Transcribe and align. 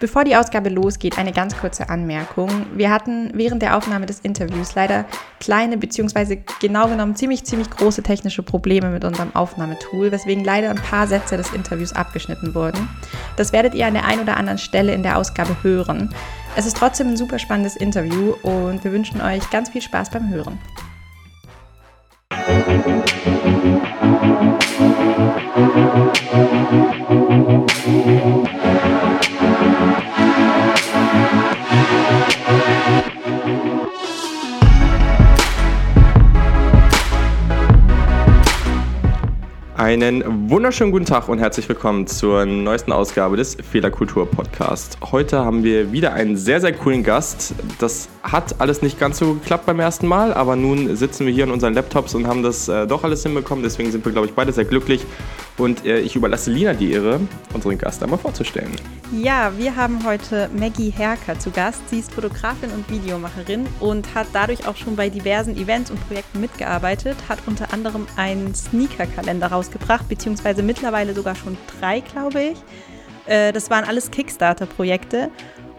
Bevor 0.00 0.22
die 0.22 0.36
Ausgabe 0.36 0.68
losgeht, 0.68 1.18
eine 1.18 1.32
ganz 1.32 1.56
kurze 1.56 1.88
Anmerkung. 1.88 2.66
Wir 2.74 2.90
hatten 2.90 3.32
während 3.34 3.62
der 3.62 3.76
Aufnahme 3.76 4.06
des 4.06 4.20
Interviews 4.20 4.76
leider 4.76 5.06
kleine 5.40 5.76
bzw. 5.76 6.38
genau 6.60 6.86
genommen 6.86 7.16
ziemlich, 7.16 7.44
ziemlich 7.44 7.68
große 7.68 8.04
technische 8.04 8.44
Probleme 8.44 8.90
mit 8.90 9.04
unserem 9.04 9.34
Aufnahmetool, 9.34 10.12
weswegen 10.12 10.44
leider 10.44 10.70
ein 10.70 10.76
paar 10.76 11.08
Sätze 11.08 11.36
des 11.36 11.52
Interviews 11.52 11.94
abgeschnitten 11.94 12.54
wurden. 12.54 12.88
Das 13.36 13.52
werdet 13.52 13.74
ihr 13.74 13.86
an 13.86 13.94
der 13.94 14.04
einen 14.04 14.22
oder 14.22 14.36
anderen 14.36 14.58
Stelle 14.58 14.94
in 14.94 15.02
der 15.02 15.18
Ausgabe 15.18 15.56
hören. 15.62 16.14
Es 16.54 16.64
ist 16.64 16.76
trotzdem 16.76 17.08
ein 17.08 17.16
super 17.16 17.40
spannendes 17.40 17.74
Interview 17.74 18.34
und 18.42 18.84
wir 18.84 18.92
wünschen 18.92 19.20
euch 19.20 19.50
ganz 19.50 19.70
viel 19.70 19.82
Spaß 19.82 20.10
beim 20.10 20.28
Hören. 20.30 20.58
Thank 29.60 31.42
you. 31.42 31.47
Einen 39.78 40.50
wunderschönen 40.50 40.90
guten 40.90 41.04
Tag 41.04 41.28
und 41.28 41.38
herzlich 41.38 41.68
willkommen 41.68 42.08
zur 42.08 42.44
neuesten 42.44 42.90
Ausgabe 42.90 43.36
des 43.36 43.54
Fehlerkultur 43.54 44.28
Podcast. 44.28 44.98
Heute 45.12 45.44
haben 45.44 45.62
wir 45.62 45.92
wieder 45.92 46.14
einen 46.14 46.36
sehr, 46.36 46.60
sehr 46.60 46.72
coolen 46.72 47.04
Gast. 47.04 47.54
Das 47.78 48.08
hat 48.24 48.60
alles 48.60 48.82
nicht 48.82 48.98
ganz 48.98 49.18
so 49.18 49.34
geklappt 49.34 49.66
beim 49.66 49.78
ersten 49.78 50.08
Mal, 50.08 50.34
aber 50.34 50.56
nun 50.56 50.96
sitzen 50.96 51.26
wir 51.26 51.32
hier 51.32 51.44
an 51.44 51.52
unseren 51.52 51.74
Laptops 51.74 52.16
und 52.16 52.26
haben 52.26 52.42
das 52.42 52.66
äh, 52.66 52.88
doch 52.88 53.04
alles 53.04 53.22
hinbekommen. 53.22 53.62
Deswegen 53.62 53.92
sind 53.92 54.04
wir, 54.04 54.10
glaube 54.10 54.26
ich, 54.26 54.34
beide 54.34 54.52
sehr 54.52 54.64
glücklich. 54.64 55.06
Und 55.58 55.84
äh, 55.84 56.00
ich 56.00 56.16
überlasse 56.16 56.50
Lina 56.50 56.72
die 56.72 56.92
Ehre, 56.92 57.20
unseren 57.54 57.78
Gast 57.78 58.02
einmal 58.02 58.18
vorzustellen. 58.18 58.72
Ja, 59.12 59.52
wir 59.56 59.74
haben 59.74 60.04
heute 60.04 60.50
Maggie 60.56 60.90
Herker 60.90 61.38
zu 61.38 61.50
Gast. 61.50 61.88
Sie 61.88 61.98
ist 62.00 62.12
Fotografin 62.12 62.70
und 62.70 62.88
Videomacherin 62.90 63.66
und 63.80 64.14
hat 64.14 64.26
dadurch 64.32 64.68
auch 64.68 64.76
schon 64.76 64.96
bei 64.96 65.08
diversen 65.08 65.56
Events 65.56 65.90
und 65.90 66.04
Projekten 66.06 66.40
mitgearbeitet, 66.40 67.16
hat 67.28 67.38
unter 67.46 67.72
anderem 67.72 68.06
einen 68.16 68.54
Sneaker-Kalender 68.54 69.50
rausgebracht, 69.68 70.08
beziehungsweise 70.08 70.62
mittlerweile 70.62 71.14
sogar 71.14 71.34
schon 71.34 71.56
drei, 71.78 72.00
glaube 72.00 72.42
ich. 72.42 72.58
Äh, 73.26 73.52
das 73.52 73.70
waren 73.70 73.84
alles 73.84 74.10
Kickstarter-Projekte. 74.10 75.30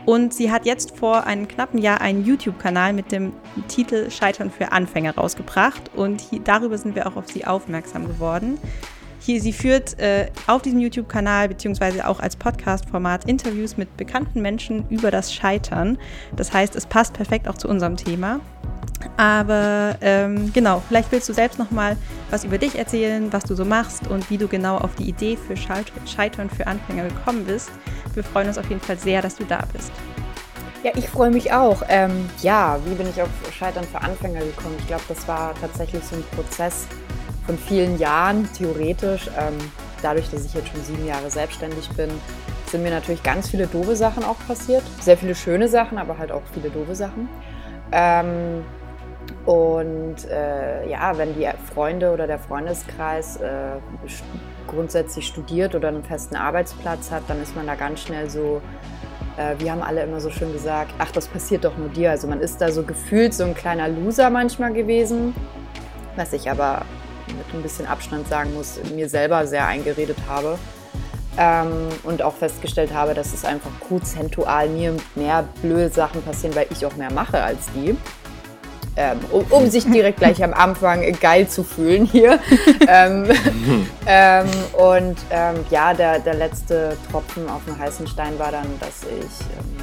Und 0.06 0.34
sie 0.34 0.52
hat 0.52 0.66
jetzt 0.66 0.98
vor 0.98 1.26
einem 1.26 1.48
knappen 1.48 1.80
Jahr 1.80 2.02
einen 2.02 2.26
YouTube-Kanal 2.26 2.94
mit 2.94 3.12
dem 3.12 3.34
Titel 3.68 4.10
Scheitern 4.10 4.50
für 4.50 4.72
Anfänger 4.72 5.16
rausgebracht. 5.16 5.92
Und 5.96 6.22
hier, 6.22 6.40
darüber 6.40 6.78
sind 6.78 6.96
wir 6.96 7.06
auch 7.06 7.16
auf 7.16 7.30
sie 7.30 7.46
aufmerksam 7.46 8.08
geworden. 8.08 8.58
Hier, 9.20 9.42
sie 9.42 9.54
führt 9.54 10.00
äh, 10.00 10.28
auf 10.48 10.62
diesem 10.62 10.80
YouTube-Kanal 10.80 11.50
beziehungsweise 11.50 12.08
auch 12.08 12.22
als 12.22 12.38
Podcast-Format 12.38 13.26
Interviews 13.26 13.78
mit 13.78 13.98
bekannten 13.98 14.42
Menschen 14.42 14.88
über 14.90 15.12
das 15.12 15.34
Scheitern. 15.34 15.98
Das 16.36 16.54
heißt, 16.54 16.76
es 16.76 16.86
passt 16.86 17.14
perfekt 17.14 17.48
auch 17.48 17.58
zu 17.58 17.68
unserem 17.68 17.98
Thema. 17.98 18.40
Aber 19.18 19.96
ähm, 20.02 20.52
genau, 20.54 20.82
vielleicht 20.88 21.12
willst 21.12 21.30
du 21.30 21.34
selbst 21.34 21.60
noch 21.60 21.72
mal 21.72 21.98
was 22.30 22.44
über 22.44 22.58
dich 22.58 22.78
erzählen, 22.78 23.32
was 23.32 23.44
du 23.44 23.56
so 23.56 23.66
machst 23.66 24.08
und 24.08 24.30
wie 24.30 24.38
du 24.38 24.48
genau 24.48 24.78
auf 24.78 24.96
die 24.96 25.10
Idee 25.10 25.38
für 25.38 25.56
Scheitern 25.56 26.50
für 26.50 26.68
Anfänger 26.68 27.08
gekommen 27.08 27.46
bist. 27.46 27.72
Wir 28.14 28.24
freuen 28.24 28.48
uns 28.48 28.58
auf 28.58 28.70
jeden 28.70 28.82
Fall 28.82 28.98
sehr, 28.98 29.22
dass 29.22 29.36
du 29.36 29.46
da 29.46 29.64
bist. 29.74 29.92
Ja, 30.84 30.92
ich 30.96 31.10
freue 31.10 31.32
mich 31.32 31.52
auch. 31.52 31.82
Ähm, 31.90 32.30
ja, 32.42 32.80
wie 32.86 32.96
bin 32.96 33.10
ich 33.10 33.22
auf 33.22 33.30
Scheitern 33.52 33.84
für 33.86 34.02
Anfänger 34.02 34.40
gekommen? 34.40 34.76
Ich 34.80 34.88
glaube, 34.88 35.04
das 35.10 35.28
war 35.28 35.54
tatsächlich 35.60 36.04
so 36.04 36.16
ein 36.16 36.24
Prozess, 36.36 36.88
von 37.50 37.58
vielen 37.58 37.98
Jahren, 37.98 38.48
theoretisch. 38.54 39.28
Ähm, 39.36 39.58
dadurch, 40.04 40.30
dass 40.30 40.46
ich 40.46 40.54
jetzt 40.54 40.68
schon 40.70 40.84
sieben 40.84 41.08
Jahre 41.08 41.32
selbstständig 41.32 41.90
bin, 41.98 42.12
sind 42.68 42.84
mir 42.84 42.92
natürlich 42.92 43.24
ganz 43.24 43.50
viele 43.50 43.66
doofe 43.66 43.96
Sachen 43.96 44.24
auch 44.24 44.38
passiert. 44.48 44.84
Sehr 45.02 45.18
viele 45.18 45.34
schöne 45.34 45.68
Sachen, 45.68 45.98
aber 45.98 46.20
halt 46.20 46.32
auch 46.32 46.44
viele 46.54 46.70
doofe 46.70 46.94
Sachen. 46.94 47.28
Ähm, 47.92 48.64
und 49.46 50.18
äh, 50.30 50.90
ja, 50.90 51.18
wenn 51.18 51.36
die 51.36 51.48
Freunde 51.74 52.12
oder 52.12 52.28
der 52.28 52.40
Freundeskreis 52.40 53.38
äh, 53.38 53.78
grundsätzlich 54.68 55.28
studiert 55.28 55.76
oder 55.76 55.88
einen 55.88 56.04
festen 56.04 56.36
Arbeitsplatz 56.36 57.12
hat, 57.12 57.24
dann 57.28 57.42
ist 57.42 57.56
man 57.56 57.66
da 57.66 57.76
ganz 57.76 58.02
schnell 58.02 58.30
so, 58.30 58.62
äh, 59.38 59.56
wir 59.60 59.72
haben 59.72 59.82
alle 59.82 60.04
immer 60.04 60.20
so 60.20 60.30
schön 60.30 60.54
gesagt, 60.54 60.94
ach, 61.00 61.12
das 61.12 61.28
passiert 61.28 61.66
doch 61.66 61.78
nur 61.78 61.90
dir. 61.90 62.12
Also 62.12 62.28
man 62.28 62.42
ist 62.42 62.60
da 62.62 62.72
so 62.72 62.84
gefühlt 62.84 63.34
so 63.34 63.44
ein 63.44 63.56
kleiner 63.56 63.88
Loser 63.88 64.30
manchmal 64.30 64.74
gewesen, 64.74 65.34
was 66.16 66.34
ich 66.34 66.50
aber 66.50 66.86
mit 67.28 67.54
ein 67.54 67.64
bisschen 67.64 67.88
Abstand 67.88 68.28
sagen 68.28 68.54
muss, 68.54 68.80
mir 68.94 69.10
selber 69.10 69.48
sehr 69.48 69.66
eingeredet 69.68 70.18
habe. 70.28 70.58
Ähm, 71.38 71.88
und 72.04 72.22
auch 72.22 72.36
festgestellt 72.36 72.94
habe, 72.94 73.14
dass 73.14 73.34
es 73.34 73.46
einfach 73.46 73.70
prozentual 73.88 74.68
mir 74.68 74.96
mehr 75.16 75.48
blöde 75.62 75.90
Sachen 75.90 76.22
passieren, 76.22 76.56
weil 76.56 76.68
ich 76.70 76.86
auch 76.86 76.96
mehr 76.96 77.14
mache 77.14 77.42
als 77.42 77.68
die. 77.74 77.96
Ähm, 79.02 79.18
um, 79.32 79.46
um, 79.50 79.70
sich 79.70 79.90
direkt 79.90 80.18
gleich 80.18 80.44
am 80.44 80.54
Anfang 80.54 81.10
geil 81.22 81.48
zu 81.48 81.64
fühlen 81.64 82.04
hier. 82.04 82.38
ähm, 82.90 83.30
ähm, 84.06 84.48
und 84.74 85.18
ähm, 85.32 85.56
ja, 85.70 85.94
der, 85.94 86.20
der 86.20 86.34
letzte 86.34 86.98
Tropfen 87.10 87.48
auf 87.50 87.64
dem 87.66 87.80
heißen 87.80 88.08
Stein 88.08 88.38
war 88.38 88.52
dann, 88.52 88.68
dass 88.82 89.04
ich 89.04 89.40
ähm, 89.58 89.78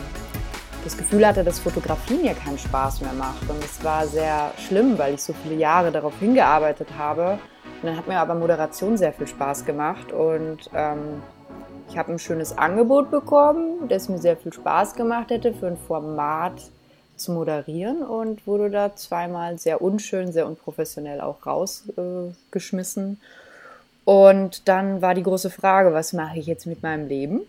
das 0.85 0.99
Gefühl 0.99 1.27
hatte, 1.27 1.45
dass 1.45 1.61
Fotografie 1.61 2.19
mir 2.19 2.35
keinen 2.35 2.59
Spaß 2.59 3.01
mehr 3.01 3.15
macht. 3.15 3.49
Und 3.49 3.65
es 3.65 3.83
war 3.83 4.07
sehr 4.07 4.53
schlimm, 4.69 4.99
weil 4.99 5.15
ich 5.15 5.23
so 5.23 5.33
viele 5.43 5.55
Jahre 5.55 5.91
darauf 5.91 6.13
hingearbeitet 6.21 6.89
habe. 6.99 7.39
Und 7.81 7.89
dann 7.89 7.97
hat 7.97 8.07
mir 8.07 8.19
aber 8.19 8.35
Moderation 8.35 8.99
sehr 8.99 9.15
viel 9.15 9.29
Spaß 9.29 9.65
gemacht 9.65 10.13
und 10.13 10.69
ähm, 10.75 11.23
ich 11.89 11.97
habe 11.97 12.13
ein 12.13 12.19
schönes 12.19 12.59
Angebot 12.59 13.11
bekommen, 13.11 13.89
das 13.89 14.11
mir 14.11 14.19
sehr 14.19 14.37
viel 14.37 14.53
Spaß 14.53 14.95
gemacht 14.95 15.31
hätte, 15.31 15.55
für 15.55 15.69
ein 15.69 15.79
Format 15.79 16.61
zu 17.17 17.33
moderieren 17.33 18.03
und 18.03 18.47
wurde 18.47 18.71
da 18.71 18.95
zweimal 18.95 19.59
sehr 19.59 19.83
unschön, 19.83 20.33
sehr 20.33 20.47
unprofessionell 20.47 21.21
auch 21.21 21.47
rausgeschmissen. 21.47 23.21
Äh, 23.21 24.11
und 24.11 24.69
dann 24.69 25.03
war 25.03 25.15
die 25.15 25.25
große 25.25 25.51
Frage, 25.51 25.93
was 25.93 26.13
mache 26.13 26.39
ich 26.39 26.47
jetzt 26.47 26.67
mit 26.67 26.83
meinem 26.83 27.09
Leben? 27.09 27.41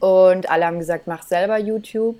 Und 0.00 0.48
alle 0.50 0.66
haben 0.66 0.78
gesagt, 0.78 1.06
mach 1.06 1.22
selber 1.22 1.58
YouTube. 1.58 2.18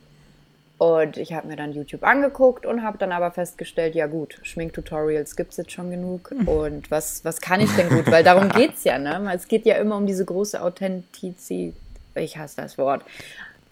Und 0.76 1.16
ich 1.16 1.32
habe 1.32 1.48
mir 1.48 1.56
dann 1.56 1.72
YouTube 1.72 2.04
angeguckt 2.04 2.64
und 2.64 2.84
habe 2.84 2.98
dann 2.98 3.10
aber 3.10 3.32
festgestellt, 3.32 3.96
ja 3.96 4.06
gut, 4.06 4.38
Schminktutorials 4.42 5.34
gibt 5.34 5.52
es 5.52 5.56
jetzt 5.56 5.72
schon 5.72 5.90
genug. 5.90 6.32
Und 6.46 6.90
was, 6.90 7.24
was 7.24 7.40
kann 7.40 7.60
ich 7.60 7.74
denn 7.74 7.88
gut? 7.88 8.08
Weil 8.10 8.22
darum 8.22 8.48
geht 8.54 8.74
es 8.74 8.84
ja, 8.84 8.98
ne? 8.98 9.28
Es 9.34 9.48
geht 9.48 9.66
ja 9.66 9.76
immer 9.76 9.96
um 9.96 10.06
diese 10.06 10.24
große 10.24 10.62
Authentizität. 10.62 11.74
Ich 12.14 12.36
hasse 12.36 12.56
das 12.58 12.78
Wort. 12.78 13.02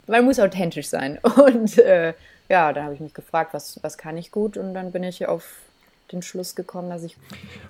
Man 0.07 0.25
muss 0.25 0.39
authentisch 0.39 0.89
sein. 0.89 1.17
Und 1.23 1.77
äh, 1.77 2.13
ja, 2.49 2.73
dann 2.73 2.85
habe 2.85 2.93
ich 2.93 2.99
mich 2.99 3.13
gefragt, 3.13 3.53
was, 3.53 3.79
was 3.83 3.97
kann 3.97 4.17
ich 4.17 4.31
gut? 4.31 4.57
Und 4.57 4.73
dann 4.73 4.91
bin 4.91 5.03
ich 5.03 5.27
auf 5.27 5.43
den 6.11 6.21
Schluss 6.21 6.55
gekommen, 6.55 6.89
dass 6.89 7.03
ich. 7.03 7.17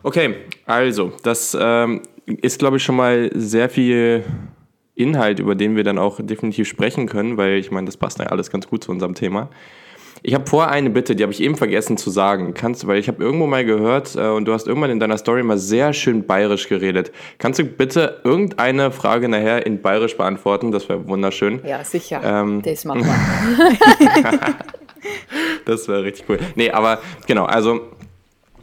Okay, 0.04 0.36
also, 0.66 1.12
das 1.24 1.58
ähm, 1.60 2.04
ist, 2.26 2.60
glaube 2.60 2.78
ich, 2.78 2.84
schon 2.84 2.96
mal 2.96 3.32
sehr 3.34 3.70
viel 3.70 4.24
Inhalt, 4.96 5.40
über 5.40 5.56
den 5.56 5.76
wir 5.76 5.84
dann 5.84 5.98
auch 5.98 6.20
definitiv 6.22 6.68
sprechen 6.68 7.08
können, 7.08 7.38
weil 7.38 7.58
ich 7.58 7.72
meine, 7.72 7.86
das 7.86 7.98
passt 7.98 8.20
ja 8.20 8.28
alles 8.28 8.50
ganz 8.50 8.68
gut 8.68 8.84
zu 8.84 8.92
unserem 8.92 9.16
Thema. 9.16 9.50
Ich 10.24 10.34
habe 10.34 10.46
vor 10.48 10.70
eine 10.70 10.90
Bitte, 10.90 11.16
die 11.16 11.24
habe 11.24 11.34
ich 11.34 11.42
eben 11.42 11.56
vergessen 11.56 11.98
zu 11.98 12.10
sagen. 12.10 12.54
Kannst, 12.54 12.84
du, 12.84 12.88
weil 12.88 13.00
ich 13.00 13.08
habe 13.08 13.24
irgendwo 13.24 13.48
mal 13.48 13.66
gehört 13.66 14.16
äh, 14.16 14.28
und 14.28 14.46
du 14.46 14.54
hast 14.54 14.68
irgendwann 14.68 14.90
in 14.90 15.00
deiner 15.00 15.18
Story 15.18 15.44
mal 15.44 15.58
sehr 15.58 15.94
schön 15.94 16.26
bayerisch 16.26 16.68
geredet. 16.68 17.12
Kannst 17.38 17.60
du 17.60 17.64
bitte 17.64 18.22
irgendeine 18.24 18.92
Frage 18.92 19.30
nachher 19.30 19.66
in 19.66 19.82
bayerisch 19.82 20.18
beantworten? 20.18 20.72
Das 20.72 20.90
wäre 20.90 21.08
wunderschön. 21.08 21.62
Ja, 21.66 21.84
sicher. 21.84 22.22
Ähm, 22.24 22.62
das 22.62 22.86
machen 22.86 23.06
wir. 23.06 23.16
das 25.66 25.88
wäre 25.88 26.04
richtig 26.04 26.28
cool. 26.30 26.40
Nee, 26.56 26.72
aber 26.72 27.00
genau, 27.28 27.46
also 27.46 27.82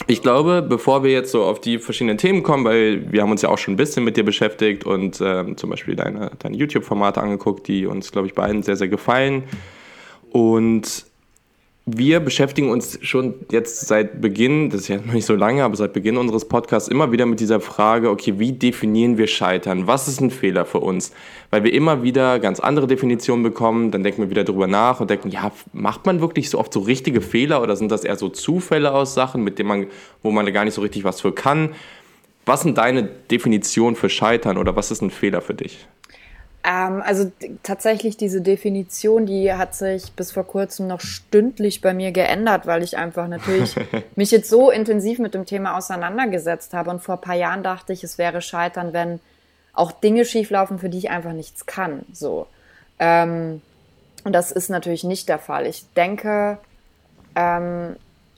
ich 0.07 0.21
glaube, 0.21 0.61
bevor 0.63 1.03
wir 1.03 1.13
jetzt 1.13 1.31
so 1.33 1.45
auf 1.45 1.61
die 1.61 1.79
verschiedenen 1.79 2.19
Themen 2.19 2.43
kommen, 2.43 2.65
weil 2.65 3.11
wir 3.11 3.23
haben 3.23 3.31
uns 3.31 3.43
ja 3.43 3.49
auch 3.49 3.59
schon 3.59 3.75
ein 3.75 3.79
bisschen 3.79 4.05
mit 4.05 4.17
dir 4.17 4.25
beschäftigt 4.25 4.85
und 4.85 5.21
ähm, 5.25 5.57
zum 5.57 5.71
Beispiel 5.71 5.97
deine, 5.97 6.33
deine 6.39 6.57
YouTube-Formate 6.57 7.23
angeguckt, 7.23 7.69
die 7.69 7.87
uns, 7.87 8.13
glaube 8.13 8.27
ich, 8.27 8.35
beiden 8.35 8.63
sehr, 8.63 8.77
sehr 8.77 8.89
gefallen. 8.89 9.45
Und 10.31 11.07
wir 11.87 12.21
beschäftigen 12.21 12.71
uns 12.71 12.99
schon 13.03 13.35
jetzt 13.51 13.87
seit 13.87 14.23
Beginn, 14.23 14.71
das 14.71 14.83
ist 14.83 14.89
ja 14.89 14.97
noch 14.97 15.13
nicht 15.13 15.27
so 15.27 15.35
lange, 15.35 15.65
aber 15.65 15.77
seit 15.77 15.93
Beginn 15.93 16.17
unseres 16.17 16.49
Podcasts 16.49 16.89
immer 16.89 17.13
wieder 17.13 17.27
mit 17.27 17.41
dieser 17.41 17.61
Frage, 17.61 18.09
okay, 18.09 18.39
wie 18.39 18.53
definieren 18.53 19.19
wir 19.19 19.27
Scheitern? 19.27 19.87
Was 19.87 20.09
ist 20.09 20.19
ein 20.21 20.31
Fehler 20.31 20.65
für 20.65 20.81
uns? 20.81 21.13
Weil 21.51 21.63
wir 21.63 21.75
immer 21.75 22.03
wieder 22.03 22.39
ganz 22.39 22.59
andere 22.59 22.87
Definitionen 22.87 23.43
bekommen, 23.43 23.91
dann 23.91 24.03
denken 24.03 24.23
wir 24.23 24.31
wieder 24.31 24.45
drüber 24.45 24.67
nach 24.67 25.01
und 25.01 25.11
denken, 25.11 25.29
ja, 25.29 25.53
macht 25.75 26.07
man 26.07 26.23
wirklich 26.23 26.49
so 26.49 26.59
oft 26.59 26.73
so 26.73 26.81
richtige 26.81 27.21
Fehler 27.21 27.61
oder 27.61 27.77
sind 27.77 27.91
das 27.91 28.05
eher 28.05 28.17
so 28.17 28.31
Zufälle 28.31 28.95
aus 28.95 29.13
Sachen, 29.13 29.45
mit 29.45 29.59
denen 29.59 29.69
man, 29.69 29.87
wo 30.23 30.31
man 30.31 30.51
gar 30.55 30.65
nicht 30.65 30.75
so 30.75 30.81
richtig 30.81 31.05
was 31.05 31.21
für 31.21 31.33
kann? 31.33 31.75
Was 32.47 32.63
sind 32.63 32.79
deine 32.79 33.03
Definitionen 33.03 33.95
für 33.95 34.09
Scheitern 34.09 34.57
oder 34.57 34.75
was 34.75 34.91
ist 34.91 35.03
ein 35.03 35.11
Fehler 35.11 35.43
für 35.43 35.55
dich? 35.55 35.87
Ähm, 36.67 37.03
also 37.05 37.31
tatsächlich 37.63 38.17
diese 38.17 38.41
Definition, 38.41 39.27
die 39.27 39.53
hat 39.53 39.75
sich 39.75 40.13
bis 40.15 40.33
vor 40.33 40.45
kurzem 40.45 40.87
noch 40.87 41.01
stündlich 41.01 41.83
bei 41.83 41.93
mir 41.93 42.11
geändert, 42.11 42.67
weil 42.67 42.83
ich 42.83 42.97
einfach 42.97 43.29
natürlich 43.29 43.77
mich 44.17 44.31
jetzt 44.31 44.49
so 44.49 44.71
intensiv 44.71 45.19
mit 45.19 45.35
dem 45.35 45.45
Thema 45.45 45.77
auseinandergesetzt 45.77 46.73
habe. 46.73 46.91
Und 46.91 47.03
vor 47.03 47.17
ein 47.17 47.21
paar 47.21 47.35
Jahren 47.35 47.63
dachte 47.63 47.93
ich, 47.93 48.03
es 48.03 48.17
wäre 48.17 48.41
Scheitern, 48.41 48.95
wenn 48.95 49.21
auch 49.75 49.93
Dinge 49.93 50.25
schieflaufen, 50.25 50.79
für 50.79 50.89
die 50.89 50.99
ich 50.99 51.11
einfach 51.11 51.33
nichts 51.33 51.67
kann. 51.67 52.07
So. 52.13 52.47
Ähm, 52.99 53.61
und 54.25 54.33
das 54.33 54.51
ist 54.51 54.71
natürlich 54.71 55.05
nicht 55.05 55.29
der 55.29 55.39
Fall. 55.39 55.67
Ich 55.67 55.85
denke, 55.95 56.59
ähm, 57.35 57.97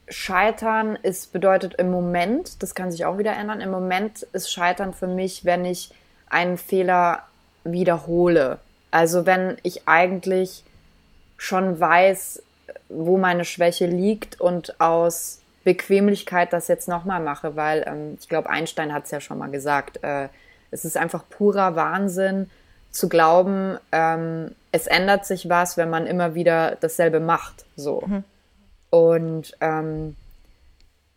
Scheitern 0.09 0.97
ist, 0.97 1.33
bedeutet 1.33 1.75
im 1.75 1.91
Moment, 1.91 2.63
das 2.63 2.75
kann 2.75 2.91
sich 2.91 3.05
auch 3.05 3.19
wieder 3.19 3.37
ändern, 3.37 3.61
im 3.61 3.71
Moment 3.71 4.23
ist 4.33 4.51
Scheitern 4.51 4.95
für 4.95 5.07
mich, 5.07 5.45
wenn 5.45 5.65
ich 5.65 5.91
einen 6.29 6.59
Fehler 6.59 7.23
wiederhole. 7.73 8.59
Also 8.91 9.27
wenn 9.27 9.57
ich 9.63 9.87
eigentlich 9.87 10.65
schon 11.37 11.79
weiß, 11.79 12.43
wo 12.89 13.19
meine 13.19 13.45
Schwäche 13.45 13.87
liegt 13.87 14.41
und 14.41 14.81
aus 14.81 15.41
Bequemlichkeit 15.65 16.53
das 16.53 16.69
jetzt 16.69 16.89
nochmal 16.89 17.21
mache, 17.21 17.57
weil 17.57 17.85
ähm, 17.87 18.17
ich 18.21 18.29
glaube, 18.29 18.49
Einstein 18.49 18.93
hat 18.93 19.05
es 19.05 19.11
ja 19.11 19.21
schon 19.21 19.39
mal 19.39 19.51
gesagt, 19.51 20.03
äh, 20.03 20.29
es 20.71 20.85
ist 20.85 20.97
einfach 20.97 21.25
purer 21.29 21.77
Wahnsinn 21.77 22.51
zu 22.91 23.09
glauben, 23.09 23.79
ähm, 23.93 24.55
es 24.73 24.87
ändert 24.87 25.27
sich 25.27 25.49
was, 25.49 25.77
wenn 25.77 25.91
man 25.91 26.07
immer 26.07 26.35
wieder 26.35 26.77
dasselbe 26.81 27.21
macht. 27.21 27.67
So. 27.77 28.03
Mhm. 28.07 28.25
Und 28.91 29.57
ähm, 29.61 30.17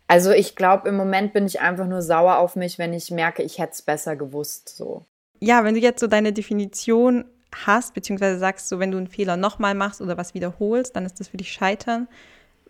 also 0.08 0.32
ich 0.32 0.56
glaube, 0.56 0.88
im 0.88 0.96
Moment 0.96 1.32
bin 1.32 1.46
ich 1.46 1.60
einfach 1.60 1.86
nur 1.86 2.02
sauer 2.02 2.38
auf 2.38 2.56
mich, 2.56 2.78
wenn 2.78 2.92
ich 2.92 3.10
merke, 3.10 3.42
ich 3.42 3.58
hätte 3.58 3.72
es 3.72 3.82
besser 3.82 4.16
gewusst. 4.16 4.76
So. 4.76 5.04
Ja, 5.40 5.64
wenn 5.64 5.74
du 5.74 5.80
jetzt 5.80 6.00
so 6.00 6.06
deine 6.06 6.32
Definition 6.32 7.24
hast, 7.66 7.94
beziehungsweise 7.94 8.38
sagst, 8.38 8.68
so 8.68 8.78
wenn 8.78 8.90
du 8.90 8.98
einen 8.98 9.08
Fehler 9.08 9.36
nochmal 9.36 9.74
machst 9.74 10.00
oder 10.00 10.16
was 10.16 10.34
wiederholst, 10.34 10.94
dann 10.94 11.06
ist 11.06 11.18
das 11.18 11.28
für 11.28 11.36
dich 11.36 11.52
Scheitern. 11.52 12.08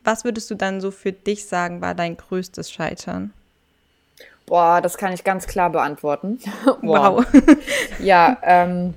Was 0.05 0.25
würdest 0.25 0.51
du 0.51 0.55
dann 0.55 0.81
so 0.81 0.91
für 0.91 1.13
dich 1.13 1.47
sagen, 1.47 1.83
war 1.83 1.95
dein 1.95 2.17
größtes 2.17 2.71
Scheitern? 2.71 3.33
Boah, 4.47 4.81
das 4.81 4.97
kann 4.97 5.13
ich 5.13 5.23
ganz 5.25 5.47
klar 5.47 5.71
beantworten. 5.71 6.39
wow. 6.83 7.25
ja, 8.01 8.39
ähm, 8.43 8.95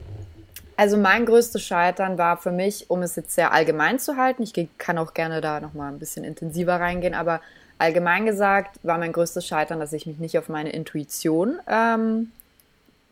also 0.76 0.98
mein 0.98 1.26
größtes 1.26 1.62
Scheitern 1.62 2.18
war 2.18 2.38
für 2.38 2.52
mich, 2.52 2.90
um 2.90 3.02
es 3.02 3.16
jetzt 3.16 3.36
sehr 3.36 3.52
allgemein 3.52 4.00
zu 4.00 4.18
halten, 4.18 4.44
ich 4.44 4.54
kann 4.78 4.98
auch 4.98 5.14
gerne 5.14 5.42
da 5.42 5.60
nochmal 5.60 5.92
ein 5.92 6.00
bisschen 6.00 6.24
intensiver 6.24 6.80
reingehen, 6.80 7.14
aber 7.14 7.42
allgemein 7.78 8.26
gesagt 8.26 8.80
war 8.84 8.98
mein 8.98 9.14
größtes 9.14 9.46
Scheitern, 9.46 9.80
dass 9.80 9.94
ich 9.94 10.08
mich 10.08 10.18
nicht 10.18 10.38
auf 10.38 10.50
meine 10.50 10.72
Intuition 10.72 11.60
ähm, 11.68 12.32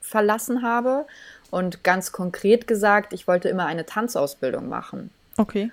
verlassen 0.02 0.64
habe. 0.64 1.06
Und 1.50 1.84
ganz 1.84 2.12
konkret 2.12 2.68
gesagt, 2.68 3.14
ich 3.14 3.28
wollte 3.28 3.50
immer 3.50 3.66
eine 3.66 3.86
Tanzausbildung 3.86 4.70
machen. 4.70 5.10
Okay. 5.38 5.72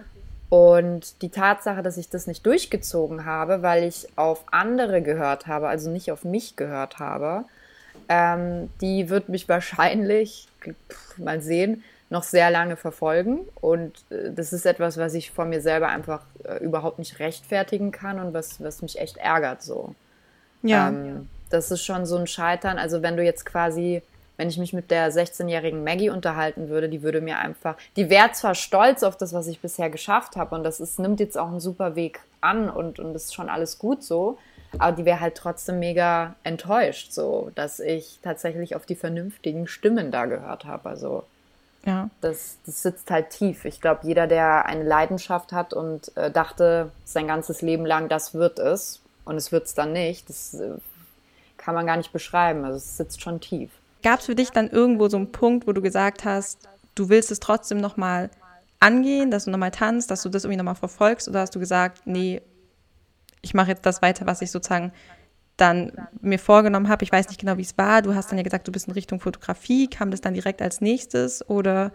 Und 0.48 1.20
die 1.22 1.28
Tatsache, 1.28 1.82
dass 1.82 1.98
ich 1.98 2.08
das 2.08 2.26
nicht 2.26 2.44
durchgezogen 2.46 3.24
habe, 3.24 3.62
weil 3.62 3.84
ich 3.84 4.08
auf 4.16 4.44
andere 4.50 5.02
gehört 5.02 5.46
habe, 5.46 5.68
also 5.68 5.90
nicht 5.90 6.10
auf 6.10 6.24
mich 6.24 6.56
gehört 6.56 6.98
habe, 6.98 7.44
ähm, 8.08 8.70
die 8.80 9.10
wird 9.10 9.28
mich 9.28 9.48
wahrscheinlich, 9.48 10.48
pff, 10.64 11.18
mal 11.18 11.42
sehen, 11.42 11.84
noch 12.10 12.22
sehr 12.22 12.50
lange 12.50 12.76
verfolgen. 12.76 13.40
Und 13.60 13.92
äh, 14.10 14.32
das 14.32 14.52
ist 14.52 14.64
etwas, 14.64 14.96
was 14.96 15.14
ich 15.14 15.30
von 15.30 15.50
mir 15.50 15.60
selber 15.60 15.88
einfach 15.88 16.22
äh, 16.44 16.56
überhaupt 16.64 16.98
nicht 16.98 17.18
rechtfertigen 17.18 17.92
kann 17.92 18.18
und 18.18 18.32
was, 18.32 18.62
was 18.62 18.80
mich 18.80 18.98
echt 18.98 19.18
ärgert 19.18 19.62
so. 19.62 19.94
Ja. 20.62 20.88
Ähm, 20.88 21.28
das 21.50 21.70
ist 21.70 21.84
schon 21.84 22.06
so 22.06 22.16
ein 22.16 22.26
Scheitern. 22.26 22.78
Also 22.78 23.02
wenn 23.02 23.16
du 23.16 23.22
jetzt 23.22 23.44
quasi 23.44 24.02
wenn 24.38 24.48
ich 24.48 24.56
mich 24.56 24.72
mit 24.72 24.90
der 24.90 25.12
16-jährigen 25.12 25.84
Maggie 25.84 26.08
unterhalten 26.08 26.70
würde, 26.70 26.88
die 26.88 27.02
würde 27.02 27.20
mir 27.20 27.38
einfach, 27.38 27.76
die 27.96 28.08
wäre 28.08 28.32
zwar 28.32 28.54
stolz 28.54 29.02
auf 29.02 29.16
das, 29.16 29.34
was 29.34 29.48
ich 29.48 29.60
bisher 29.60 29.90
geschafft 29.90 30.36
habe 30.36 30.54
und 30.54 30.64
das 30.64 30.80
ist, 30.80 30.98
nimmt 30.98 31.20
jetzt 31.20 31.36
auch 31.36 31.48
einen 31.48 31.60
super 31.60 31.96
Weg 31.96 32.20
an 32.40 32.70
und, 32.70 32.98
und 32.98 33.14
ist 33.14 33.34
schon 33.34 33.50
alles 33.50 33.78
gut 33.78 34.02
so, 34.02 34.38
aber 34.78 34.92
die 34.96 35.04
wäre 35.04 35.20
halt 35.20 35.34
trotzdem 35.34 35.80
mega 35.80 36.36
enttäuscht, 36.44 37.12
so, 37.12 37.50
dass 37.54 37.80
ich 37.80 38.20
tatsächlich 38.22 38.76
auf 38.76 38.86
die 38.86 38.94
vernünftigen 38.94 39.66
Stimmen 39.66 40.10
da 40.10 40.26
gehört 40.26 40.64
habe. 40.66 40.88
Also 40.88 41.24
ja. 41.84 42.08
das, 42.20 42.58
das 42.64 42.82
sitzt 42.82 43.10
halt 43.10 43.30
tief. 43.30 43.64
Ich 43.64 43.80
glaube, 43.80 44.00
jeder, 44.04 44.26
der 44.26 44.66
eine 44.66 44.84
Leidenschaft 44.84 45.52
hat 45.52 45.72
und 45.74 46.16
äh, 46.16 46.30
dachte 46.30 46.92
sein 47.04 47.26
ganzes 47.26 47.60
Leben 47.62 47.86
lang, 47.86 48.08
das 48.08 48.34
wird 48.34 48.58
es 48.58 49.00
und 49.24 49.36
es 49.36 49.50
wird 49.50 49.66
es 49.66 49.74
dann 49.74 49.92
nicht, 49.92 50.28
das 50.28 50.54
äh, 50.54 50.74
kann 51.56 51.74
man 51.74 51.86
gar 51.86 51.96
nicht 51.96 52.12
beschreiben. 52.12 52.64
Also 52.64 52.76
es 52.76 52.96
sitzt 52.96 53.20
schon 53.22 53.40
tief. 53.40 53.70
Gab 54.02 54.20
es 54.20 54.26
für 54.26 54.34
dich 54.34 54.50
dann 54.50 54.68
irgendwo 54.68 55.08
so 55.08 55.16
einen 55.16 55.32
Punkt, 55.32 55.66
wo 55.66 55.72
du 55.72 55.82
gesagt 55.82 56.24
hast, 56.24 56.68
du 56.94 57.08
willst 57.08 57.30
es 57.30 57.40
trotzdem 57.40 57.78
nochmal 57.78 58.30
angehen, 58.80 59.30
dass 59.30 59.44
du 59.44 59.50
nochmal 59.50 59.70
tanzt, 59.70 60.10
dass 60.10 60.22
du 60.22 60.28
das 60.28 60.44
irgendwie 60.44 60.58
nochmal 60.58 60.74
verfolgst? 60.74 61.28
Oder 61.28 61.40
hast 61.40 61.54
du 61.54 61.58
gesagt, 61.58 62.02
nee, 62.06 62.40
ich 63.42 63.54
mache 63.54 63.68
jetzt 63.68 63.86
das 63.86 64.02
weiter, 64.02 64.26
was 64.26 64.42
ich 64.42 64.50
sozusagen 64.50 64.92
dann 65.56 65.92
mir 66.20 66.38
vorgenommen 66.38 66.88
habe. 66.88 67.04
Ich 67.04 67.12
weiß 67.12 67.28
nicht 67.28 67.40
genau, 67.40 67.56
wie 67.56 67.62
es 67.62 67.76
war. 67.76 68.02
Du 68.02 68.14
hast 68.14 68.30
dann 68.30 68.38
ja 68.38 68.44
gesagt, 68.44 68.68
du 68.68 68.72
bist 68.72 68.86
in 68.86 68.94
Richtung 68.94 69.20
Fotografie. 69.20 69.88
Kam 69.88 70.10
das 70.10 70.20
dann 70.20 70.34
direkt 70.34 70.62
als 70.62 70.80
nächstes? 70.80 71.48
Oder 71.48 71.92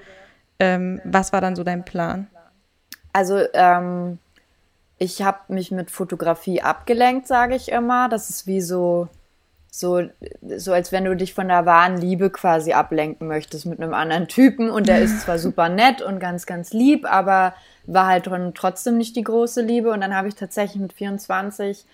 ähm, 0.59 1.01
was 1.05 1.31
war 1.33 1.41
dann 1.41 1.55
so 1.55 1.63
dein 1.63 1.85
Plan? 1.85 2.27
Also, 3.13 3.39
ähm, 3.53 4.19
ich 4.97 5.21
habe 5.21 5.53
mich 5.53 5.71
mit 5.71 5.91
Fotografie 5.91 6.61
abgelenkt, 6.61 7.27
sage 7.27 7.55
ich 7.55 7.71
immer. 7.71 8.09
Das 8.09 8.29
ist 8.29 8.47
wie 8.47 8.61
so 8.61 9.07
so, 9.75 10.03
so 10.55 10.71
als 10.71 10.91
wenn 10.91 11.05
du 11.05 11.15
dich 11.15 11.33
von 11.33 11.47
der 11.47 11.65
wahren 11.65 11.97
Liebe 11.97 12.29
quasi 12.29 12.73
ablenken 12.73 13.27
möchtest 13.27 13.65
mit 13.65 13.81
einem 13.81 13.95
anderen 13.95 14.27
Typen 14.27 14.69
und 14.69 14.87
der 14.87 14.99
ist 14.99 15.21
zwar 15.21 15.39
super 15.39 15.67
nett 15.67 15.99
und 15.99 16.19
ganz, 16.19 16.45
ganz 16.45 16.73
lieb, 16.73 17.11
aber 17.11 17.55
war 17.87 18.05
halt 18.05 18.29
trotzdem 18.53 18.99
nicht 18.99 19.15
die 19.15 19.23
große 19.23 19.63
Liebe 19.63 19.89
und 19.89 20.01
dann 20.01 20.15
habe 20.15 20.27
ich 20.27 20.35
tatsächlich 20.35 20.79
mit 20.79 20.93
24 20.93 21.85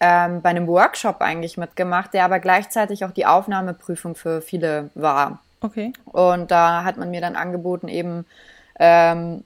ähm, 0.00 0.40
bei 0.40 0.48
einem 0.48 0.66
Workshop 0.66 1.20
eigentlich 1.20 1.58
mitgemacht, 1.58 2.14
der 2.14 2.24
aber 2.24 2.38
gleichzeitig 2.38 3.04
auch 3.04 3.10
die 3.10 3.26
Aufnahmeprüfung 3.26 4.14
für 4.14 4.40
viele 4.40 4.88
war. 4.94 5.42
Okay. 5.60 5.92
Und 6.06 6.50
da 6.50 6.84
hat 6.84 6.96
man 6.96 7.10
mir 7.10 7.20
dann 7.20 7.36
angeboten, 7.36 7.88
eben 7.88 8.24
ähm, 8.80 9.44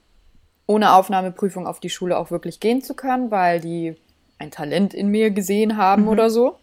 ohne 0.65 0.93
Aufnahmeprüfung 0.93 1.67
auf 1.67 1.81
die 1.81 1.89
Schule 1.89 2.17
auch 2.17 2.31
wirklich 2.31 2.61
gehen 2.61 2.81
zu 2.81 2.93
können, 2.93 3.31
weil 3.31 3.59
die 3.59 3.97
ein 4.39 4.49
Talent 4.49 4.93
in 4.93 5.09
mir 5.09 5.31
gesehen 5.31 5.75
haben 5.75 6.03
mhm. 6.03 6.07
oder 6.07 6.29
so. 6.29 6.55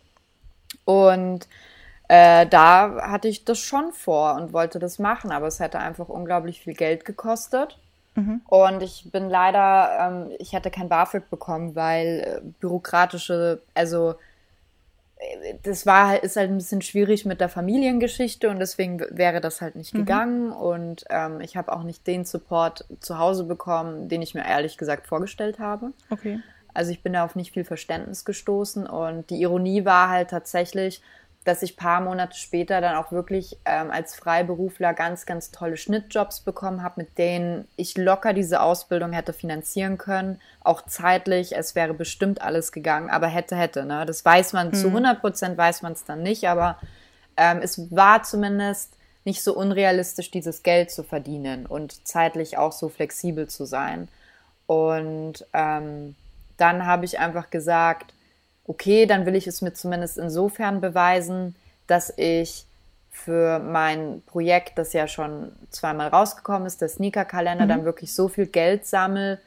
Und 0.85 1.49
äh, 2.09 2.47
da 2.47 3.03
hatte 3.03 3.29
ich 3.29 3.44
das 3.44 3.59
schon 3.59 3.93
vor 3.93 4.35
und 4.35 4.53
wollte 4.53 4.79
das 4.79 4.99
machen, 4.99 5.31
aber 5.31 5.47
es 5.47 5.61
hätte 5.61 5.79
einfach 5.79 6.09
unglaublich 6.09 6.61
viel 6.61 6.75
Geld 6.75 7.05
gekostet. 7.05 7.79
Mhm. 8.15 8.41
Und 8.49 8.82
ich 8.82 9.11
bin 9.12 9.29
leider, 9.29 9.99
ähm, 10.00 10.32
ich 10.38 10.53
hätte 10.53 10.70
kein 10.70 10.88
BAföG 10.88 11.29
bekommen, 11.31 11.76
weil 11.76 12.41
äh, 12.44 12.50
bürokratische, 12.61 13.61
also 13.75 14.15
äh, 15.19 15.55
das 15.62 15.85
war 15.85 16.23
ist 16.23 16.37
halt 16.37 16.50
ein 16.50 16.56
bisschen 16.56 16.82
schwierig 16.82 17.26
mit 17.26 17.41
der 17.41 17.49
Familiengeschichte 17.49 18.49
und 18.49 18.59
deswegen 18.59 19.00
wäre 19.11 19.41
das 19.43 19.61
halt 19.61 19.76
nicht 19.76 19.94
mhm. 19.94 19.99
gegangen 19.99 20.53
und 20.53 21.05
ähm, 21.11 21.41
ich 21.43 21.56
habe 21.56 21.73
auch 21.73 21.82
nicht 21.82 22.06
den 22.06 22.25
Support 22.25 22.87
zu 23.00 23.19
Hause 23.19 23.44
bekommen, 23.44 24.09
den 24.09 24.23
ich 24.23 24.35
mir 24.35 24.47
ehrlich 24.47 24.78
gesagt 24.78 25.07
vorgestellt 25.07 25.59
habe. 25.59 25.92
Okay. 26.11 26.40
Also 26.78 26.92
ich 26.92 27.02
bin 27.02 27.14
da 27.14 27.25
auf 27.25 27.35
nicht 27.35 27.54
viel 27.54 27.64
Verständnis 27.64 28.25
gestoßen 28.25 28.87
und 28.87 29.30
die 29.30 29.42
Ironie 29.42 29.85
war 29.85 30.11
halt 30.11 30.30
tatsächlich, 30.30 31.02
dass 31.42 31.62
ich 31.62 31.76
paar 31.76 32.00
Monate 32.00 32.38
später 32.38 32.80
dann 32.80 32.94
auch 32.94 33.11
wirklich 33.11 33.58
ähm, 33.64 33.90
als 33.90 34.14
Freiberufler 34.14 34.94
ganz, 34.94 35.26
ganz 35.26 35.50
tolle 35.50 35.76
Schnittjobs 35.76 36.42
bekommen 36.42 36.85
habe, 36.85 37.00
mit 37.00 37.18
denen 37.18 37.66
ich 37.75 37.99
locker 37.99 38.32
diese 38.32 38.61
Ausbildung 38.61 39.11
hätte 39.11 39.32
finanzieren 39.32 39.99
können, 39.99 40.40
auch 40.61 40.82
zeitlich. 40.87 41.56
Es 41.56 41.75
wäre 41.75 41.94
bestimmt 41.94 42.42
alles 42.42 42.70
gegangen, 42.70 43.11
aber 43.11 43.26
hätte, 43.26 43.56
hätte. 43.56 43.85
Ne? 43.85 44.06
Das 44.06 44.25
weiß 44.25 44.52
man, 44.52 44.70
hm. 44.70 44.75
zu 44.75 44.87
100 44.87 45.20
Prozent 45.20 45.58
weiß 45.58 45.82
man 45.82 45.94
es 45.94 46.04
dann 46.04 46.23
nicht, 46.23 46.49
aber 46.49 46.78
ähm, 47.37 47.58
es 47.61 47.90
war 47.90 48.23
zumindest 48.23 48.94
nicht 49.25 49.42
so 49.42 49.52
unrealistisch, 49.52 50.30
dieses 50.30 50.62
Geld 50.62 50.92
zu 50.92 51.02
verdienen 51.02 51.66
und 51.66 52.06
zeitlich 52.06 52.56
auch 52.56 52.70
so 52.70 52.88
flexibel 52.88 53.49
zu 53.49 53.64
sein. 53.64 54.06
Und 54.68 55.44
ähm, 55.52 56.14
dann 56.59 56.87
habe 56.87 57.07
ich 57.07 57.19
einfach 57.19 57.49
gesagt, 57.49 58.12
okay, 58.67 59.07
dann 59.07 59.25
will 59.25 59.35
ich 59.35 59.47
es 59.47 59.62
mir 59.62 59.73
zumindest 59.73 60.19
insofern 60.19 60.81
beweisen, 60.83 61.57
dass 61.87 62.12
ich 62.17 62.67
für 63.11 63.59
mein 63.59 64.23
Projekt, 64.27 64.79
das 64.79 64.93
ja 64.93 65.09
schon 65.09 65.53
zweimal 65.71 66.09
rausgekommen 66.09 66.67
ist, 66.67 66.81
der 66.81 66.88
Sneaker-Kalender, 66.88 67.65
mhm. 67.65 67.69
dann 67.69 67.85
wirklich 67.85 68.15
so 68.15 68.29
viel 68.29 68.47
Geld 68.47 68.87
sammle. 68.87 69.41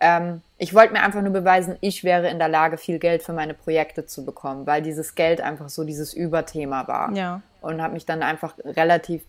Ähm, 0.00 0.40
ich 0.58 0.74
wollte 0.74 0.92
mir 0.92 1.02
einfach 1.02 1.22
nur 1.22 1.32
beweisen, 1.32 1.76
ich 1.80 2.04
wäre 2.04 2.28
in 2.28 2.38
der 2.38 2.48
Lage, 2.48 2.76
viel 2.76 2.98
Geld 2.98 3.22
für 3.22 3.32
meine 3.32 3.54
Projekte 3.54 4.04
zu 4.04 4.24
bekommen, 4.24 4.66
weil 4.66 4.82
dieses 4.82 5.14
Geld 5.14 5.40
einfach 5.40 5.68
so 5.68 5.84
dieses 5.84 6.12
Überthema 6.12 6.86
war. 6.88 7.12
Ja 7.14 7.42
und 7.60 7.82
habe 7.82 7.94
mich 7.94 8.06
dann 8.06 8.22
einfach 8.22 8.54
relativ, 8.64 9.24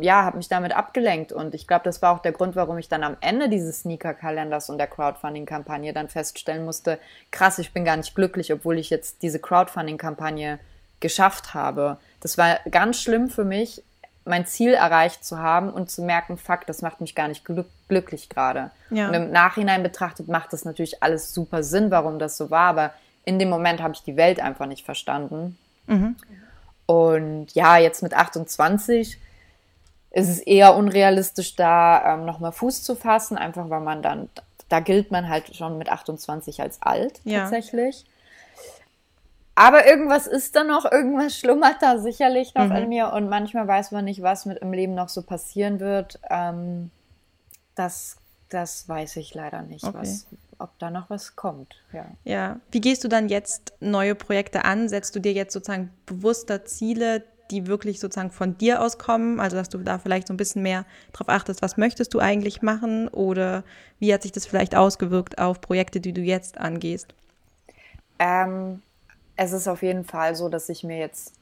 ja, 0.00 0.24
habe 0.24 0.38
mich 0.38 0.48
damit 0.48 0.74
abgelenkt. 0.74 1.32
Und 1.32 1.54
ich 1.54 1.66
glaube, 1.66 1.84
das 1.84 2.00
war 2.00 2.14
auch 2.14 2.20
der 2.20 2.32
Grund, 2.32 2.56
warum 2.56 2.78
ich 2.78 2.88
dann 2.88 3.02
am 3.02 3.16
Ende 3.20 3.48
dieses 3.48 3.80
Sneaker-Kalenders 3.80 4.70
und 4.70 4.78
der 4.78 4.86
Crowdfunding-Kampagne 4.86 5.92
dann 5.92 6.08
feststellen 6.08 6.64
musste, 6.64 6.98
krass, 7.30 7.58
ich 7.58 7.72
bin 7.72 7.84
gar 7.84 7.96
nicht 7.96 8.14
glücklich, 8.14 8.52
obwohl 8.52 8.78
ich 8.78 8.90
jetzt 8.90 9.22
diese 9.22 9.38
Crowdfunding-Kampagne 9.38 10.58
geschafft 11.00 11.54
habe. 11.54 11.98
Das 12.20 12.38
war 12.38 12.58
ganz 12.70 13.00
schlimm 13.00 13.28
für 13.28 13.44
mich, 13.44 13.82
mein 14.28 14.46
Ziel 14.46 14.74
erreicht 14.74 15.24
zu 15.24 15.38
haben 15.38 15.70
und 15.70 15.90
zu 15.90 16.02
merken, 16.02 16.36
fuck, 16.36 16.66
das 16.66 16.82
macht 16.82 17.00
mich 17.00 17.14
gar 17.14 17.28
nicht 17.28 17.44
glück 17.44 17.66
glücklich 17.88 18.28
gerade. 18.28 18.70
Ja. 18.90 19.08
Und 19.08 19.14
im 19.14 19.30
Nachhinein 19.30 19.82
betrachtet 19.82 20.28
macht 20.28 20.52
das 20.52 20.66
natürlich 20.66 21.02
alles 21.02 21.32
super 21.32 21.62
Sinn, 21.62 21.90
warum 21.90 22.18
das 22.18 22.36
so 22.36 22.50
war, 22.50 22.68
aber 22.68 22.92
in 23.24 23.38
dem 23.38 23.48
Moment 23.48 23.82
habe 23.82 23.94
ich 23.94 24.02
die 24.02 24.16
Welt 24.16 24.40
einfach 24.40 24.66
nicht 24.66 24.84
verstanden. 24.84 25.56
Mhm. 25.86 26.16
Und 26.84 27.54
ja, 27.54 27.78
jetzt 27.78 28.02
mit 28.02 28.14
28 28.14 29.18
ist 30.10 30.28
es 30.28 30.38
eher 30.40 30.74
unrealistisch, 30.74 31.56
da 31.56 32.14
ähm, 32.14 32.24
nochmal 32.24 32.52
Fuß 32.52 32.82
zu 32.82 32.94
fassen, 32.94 33.38
einfach 33.38 33.70
weil 33.70 33.80
man 33.80 34.02
dann, 34.02 34.28
da 34.68 34.80
gilt 34.80 35.10
man 35.10 35.28
halt 35.28 35.54
schon 35.54 35.78
mit 35.78 35.90
28 35.90 36.60
als 36.60 36.82
alt 36.82 37.20
ja. 37.24 37.40
tatsächlich. 37.40 38.04
Aber 39.58 39.88
irgendwas 39.88 40.28
ist 40.28 40.54
da 40.54 40.62
noch, 40.62 40.84
irgendwas 40.84 41.36
schlummert 41.36 41.82
da 41.82 41.98
sicherlich 41.98 42.54
noch 42.54 42.68
mhm. 42.68 42.76
in 42.76 42.88
mir 42.90 43.12
und 43.12 43.28
manchmal 43.28 43.66
weiß 43.66 43.90
man 43.90 44.04
nicht, 44.04 44.22
was 44.22 44.46
mit 44.46 44.58
im 44.58 44.72
Leben 44.72 44.94
noch 44.94 45.08
so 45.08 45.22
passieren 45.22 45.80
wird. 45.80 46.20
Ähm, 46.30 46.92
das, 47.74 48.18
das 48.50 48.88
weiß 48.88 49.16
ich 49.16 49.34
leider 49.34 49.62
nicht, 49.62 49.82
okay. 49.82 49.98
was, 49.98 50.28
ob 50.60 50.78
da 50.78 50.92
noch 50.92 51.10
was 51.10 51.34
kommt. 51.34 51.74
Ja. 51.92 52.06
ja. 52.22 52.60
Wie 52.70 52.80
gehst 52.80 53.02
du 53.02 53.08
dann 53.08 53.28
jetzt 53.28 53.72
neue 53.80 54.14
Projekte 54.14 54.64
an? 54.64 54.88
Setzt 54.88 55.16
du 55.16 55.18
dir 55.18 55.32
jetzt 55.32 55.54
sozusagen 55.54 55.90
bewusster 56.06 56.64
Ziele, 56.64 57.24
die 57.50 57.66
wirklich 57.66 57.98
sozusagen 57.98 58.30
von 58.30 58.56
dir 58.58 58.80
aus 58.80 58.96
kommen? 58.96 59.40
Also, 59.40 59.56
dass 59.56 59.70
du 59.70 59.78
da 59.78 59.98
vielleicht 59.98 60.28
so 60.28 60.34
ein 60.34 60.36
bisschen 60.36 60.62
mehr 60.62 60.84
drauf 61.12 61.28
achtest, 61.28 61.62
was 61.62 61.76
möchtest 61.76 62.14
du 62.14 62.20
eigentlich 62.20 62.62
machen? 62.62 63.08
Oder 63.08 63.64
wie 63.98 64.14
hat 64.14 64.22
sich 64.22 64.30
das 64.30 64.46
vielleicht 64.46 64.76
ausgewirkt 64.76 65.38
auf 65.38 65.60
Projekte, 65.60 65.98
die 65.98 66.12
du 66.12 66.20
jetzt 66.20 66.58
angehst? 66.58 67.12
Ähm, 68.20 68.82
es 69.38 69.52
ist 69.52 69.68
auf 69.68 69.82
jeden 69.82 70.04
Fall 70.04 70.34
so, 70.34 70.48
dass 70.48 70.68
ich 70.68 70.82
mir 70.82 70.98
jetzt 70.98 71.32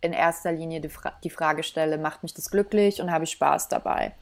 in 0.00 0.12
erster 0.12 0.52
Linie 0.52 0.80
die, 0.80 0.88
Fra 0.88 1.12
die 1.24 1.30
Frage 1.30 1.64
stelle, 1.64 1.98
macht 1.98 2.22
mich 2.22 2.32
das 2.32 2.50
glücklich 2.50 3.02
und 3.02 3.10
habe 3.10 3.24
ich 3.24 3.32
Spaß 3.32 3.68
dabei? 3.68 4.12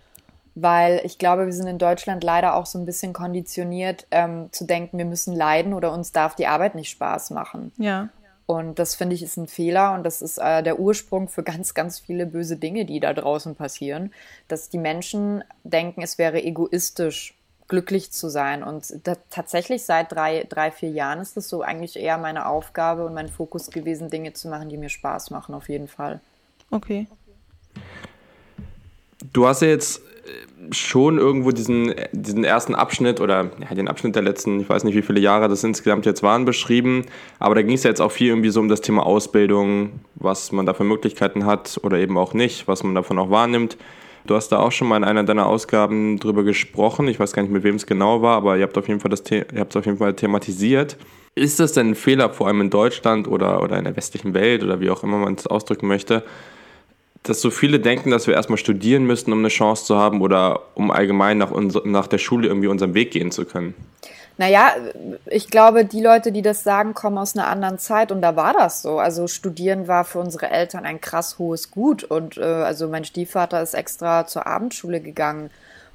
Weil 0.55 1.03
ich 1.05 1.19
glaube, 1.19 1.45
wir 1.45 1.53
sind 1.53 1.67
in 1.67 1.77
Deutschland 1.77 2.25
leider 2.25 2.57
auch 2.57 2.65
so 2.65 2.79
ein 2.79 2.87
bisschen 2.87 3.13
konditioniert, 3.13 4.07
ähm, 4.11 4.49
zu 4.51 4.65
denken, 4.65 4.97
wir 4.97 5.05
müssen 5.05 5.37
leiden 5.37 5.75
oder 5.75 5.93
uns 5.93 6.13
darf 6.13 6.35
die 6.35 6.47
Arbeit 6.47 6.75
nicht 6.75 6.89
Spaß 6.89 7.31
machen. 7.31 7.71
Ja. 7.77 8.09
Und 8.47 8.79
das 8.79 8.95
finde 8.95 9.15
ich 9.15 9.23
ist 9.23 9.37
ein 9.37 9.49
Fehler 9.49 9.93
und 9.93 10.05
das 10.05 10.23
ist 10.23 10.39
äh, 10.39 10.63
der 10.63 10.79
Ursprung 10.79 11.29
für 11.29 11.43
ganz, 11.43 11.75
ganz 11.75 11.99
viele 11.99 12.25
böse 12.25 12.57
Dinge, 12.57 12.87
die 12.87 13.01
da 13.01 13.13
draußen 13.13 13.57
passieren, 13.57 14.11
dass 14.49 14.71
die 14.71 14.79
Menschen 14.79 15.45
denken, 15.65 16.01
es 16.01 16.17
wäre 16.17 16.43
egoistisch, 16.43 17.36
glücklich 17.69 18.13
zu 18.13 18.29
sein. 18.29 18.63
Und 18.63 19.07
da, 19.07 19.17
tatsächlich 19.31 19.85
seit 19.85 20.13
drei, 20.13 20.47
drei, 20.49 20.71
vier 20.71 20.91
Jahren 20.91 21.21
ist 21.21 21.37
das 21.37 21.49
so 21.49 21.63
eigentlich 21.63 21.97
eher 21.97 22.19
meine 22.19 22.47
Aufgabe 22.47 23.05
und 23.05 23.15
mein 23.15 23.29
Fokus 23.29 23.71
gewesen, 23.71 24.11
Dinge 24.11 24.33
zu 24.33 24.49
machen, 24.49 24.69
die 24.69 24.77
mir 24.77 24.89
Spaß 24.89 25.31
machen, 25.31 25.55
auf 25.55 25.69
jeden 25.69 25.89
Fall. 25.89 26.21
Okay. 26.71 27.07
Du 29.33 29.47
hast 29.47 29.63
ja 29.63 29.69
jetzt 29.69 30.01
schon 30.71 31.19
irgendwo 31.19 31.51
diesen, 31.51 31.95
diesen 32.13 32.45
ersten 32.45 32.75
Abschnitt 32.75 33.21
oder 33.21 33.51
ja, 33.61 33.75
den 33.75 33.89
Abschnitt 33.89 34.17
der 34.17 34.23
letzten, 34.23 34.61
ich 34.61 34.69
weiß 34.69 34.85
nicht, 34.85 34.97
wie 34.97 35.03
viele 35.03 35.21
Jahre 35.21 35.49
das 35.49 35.63
insgesamt 35.63 36.07
jetzt 36.07 36.23
waren, 36.23 36.45
beschrieben. 36.45 37.05
Aber 37.39 37.55
da 37.55 37.63
ging 37.63 37.75
es 37.75 37.83
ja 37.83 37.91
jetzt 37.91 38.01
auch 38.01 38.13
viel 38.13 38.29
irgendwie 38.29 38.51
so 38.51 38.61
um 38.61 38.69
das 38.69 38.81
Thema 38.81 39.05
Ausbildung, 39.05 40.01
was 40.15 40.53
man 40.53 40.67
da 40.67 40.75
für 40.75 40.85
Möglichkeiten 40.85 41.47
hat 41.47 41.81
oder 41.83 41.99
eben 41.99 42.19
auch 42.19 42.35
nicht, 42.35 42.67
was 42.69 42.83
man 42.83 42.95
davon 42.95 43.19
auch 43.19 43.31
wahrnimmt. 43.31 43.77
Du 44.27 44.35
hast 44.35 44.49
da 44.49 44.59
auch 44.59 44.73
schon 44.73 44.89
mal 44.89 44.97
in 44.97 45.05
einer 45.05 45.25
deiner 45.25 45.47
Ausgaben 45.47 46.19
drüber 46.19 46.43
gesprochen. 46.43 47.09
Ich 47.09 47.21
weiß 47.21 47.33
gar 47.33 47.43
nicht, 47.43 47.53
mit 47.53 47.63
wem 47.63 47.77
es 47.77 47.87
genau 47.87 48.23
war, 48.23 48.37
aber 48.37 48.57
ihr 48.57 48.65
habt 48.65 48.77
auf 48.77 48.89
jeden 48.89 49.01
Fall 49.01 49.11
das 49.11 49.23
ihr 49.31 49.45
habt 49.59 49.73
es 49.73 49.77
auf 49.77 49.87
jeden 49.87 49.99
Fall 49.99 50.15
thematisiert. 50.15 50.97
Ist 51.35 51.61
das 51.61 51.73
denn 51.73 51.91
ein 51.91 51.95
Fehler, 51.95 52.31
vor 52.31 52.47
allem 52.47 52.63
in 52.63 52.71
Deutschland 52.71 53.29
oder, 53.29 53.63
oder 53.63 53.79
in 53.79 53.85
der 53.85 53.97
westlichen 53.97 54.35
Welt 54.35 54.65
oder 54.65 54.81
wie 54.81 54.91
auch 54.91 55.03
immer 55.03 55.19
man 55.19 55.35
es 55.35 55.47
ausdrücken 55.47 55.87
möchte, 55.87 56.25
dass 57.23 57.41
so 57.41 57.51
viele 57.51 57.79
denken, 57.79 58.11
dass 58.11 58.27
wir 58.27 58.35
erstmal 58.35 58.59
studieren 58.59 59.05
müssen, 59.05 59.33
um 59.33 59.41
eine 59.41 59.49
Chance 59.49 59.85
zu 59.85 59.97
haben 59.97 60.23
oder 60.23 60.61
um 60.75 60.91
allgemein 60.91 61.39
nach, 61.39 61.51
nach 61.85 62.07
der 62.07 62.19
Schule 62.19 62.49
irgendwie 62.49 62.69
unseren 62.69 62.95
Weg 62.95 63.11
gehen 63.11 63.31
zu 63.31 63.45
können? 63.45 63.75
Naja, 64.39 64.75
ich 65.25 65.49
glaube, 65.49 65.87
die 65.87 66.03
Leute, 66.03 66.31
die 66.31 66.43
das 66.43 66.63
sagen, 66.63 66.93
kommen 66.93 67.17
aus 67.17 67.37
einer 67.37 67.47
anderen 67.47 67.79
Zeit 67.79 68.13
und 68.13 68.21
da 68.21 68.37
war 68.37 68.53
das 68.53 68.83
so. 68.83 68.99
Also 68.99 69.29
studieren 69.29 69.89
war 69.89 70.05
für 70.05 70.19
unsere 70.19 70.51
Eltern 70.51 70.85
ein 70.85 71.01
krass 71.01 71.39
hohes 71.39 71.71
Gut 71.71 72.05
und 72.05 72.37
äh, 72.37 72.43
also 72.43 72.89
mein 72.89 73.05
Stiefvater 73.05 73.63
ist 73.63 73.73
extra 73.73 74.27
zur 74.27 74.47
Abendschule 74.47 75.01
gegangen, 75.01 75.51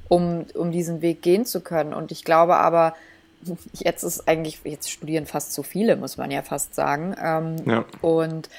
um, 0.10 0.46
um 0.56 0.72
diesen 0.72 1.02
Weg 1.02 1.22
gehen 1.22 1.46
zu 1.46 1.62
können. 1.62 1.94
Und 1.94 2.12
ich 2.12 2.26
glaube 2.26 2.58
aber, 2.58 2.96
jetzt 3.74 4.04
ist 4.04 4.28
eigentlich, 4.28 4.62
jetzt 4.64 4.90
studieren 4.90 5.28
fast 5.28 5.54
zu 5.54 5.62
viele, 5.62 5.96
muss 5.96 6.18
man 6.18 6.32
ja 6.32 6.42
fast 6.42 6.74
sagen. 6.74 7.16
Ähm, 7.24 7.56
ja. 7.66 7.86
Und 8.02 8.50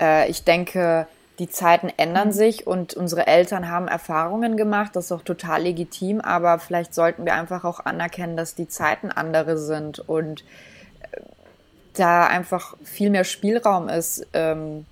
äh, 0.00 0.30
ich 0.30 0.44
denke, 0.44 1.08
die 1.38 1.48
Zeiten 1.48 1.90
ändern 1.96 2.28
mhm. 2.28 2.32
sich 2.32 2.66
und 2.66 2.94
unsere 2.94 3.26
Eltern 3.26 3.68
haben 3.70 3.88
Erfahrungen 3.88 4.56
gemacht, 4.56 4.94
das 4.94 5.06
ist 5.06 5.12
auch 5.12 5.22
total 5.22 5.62
legitim, 5.62 6.20
aber 6.20 6.58
vielleicht 6.58 6.94
sollten 6.94 7.24
wir 7.24 7.34
einfach 7.34 7.64
auch 7.64 7.80
anerkennen, 7.80 8.36
dass 8.36 8.54
die 8.54 8.68
Zeiten 8.68 9.10
andere 9.10 9.56
sind 9.58 9.98
und 9.98 10.44
äh, 11.00 11.20
da 11.94 12.26
einfach 12.26 12.76
viel 12.82 13.10
mehr 13.10 13.24
Spielraum 13.24 13.88
ist. 13.88 14.26
Ähm, 14.34 14.86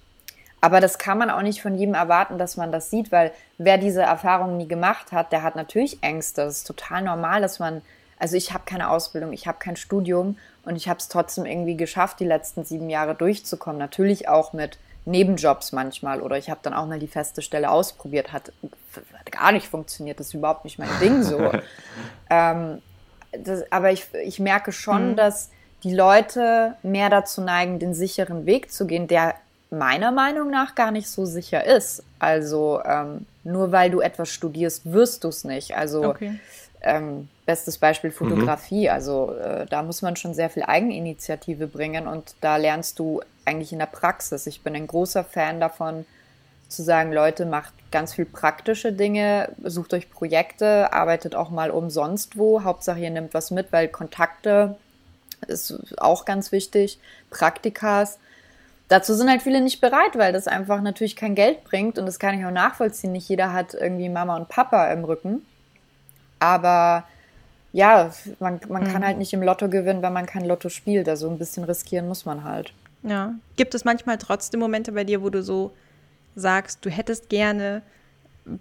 aber 0.63 0.81
das 0.81 0.99
kann 0.99 1.19
man 1.19 1.31
auch 1.31 1.43
nicht 1.43 1.63
von 1.63 1.75
jedem 1.75 1.95
erwarten, 1.95 2.37
dass 2.37 2.57
man 2.57 2.71
das 2.71 2.91
sieht, 2.91 3.11
weil 3.13 3.33
wer 3.57 3.79
diese 3.79 4.03
Erfahrungen 4.03 4.59
nie 4.59 4.69
gemacht 4.69 5.13
hat, 5.13 5.33
der 5.33 5.43
hat 5.43 5.57
natürlich 5.57 6.03
Ängste. 6.03 6.45
Das 6.45 6.59
ist 6.59 6.67
total 6.67 7.03
normal, 7.03 7.41
dass 7.41 7.59
man, 7.59 7.81
also 8.19 8.37
ich 8.37 8.53
habe 8.53 8.65
keine 8.67 8.91
Ausbildung, 8.91 9.33
ich 9.33 9.47
habe 9.47 9.59
kein 9.59 9.77
Studium 9.77 10.37
und 10.65 10.77
ich 10.77 10.89
habe 10.89 10.99
es 10.99 11.09
trotzdem 11.09 11.47
irgendwie 11.47 11.77
geschafft, 11.77 12.21
die 12.21 12.27
letzten 12.27 12.65
sieben 12.65 12.91
Jahre 12.91 13.15
durchzukommen. 13.15 13.79
Natürlich 13.79 14.29
auch 14.29 14.53
mit 14.53 14.79
Nebenjobs 15.11 15.73
manchmal 15.73 16.21
oder 16.21 16.39
ich 16.39 16.51
habe 16.51 16.61
dann 16.63 16.75
auch 16.75 16.87
mal 16.87 16.99
die 16.99 17.09
feste 17.09 17.43
Stelle 17.43 17.71
ausprobiert, 17.71 18.33
hat, 18.33 18.53
hat 18.93 19.33
gar 19.33 19.53
nicht 19.53 19.67
funktioniert, 19.67 20.21
das 20.21 20.29
ist 20.29 20.35
überhaupt 20.35 20.65
nicht 20.65 20.79
mein 20.79 20.89
Ding 21.01 21.23
so. 21.23 21.53
ähm, 22.31 22.81
das, 23.33 23.71
aber 23.71 23.93
ich, 23.93 24.07
ich 24.25 24.41
merke 24.41 24.73
schon, 24.73 25.13
mhm. 25.13 25.17
dass 25.17 25.51
die 25.83 25.95
Leute 25.95 26.75
mehr 26.83 27.11
dazu 27.11 27.41
neigen, 27.41 27.79
den 27.79 27.95
sicheren 27.95 28.47
Weg 28.47 28.71
zu 28.71 28.87
gehen, 28.87 29.09
der 29.09 29.35
meiner 29.71 30.11
Meinung 30.11 30.51
nach 30.51 30.75
gar 30.75 30.91
nicht 30.91 31.09
so 31.09 31.25
sicher 31.25 31.65
ist. 31.65 32.03
Also 32.19 32.81
ähm, 32.85 33.27
nur 33.45 33.73
weil 33.73 33.91
du 33.91 34.01
etwas 34.01 34.29
studierst, 34.29 34.93
wirst 34.93 35.25
du 35.25 35.29
es 35.29 35.45
nicht. 35.45 35.77
Also 35.77 36.05
okay. 36.05 36.39
Ähm, 36.83 37.29
bestes 37.47 37.79
Beispiel 37.79 38.11
Fotografie. 38.11 38.85
Mhm. 38.85 38.93
Also 38.93 39.35
äh, 39.35 39.67
da 39.67 39.83
muss 39.83 40.03
man 40.03 40.17
schon 40.17 40.35
sehr 40.35 40.51
viel 40.51 40.63
Eigeninitiative 40.63 41.67
bringen 41.67 42.07
und 42.07 42.35
da 42.41 42.57
lernst 42.57 42.99
du 42.99 43.23
eigentlich 43.45 43.73
in 43.73 43.79
der 43.79 43.87
Praxis. 43.87 44.47
Ich 44.47 44.63
bin 44.63 44.75
ein 44.75 44.87
großer 44.87 45.25
Fan 45.25 45.61
davon, 45.61 46.05
zu 46.71 46.83
sagen, 46.83 47.13
Leute, 47.13 47.47
macht 47.47 47.75
ganz 47.91 48.15
viel 48.15 48.25
praktische 48.25 48.93
Dinge, 48.93 49.51
sucht 49.65 49.93
euch 49.93 50.11
Projekte, 50.11 50.93
arbeitet 50.93 51.35
auch 51.35 51.51
mal 51.51 51.71
umsonst 51.71 52.39
wo. 52.39 52.63
Hauptsache, 52.63 53.01
ihr 53.01 53.11
nehmt 53.11 53.35
was 53.35 53.51
mit, 53.51 53.73
weil 53.73 53.89
Kontakte 53.89 54.77
ist 55.49 55.95
auch 55.99 56.25
ganz 56.25 56.53
wichtig. 56.53 57.01
Praktikas. 57.31 58.19
Dazu 58.89 59.15
sind 59.15 59.29
halt 59.29 59.43
viele 59.43 59.61
nicht 59.61 59.81
bereit, 59.81 60.17
weil 60.17 60.33
das 60.33 60.49
einfach 60.49 60.81
natürlich 60.81 61.17
kein 61.17 61.35
Geld 61.35 61.65
bringt 61.65 61.99
und 61.99 62.07
das 62.07 62.19
kann 62.19 62.39
ich 62.39 62.45
auch 62.45 62.51
nachvollziehen. 62.51 63.13
Nicht 63.13 63.29
jeder 63.29 63.53
hat 63.53 63.75
irgendwie 63.75 64.09
Mama 64.09 64.37
und 64.37 64.49
Papa 64.49 64.93
im 64.93 65.05
Rücken. 65.05 65.45
Aber 66.41 67.05
ja, 67.73 68.11
man, 68.41 68.61
man 68.69 68.85
mhm. 68.85 68.93
kann 68.93 69.05
halt 69.05 69.19
nicht 69.19 69.33
im 69.33 69.43
Lotto 69.43 69.69
gewinnen, 69.69 70.03
wenn 70.03 70.13
man 70.13 70.27
kein 70.27 70.45
Lotto 70.45 70.69
spielt. 70.69 71.09
Also 71.09 71.31
ein 71.31 71.39
bisschen 71.39 71.65
riskieren 71.65 72.09
muss 72.09 72.25
man 72.25 72.43
halt. 72.43 72.73
Ja. 73.03 73.35
Gibt 73.57 73.75
es 73.75 73.85
manchmal 73.85 74.19
trotzdem 74.19 74.61
Momente 74.61 74.93
bei 74.93 75.05
dir, 75.05 75.23
wo 75.23 75.31
du 75.31 75.43
so 75.43 75.73
sagst, 76.35 76.85
du 76.85 76.91
hättest 76.91 77.29
gerne 77.29 77.83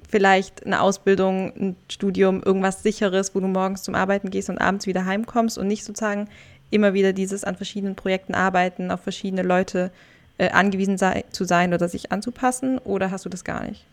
vielleicht 0.07 0.65
eine 0.65 0.81
Ausbildung, 0.81 1.53
ein 1.55 1.75
Studium, 1.89 2.43
irgendwas 2.43 2.83
sicheres, 2.83 3.33
wo 3.33 3.39
du 3.39 3.48
morgens 3.48 3.83
zum 3.83 3.95
Arbeiten 3.95 4.29
gehst 4.29 4.50
und 4.50 4.59
abends 4.59 4.86
wieder 4.88 5.05
heimkommst 5.05 5.57
und 5.57 5.67
nicht 5.67 5.83
sozusagen 5.83 6.29
immer 6.69 6.93
wieder 6.93 7.13
dieses 7.13 7.43
an 7.43 7.55
verschiedenen 7.55 7.95
Projekten 7.95 8.36
arbeiten, 8.36 8.91
auf 8.91 9.01
verschiedene 9.01 9.41
Leute 9.41 9.91
äh, 10.38 10.50
angewiesen 10.50 10.98
sei, 10.98 11.25
zu 11.31 11.45
sein 11.45 11.74
oder 11.74 11.89
sich 11.89 12.12
anzupassen 12.12 12.77
oder 12.79 13.09
hast 13.12 13.25
du 13.25 13.29
das 13.29 13.43
gar 13.43 13.63
nicht? 13.63 13.86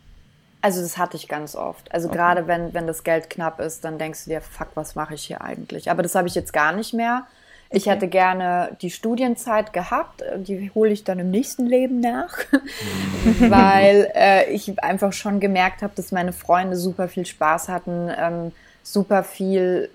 Also 0.66 0.82
das 0.82 0.98
hatte 0.98 1.16
ich 1.16 1.28
ganz 1.28 1.54
oft. 1.54 1.92
Also 1.94 2.08
okay. 2.08 2.16
gerade 2.16 2.48
wenn, 2.48 2.74
wenn 2.74 2.88
das 2.88 3.04
Geld 3.04 3.30
knapp 3.30 3.60
ist, 3.60 3.84
dann 3.84 4.00
denkst 4.00 4.24
du 4.24 4.30
dir, 4.30 4.40
fuck, 4.40 4.66
was 4.74 4.96
mache 4.96 5.14
ich 5.14 5.22
hier 5.22 5.40
eigentlich? 5.40 5.92
Aber 5.92 6.02
das 6.02 6.16
habe 6.16 6.26
ich 6.26 6.34
jetzt 6.34 6.52
gar 6.52 6.72
nicht 6.72 6.92
mehr. 6.92 7.24
Ich 7.70 7.86
hätte 7.86 8.08
gerne 8.08 8.76
die 8.82 8.90
Studienzeit 8.90 9.72
gehabt, 9.72 10.24
die 10.38 10.72
hole 10.74 10.90
ich 10.90 11.04
dann 11.04 11.20
im 11.20 11.30
nächsten 11.30 11.66
Leben 11.66 12.00
nach, 12.00 12.36
weil 13.38 14.10
äh, 14.16 14.50
ich 14.50 14.82
einfach 14.82 15.12
schon 15.12 15.38
gemerkt 15.38 15.82
habe, 15.82 15.92
dass 15.94 16.10
meine 16.10 16.32
Freunde 16.32 16.74
super 16.74 17.06
viel 17.06 17.26
Spaß 17.26 17.68
hatten, 17.68 18.10
ähm, 18.18 18.50
super 18.82 19.22
viel 19.22 19.88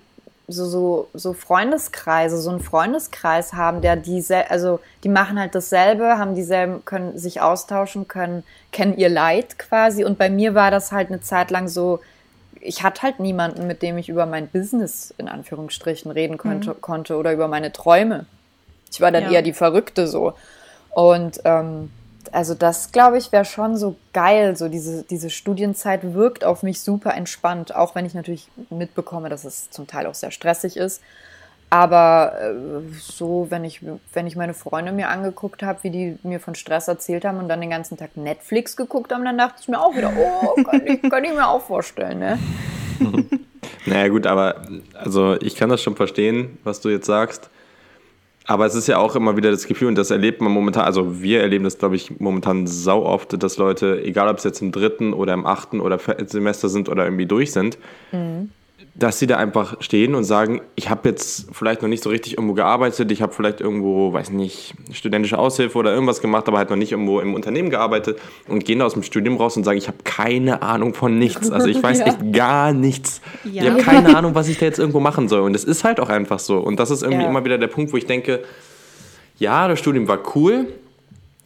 so, 0.48 0.66
so, 0.66 1.08
so 1.14 1.32
Freundeskreise, 1.32 2.38
so 2.38 2.50
einen 2.50 2.60
Freundeskreis 2.60 3.52
haben, 3.52 3.80
der 3.80 3.96
diese, 3.96 4.50
also 4.50 4.80
die 5.04 5.08
machen 5.08 5.38
halt 5.38 5.54
dasselbe, 5.54 6.18
haben 6.18 6.34
dieselben, 6.34 6.84
können 6.84 7.16
sich 7.18 7.40
austauschen, 7.40 8.08
können, 8.08 8.44
kennen 8.72 8.96
ihr 8.96 9.08
Leid 9.08 9.58
quasi. 9.58 10.04
Und 10.04 10.18
bei 10.18 10.30
mir 10.30 10.54
war 10.54 10.70
das 10.70 10.92
halt 10.92 11.08
eine 11.08 11.20
Zeit 11.20 11.50
lang 11.50 11.68
so, 11.68 12.00
ich 12.60 12.82
hatte 12.82 13.02
halt 13.02 13.20
niemanden, 13.20 13.66
mit 13.66 13.82
dem 13.82 13.98
ich 13.98 14.08
über 14.08 14.26
mein 14.26 14.48
Business 14.48 15.12
in 15.18 15.28
Anführungsstrichen 15.28 16.10
reden 16.10 16.38
konnte, 16.38 16.70
mhm. 16.70 16.80
konnte 16.80 17.16
oder 17.16 17.32
über 17.32 17.48
meine 17.48 17.72
Träume. 17.72 18.26
Ich 18.90 19.00
war 19.00 19.10
dann 19.10 19.24
ja. 19.24 19.30
eher 19.30 19.42
die 19.42 19.52
Verrückte 19.52 20.06
so. 20.06 20.34
Und 20.90 21.40
ähm, 21.44 21.90
also 22.30 22.54
das, 22.54 22.92
glaube 22.92 23.18
ich, 23.18 23.32
wäre 23.32 23.44
schon 23.44 23.76
so 23.76 23.96
geil. 24.12 24.56
So 24.56 24.68
diese, 24.68 25.02
diese 25.02 25.30
Studienzeit 25.30 26.14
wirkt 26.14 26.44
auf 26.44 26.62
mich 26.62 26.80
super 26.80 27.14
entspannt, 27.14 27.74
auch 27.74 27.94
wenn 27.94 28.06
ich 28.06 28.14
natürlich 28.14 28.48
mitbekomme, 28.70 29.28
dass 29.28 29.44
es 29.44 29.70
zum 29.70 29.86
Teil 29.86 30.06
auch 30.06 30.14
sehr 30.14 30.30
stressig 30.30 30.76
ist. 30.76 31.00
Aber 31.72 32.34
äh, 32.38 32.92
so, 33.00 33.46
wenn 33.48 33.64
ich, 33.64 33.80
wenn 34.12 34.26
ich 34.26 34.36
meine 34.36 34.52
Freunde 34.52 34.92
mir 34.92 35.08
angeguckt 35.08 35.62
habe, 35.62 35.82
wie 35.82 35.90
die 35.90 36.18
mir 36.22 36.38
von 36.38 36.54
Stress 36.54 36.86
erzählt 36.86 37.24
haben 37.24 37.38
und 37.38 37.48
dann 37.48 37.62
den 37.62 37.70
ganzen 37.70 37.96
Tag 37.96 38.14
Netflix 38.14 38.76
geguckt 38.76 39.10
haben, 39.10 39.24
dann 39.24 39.38
dachte 39.38 39.56
ich 39.62 39.68
mir 39.68 39.80
auch 39.80 39.96
wieder, 39.96 40.12
oh, 40.14 40.62
kann 40.64 40.86
ich, 40.86 41.00
kann 41.00 41.24
ich 41.24 41.32
mir 41.32 41.48
auch 41.48 41.62
vorstellen, 41.62 42.18
ne? 42.18 42.38
naja, 43.86 44.08
gut, 44.08 44.26
aber 44.26 44.66
also 44.92 45.40
ich 45.40 45.56
kann 45.56 45.70
das 45.70 45.82
schon 45.82 45.96
verstehen, 45.96 46.58
was 46.62 46.82
du 46.82 46.90
jetzt 46.90 47.06
sagst. 47.06 47.48
Aber 48.46 48.66
es 48.66 48.74
ist 48.74 48.88
ja 48.88 48.98
auch 48.98 49.14
immer 49.14 49.36
wieder 49.36 49.50
das 49.50 49.66
Gefühl, 49.66 49.88
und 49.88 49.96
das 49.96 50.10
erlebt 50.10 50.40
man 50.40 50.52
momentan, 50.52 50.84
also 50.84 51.22
wir 51.22 51.40
erleben 51.40 51.64
das, 51.64 51.78
glaube 51.78 51.96
ich, 51.96 52.18
momentan 52.18 52.66
sau 52.66 53.04
oft, 53.04 53.40
dass 53.42 53.56
Leute, 53.56 54.02
egal 54.02 54.28
ob 54.28 54.38
es 54.38 54.44
jetzt 54.44 54.60
im 54.62 54.72
dritten 54.72 55.12
oder 55.12 55.32
im 55.32 55.46
achten 55.46 55.80
oder 55.80 55.98
Semester 56.26 56.68
sind 56.68 56.88
oder 56.88 57.04
irgendwie 57.04 57.26
durch 57.26 57.52
sind, 57.52 57.78
mhm 58.10 58.50
dass 58.94 59.18
sie 59.18 59.26
da 59.26 59.38
einfach 59.38 59.80
stehen 59.80 60.14
und 60.14 60.24
sagen, 60.24 60.60
ich 60.74 60.90
habe 60.90 61.08
jetzt 61.08 61.48
vielleicht 61.52 61.80
noch 61.80 61.88
nicht 61.88 62.02
so 62.02 62.10
richtig 62.10 62.34
irgendwo 62.36 62.52
gearbeitet, 62.52 63.10
ich 63.10 63.22
habe 63.22 63.32
vielleicht 63.32 63.60
irgendwo, 63.60 64.12
weiß 64.12 64.30
nicht, 64.30 64.74
studentische 64.92 65.38
Aushilfe 65.38 65.78
oder 65.78 65.92
irgendwas 65.92 66.20
gemacht, 66.20 66.46
aber 66.46 66.58
halt 66.58 66.68
noch 66.68 66.76
nicht 66.76 66.92
irgendwo 66.92 67.20
im 67.20 67.34
Unternehmen 67.34 67.70
gearbeitet 67.70 68.20
und 68.48 68.64
gehen 68.64 68.82
aus 68.82 68.92
dem 68.92 69.02
Studium 69.02 69.38
raus 69.38 69.56
und 69.56 69.64
sagen, 69.64 69.78
ich 69.78 69.88
habe 69.88 69.98
keine 70.04 70.60
Ahnung 70.62 70.92
von 70.92 71.18
nichts. 71.18 71.50
Also 71.50 71.68
ich 71.68 71.82
weiß 71.82 71.98
ja. 72.00 72.06
echt 72.06 72.32
gar 72.32 72.74
nichts. 72.74 73.22
Ja. 73.44 73.62
Ich 73.62 73.70
habe 73.70 73.82
keine 73.82 74.14
Ahnung, 74.14 74.34
was 74.34 74.48
ich 74.48 74.58
da 74.58 74.66
jetzt 74.66 74.78
irgendwo 74.78 75.00
machen 75.00 75.26
soll. 75.28 75.40
Und 75.40 75.56
es 75.56 75.64
ist 75.64 75.84
halt 75.84 75.98
auch 75.98 76.10
einfach 76.10 76.38
so. 76.38 76.58
Und 76.58 76.78
das 76.78 76.90
ist 76.90 77.02
irgendwie 77.02 77.22
ja. 77.22 77.30
immer 77.30 77.44
wieder 77.44 77.56
der 77.56 77.68
Punkt, 77.68 77.92
wo 77.94 77.96
ich 77.96 78.06
denke, 78.06 78.44
ja, 79.38 79.68
das 79.68 79.78
Studium 79.78 80.06
war 80.06 80.18
cool, 80.34 80.66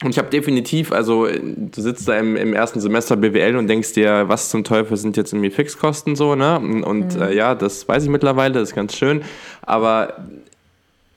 und 0.04 0.10
ich 0.10 0.18
habe 0.18 0.28
definitiv, 0.28 0.92
also 0.92 1.26
du 1.26 1.80
sitzt 1.80 2.06
da 2.06 2.18
im, 2.18 2.36
im, 2.36 2.52
ersten 2.52 2.80
Semester 2.80 3.16
BWL 3.16 3.56
und 3.56 3.66
denkst 3.66 3.94
dir, 3.94 4.28
was 4.28 4.50
zum 4.50 4.62
Teufel 4.62 4.96
sind 4.98 5.16
jetzt 5.16 5.32
irgendwie 5.32 5.50
Fixkosten 5.50 6.16
so, 6.16 6.34
ne? 6.34 6.58
Und 6.58 7.16
mhm. 7.16 7.22
äh, 7.22 7.34
ja, 7.34 7.54
das 7.54 7.88
weiß 7.88 8.04
ich 8.04 8.10
mittlerweile, 8.10 8.54
das 8.54 8.70
ist 8.70 8.74
ganz 8.74 8.94
schön. 8.94 9.22
Aber 9.62 10.14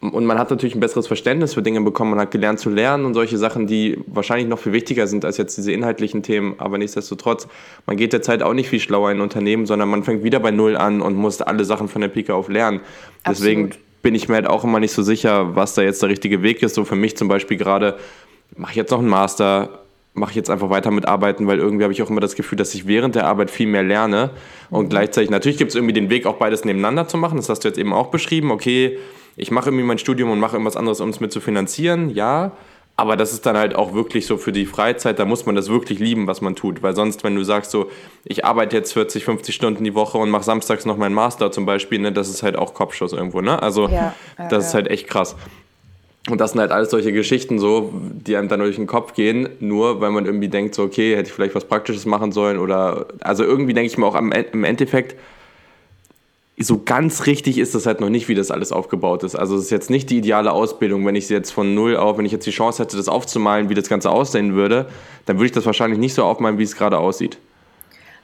und 0.02 0.26
man 0.26 0.40
hat 0.40 0.50
natürlich 0.50 0.76
ein 0.76 0.80
besseres 0.80 1.08
Verständnis 1.08 1.56
für 1.56 1.62
Dinge 1.62 1.82
bekommen, 1.82 2.12
man 2.12 2.22
hat 2.22 2.32
gelernt 2.32 2.60
zu 2.60 2.70
lernen 2.70 3.04
und 3.04 3.14
solche 3.14 3.38
Sachen, 3.38 3.68
die 3.68 4.00
wahrscheinlich 4.08 4.48
noch 4.48 4.60
viel 4.60 4.72
wichtiger 4.72 5.08
sind 5.08 5.26
als 5.26 5.36
jetzt 5.36 5.58
diese 5.58 5.74
inhaltlichen 5.74 6.24
Themen. 6.24 6.56
Aber 6.58 6.78
nichtsdestotrotz, 6.78 7.50
man 7.86 7.98
geht 7.98 8.14
derzeit 8.14 8.42
auch 8.42 8.54
nicht 8.54 8.70
viel 8.70 8.80
schlauer 8.80 9.12
in 9.12 9.20
Unternehmen, 9.20 9.66
sondern 9.66 9.90
man 9.90 10.04
fängt 10.04 10.24
wieder 10.24 10.40
bei 10.40 10.52
Null 10.52 10.78
an 10.78 11.02
und 11.02 11.16
muss 11.16 11.42
alle 11.42 11.66
Sachen 11.66 11.90
von 11.90 12.02
der 12.02 12.08
Pike 12.08 12.34
auf 12.34 12.48
lernen. 12.48 12.80
Deswegen 13.28 13.66
Absolut. 13.66 14.02
bin 14.02 14.16
ich 14.16 14.30
mir 14.30 14.36
halt 14.36 14.48
auch 14.48 14.64
immer 14.64 14.80
nicht 14.80 14.94
so 14.94 15.04
sicher, 15.04 15.58
was 15.58 15.74
da 15.74 15.82
jetzt 15.82 16.02
der 16.02 16.08
richtige 16.08 16.44
Weg 16.44 16.64
ist. 16.64 16.76
So 16.76 16.86
für 16.86 16.96
mich 16.96 17.18
zum 17.18 17.28
Beispiel 17.28 17.58
gerade 17.58 17.98
mache 18.56 18.72
ich 18.72 18.78
jetzt 18.78 18.92
noch 18.92 19.00
einen 19.00 19.08
Master, 19.08 19.70
mache 20.14 20.32
ich 20.32 20.36
jetzt 20.36 20.50
einfach 20.50 20.70
weiter 20.70 20.92
mit 20.92 21.08
Arbeiten, 21.08 21.48
weil 21.48 21.60
irgendwie 21.60 21.84
habe 21.84 21.94
ich 21.94 22.02
auch 22.02 22.10
immer 22.10 22.22
das 22.22 22.36
Gefühl, 22.36 22.58
dass 22.58 22.74
ich 22.74 22.88
während 22.88 23.16
der 23.16 23.28
Arbeit 23.28 23.52
viel 23.52 23.68
mehr 23.68 23.84
lerne 23.84 24.32
und 24.70 24.86
mhm. 24.86 24.90
gleichzeitig, 24.90 25.30
natürlich 25.30 25.58
gibt 25.58 25.70
es 25.70 25.76
irgendwie 25.76 25.94
den 25.94 26.10
Weg, 26.10 26.26
auch 26.26 26.36
beides 26.36 26.66
nebeneinander 26.66 27.08
zu 27.08 27.18
machen, 27.18 27.38
das 27.38 27.50
hast 27.50 27.64
du 27.64 27.68
jetzt 27.68 27.78
eben 27.78 27.94
auch 27.94 28.08
beschrieben, 28.08 28.52
okay, 28.52 28.98
ich 29.38 29.52
mache 29.52 29.70
irgendwie 29.70 29.86
mein 29.86 29.98
Studium 29.98 30.32
und 30.32 30.40
mache 30.40 30.54
irgendwas 30.54 30.76
anderes, 30.76 31.00
um 31.00 31.10
es 31.10 31.20
mit 31.20 31.32
zu 31.32 31.40
finanzieren, 31.40 32.10
ja, 32.10 32.52
aber 33.00 33.16
das 33.16 33.32
ist 33.32 33.46
dann 33.46 33.56
halt 33.56 33.76
auch 33.76 33.94
wirklich 33.94 34.26
so 34.26 34.36
für 34.36 34.52
die 34.52 34.66
Freizeit, 34.66 35.20
da 35.20 35.26
muss 35.26 35.46
man 35.46 35.56
das 35.56 35.70
wirklich 35.70 36.00
lieben, 36.00 36.28
was 36.28 36.42
man 36.42 36.58
tut. 36.58 36.84
Weil 36.84 36.98
sonst, 36.98 37.24
wenn 37.24 37.34
du 37.34 37.44
sagst 37.44 37.72
so, 37.72 37.90
ich 38.26 38.44
arbeite 38.44 38.76
jetzt 38.76 38.92
40, 38.92 39.24
50 39.24 39.56
Stunden 39.56 39.86
die 39.86 39.96
Woche 39.96 40.18
und 40.18 40.30
mache 40.30 40.44
samstags 40.44 40.86
noch 40.86 40.98
meinen 40.98 41.16
Master 41.16 41.50
zum 41.50 41.66
Beispiel, 41.66 42.00
ne, 42.00 42.12
das 42.12 42.28
ist 42.28 42.44
halt 42.44 42.58
auch 42.58 42.74
Kopfschuss 42.74 43.14
irgendwo, 43.14 43.40
ne? 43.40 43.62
Also 43.62 43.88
ja, 43.88 44.14
ja, 44.38 44.50
das 44.50 44.52
ja. 44.52 44.58
ist 44.58 44.74
halt 44.74 44.88
echt 44.90 45.08
krass. 45.08 45.38
Und 46.28 46.42
das 46.42 46.52
sind 46.52 46.60
halt 46.60 46.72
alles 46.72 46.92
solche 46.92 47.14
Geschichten 47.14 47.60
so, 47.60 47.94
die 47.94 48.36
einem 48.36 48.50
dann 48.50 48.60
durch 48.60 48.76
den 48.76 48.88
Kopf 48.88 49.14
gehen, 49.14 49.50
nur 49.60 50.02
weil 50.02 50.12
man 50.12 50.26
irgendwie 50.26 50.50
denkt, 50.50 50.76
so, 50.76 50.84
okay, 50.84 51.16
hätte 51.16 51.30
ich 51.30 51.34
vielleicht 51.34 51.56
was 51.56 51.66
Praktisches 51.66 52.06
machen 52.06 52.32
sollen 52.32 52.60
oder, 52.60 53.08
also 53.22 53.44
irgendwie 53.44 53.74
denke 53.74 53.88
ich 53.90 53.98
mir 53.98 54.06
auch 54.06 54.16
am, 54.16 54.32
im 54.32 54.64
Endeffekt, 54.64 55.16
so 56.62 56.82
ganz 56.84 57.26
richtig 57.26 57.58
ist 57.58 57.74
das 57.74 57.86
halt 57.86 58.02
noch 58.02 58.10
nicht, 58.10 58.28
wie 58.28 58.36
das 58.36 58.52
alles 58.52 58.74
aufgebaut 58.74 59.24
ist. 59.24 59.36
Also 59.36 59.56
es 59.56 59.64
ist 59.64 59.70
jetzt 59.70 59.90
nicht 59.90 60.10
die 60.10 60.18
ideale 60.18 60.52
Ausbildung, 60.52 61.06
wenn 61.06 61.16
ich 61.16 61.30
jetzt 61.30 61.52
von 61.52 61.74
null 61.74 61.96
auf, 61.96 62.18
wenn 62.18 62.26
ich 62.26 62.34
jetzt 62.34 62.46
die 62.46 62.52
Chance 62.52 62.84
hätte, 62.84 62.98
das 62.98 63.08
aufzumalen, 63.08 63.70
wie 63.70 63.76
das 63.76 63.88
Ganze 63.88 64.10
aussehen 64.10 64.56
würde, 64.56 64.88
dann 65.26 65.38
würde 65.38 65.46
ich 65.46 65.52
das 65.54 65.66
wahrscheinlich 65.66 66.00
nicht 66.00 66.14
so 66.14 66.26
aufmalen, 66.26 66.58
wie 66.58 66.64
es 66.64 66.76
gerade 66.76 66.98
aussieht. 66.98 67.38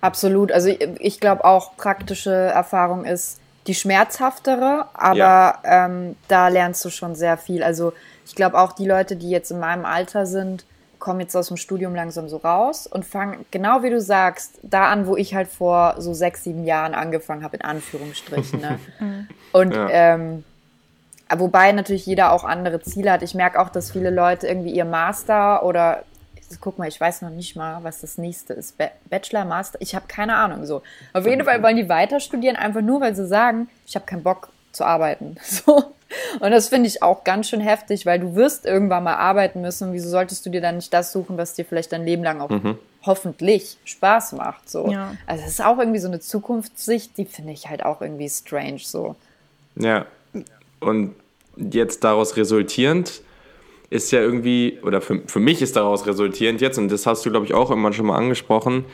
Absolut. 0.01 0.51
Also 0.51 0.67
ich, 0.67 0.79
ich 0.99 1.19
glaube 1.21 1.45
auch, 1.45 1.77
praktische 1.77 2.33
Erfahrung 2.33 3.05
ist, 3.05 3.39
die 3.67 3.75
schmerzhaftere, 3.75 4.85
aber 4.93 5.15
ja. 5.17 5.59
ähm, 5.63 6.15
da 6.27 6.47
lernst 6.49 6.85
du 6.85 6.89
schon 6.89 7.15
sehr 7.15 7.37
viel. 7.37 7.63
Also 7.63 7.93
ich 8.25 8.35
glaube 8.35 8.57
auch 8.59 8.73
die 8.73 8.85
Leute, 8.85 9.15
die 9.15 9.29
jetzt 9.29 9.51
in 9.51 9.59
meinem 9.59 9.85
Alter 9.85 10.25
sind, 10.25 10.65
kommen 10.99 11.19
jetzt 11.19 11.35
aus 11.35 11.49
dem 11.49 11.57
Studium 11.57 11.93
langsam 11.93 12.29
so 12.29 12.37
raus 12.37 12.87
und 12.87 13.05
fangen, 13.05 13.45
genau 13.51 13.83
wie 13.83 13.89
du 13.89 14.01
sagst, 14.01 14.59
da 14.63 14.87
an, 14.89 15.07
wo 15.07 15.15
ich 15.15 15.35
halt 15.35 15.47
vor 15.47 15.95
so 15.99 16.13
sechs, 16.13 16.43
sieben 16.43 16.63
Jahren 16.63 16.95
angefangen 16.95 17.43
habe, 17.43 17.57
in 17.57 17.63
Anführungsstrichen. 17.63 18.61
Ne? 18.61 18.79
Mhm. 18.99 19.27
und 19.51 19.73
ja. 19.73 19.89
ähm, 19.89 20.43
wobei 21.35 21.71
natürlich 21.73 22.05
jeder 22.05 22.31
auch 22.31 22.43
andere 22.43 22.81
Ziele 22.81 23.11
hat. 23.11 23.23
Ich 23.23 23.35
merke 23.35 23.59
auch, 23.59 23.69
dass 23.69 23.91
viele 23.91 24.09
Leute 24.09 24.47
irgendwie 24.47 24.71
ihr 24.71 24.85
Master 24.85 25.63
oder 25.63 26.03
guck 26.61 26.77
mal, 26.77 26.87
ich 26.87 26.99
weiß 26.99 27.21
noch 27.21 27.29
nicht 27.29 27.55
mal, 27.55 27.83
was 27.83 28.01
das 28.01 28.17
nächste 28.17 28.53
ist. 28.53 28.75
Bachelor, 29.09 29.45
Master, 29.45 29.79
ich 29.81 29.95
habe 29.95 30.05
keine 30.07 30.35
Ahnung. 30.35 30.65
So. 30.65 30.81
Auf 31.13 31.25
jeden 31.25 31.43
Fall 31.43 31.61
wollen 31.63 31.77
die 31.77 31.89
weiter 31.89 32.19
studieren, 32.19 32.55
einfach 32.55 32.81
nur, 32.81 33.01
weil 33.01 33.15
sie 33.15 33.25
sagen, 33.25 33.69
ich 33.85 33.95
habe 33.95 34.05
keinen 34.05 34.23
Bock 34.23 34.49
zu 34.71 34.83
arbeiten. 34.83 35.37
So. 35.45 35.95
Und 36.39 36.51
das 36.51 36.69
finde 36.69 36.87
ich 36.87 37.01
auch 37.01 37.23
ganz 37.23 37.49
schön 37.49 37.59
heftig, 37.59 38.05
weil 38.05 38.19
du 38.19 38.35
wirst 38.35 38.65
irgendwann 38.65 39.03
mal 39.03 39.15
arbeiten 39.15 39.61
müssen. 39.61 39.91
Wieso 39.91 40.07
solltest 40.07 40.45
du 40.45 40.49
dir 40.49 40.61
dann 40.61 40.75
nicht 40.75 40.93
das 40.93 41.11
suchen, 41.11 41.37
was 41.37 41.55
dir 41.55 41.65
vielleicht 41.65 41.91
dein 41.91 42.05
Leben 42.05 42.23
lang 42.23 42.39
auch 42.41 42.49
mhm. 42.49 42.77
hoffentlich 43.05 43.77
Spaß 43.83 44.33
macht? 44.33 44.69
So. 44.69 44.89
Ja. 44.91 45.15
Also 45.25 45.43
es 45.43 45.51
ist 45.51 45.65
auch 45.65 45.79
irgendwie 45.79 45.99
so 45.99 46.07
eine 46.07 46.19
Zukunftssicht, 46.19 47.17
die 47.17 47.25
finde 47.25 47.53
ich 47.53 47.69
halt 47.69 47.83
auch 47.83 48.01
irgendwie 48.01 48.29
strange. 48.29 48.79
So. 48.79 49.15
Ja. 49.75 50.05
Und 50.79 51.15
jetzt 51.57 52.03
daraus 52.03 52.37
resultierend 52.37 53.21
ist 53.89 54.11
ja 54.11 54.19
irgendwie, 54.19 54.79
oder 54.83 55.01
für, 55.01 55.21
für 55.27 55.39
mich 55.39 55.61
ist 55.61 55.75
daraus 55.75 56.07
resultierend 56.07 56.61
jetzt, 56.61 56.77
und 56.77 56.91
das 56.91 57.05
hast 57.05 57.25
du, 57.25 57.31
glaube 57.31 57.45
ich, 57.45 57.53
auch 57.53 57.71
immer 57.71 57.93
schon 57.93 58.07
mal 58.07 58.17
angesprochen, 58.17 58.85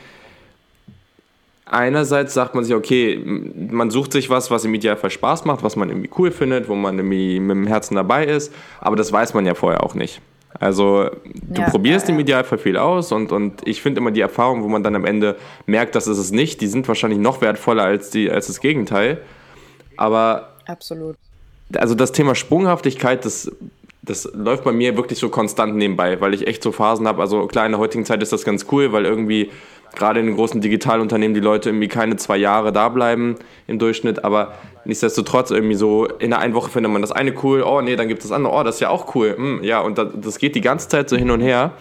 einerseits 1.65 2.33
sagt 2.33 2.53
man 2.53 2.63
sich, 2.63 2.75
okay, 2.75 3.17
man 3.17 3.89
sucht 3.89 4.11
sich 4.11 4.29
was, 4.29 4.51
was 4.51 4.65
im 4.65 4.73
Idealfall 4.73 5.09
Spaß 5.09 5.45
macht, 5.45 5.63
was 5.63 5.75
man 5.75 5.89
irgendwie 5.89 6.09
cool 6.17 6.31
findet, 6.31 6.67
wo 6.67 6.75
man 6.75 6.97
irgendwie 6.97 7.39
mit 7.39 7.55
dem 7.55 7.67
Herzen 7.67 7.95
dabei 7.95 8.25
ist, 8.25 8.53
aber 8.79 8.95
das 8.95 9.11
weiß 9.11 9.33
man 9.33 9.45
ja 9.45 9.55
vorher 9.55 9.83
auch 9.83 9.95
nicht. 9.95 10.21
Also 10.59 11.09
du 11.33 11.61
ja, 11.61 11.69
probierst 11.69 12.07
ja, 12.07 12.09
ja. 12.09 12.15
im 12.15 12.19
Idealfall 12.19 12.57
viel 12.57 12.77
aus 12.77 13.13
und, 13.13 13.31
und 13.31 13.65
ich 13.65 13.81
finde 13.81 13.99
immer 14.01 14.11
die 14.11 14.19
Erfahrungen, 14.19 14.63
wo 14.63 14.67
man 14.67 14.83
dann 14.83 14.95
am 14.95 15.05
Ende 15.05 15.37
merkt, 15.65 15.95
dass 15.95 16.07
es 16.07 16.17
es 16.17 16.31
nicht, 16.31 16.59
die 16.59 16.67
sind 16.67 16.87
wahrscheinlich 16.89 17.19
noch 17.19 17.39
wertvoller 17.39 17.83
als, 17.83 18.09
die, 18.09 18.29
als 18.29 18.47
das 18.47 18.59
Gegenteil. 18.59 19.21
Aber 19.95 20.49
Absolut. 20.67 21.15
Also 21.77 21.95
das 21.95 22.11
Thema 22.11 22.35
Sprunghaftigkeit, 22.35 23.23
das 23.23 23.49
das 24.03 24.29
läuft 24.33 24.63
bei 24.63 24.71
mir 24.71 24.97
wirklich 24.97 25.19
so 25.19 25.29
konstant 25.29 25.75
nebenbei, 25.75 26.19
weil 26.21 26.33
ich 26.33 26.47
echt 26.47 26.63
so 26.63 26.71
Phasen 26.71 27.07
habe. 27.07 27.21
Also 27.21 27.45
klar, 27.47 27.65
in 27.65 27.71
der 27.71 27.79
heutigen 27.79 28.05
Zeit 28.05 28.23
ist 28.23 28.33
das 28.33 28.43
ganz 28.43 28.65
cool, 28.71 28.91
weil 28.91 29.05
irgendwie 29.05 29.51
gerade 29.95 30.19
in 30.19 30.25
den 30.25 30.35
großen 30.35 30.61
Digitalunternehmen 30.61 31.33
die 31.33 31.41
Leute 31.41 31.69
irgendwie 31.69 31.87
keine 31.87 32.15
zwei 32.15 32.37
Jahre 32.37 32.71
da 32.71 32.89
bleiben 32.89 33.35
im 33.67 33.77
Durchschnitt, 33.77 34.23
aber 34.23 34.53
nichtsdestotrotz 34.85 35.51
irgendwie 35.51 35.75
so 35.75 36.05
in 36.05 36.31
der 36.31 36.39
einen 36.39 36.53
Woche 36.53 36.71
findet 36.71 36.91
man 36.91 37.01
das 37.01 37.11
eine 37.11 37.33
cool, 37.43 37.61
oh 37.61 37.81
nee, 37.81 37.95
dann 37.95 38.07
gibt 38.07 38.21
es 38.21 38.29
das 38.29 38.35
andere, 38.35 38.53
oh, 38.53 38.63
das 38.63 38.75
ist 38.75 38.81
ja 38.81 38.89
auch 38.89 39.13
cool. 39.15 39.35
Hm, 39.37 39.63
ja, 39.63 39.81
und 39.81 39.97
das 39.97 40.39
geht 40.39 40.55
die 40.55 40.61
ganze 40.61 40.87
Zeit 40.87 41.09
so 41.09 41.17
hin 41.17 41.29
und 41.29 41.41
her. 41.41 41.73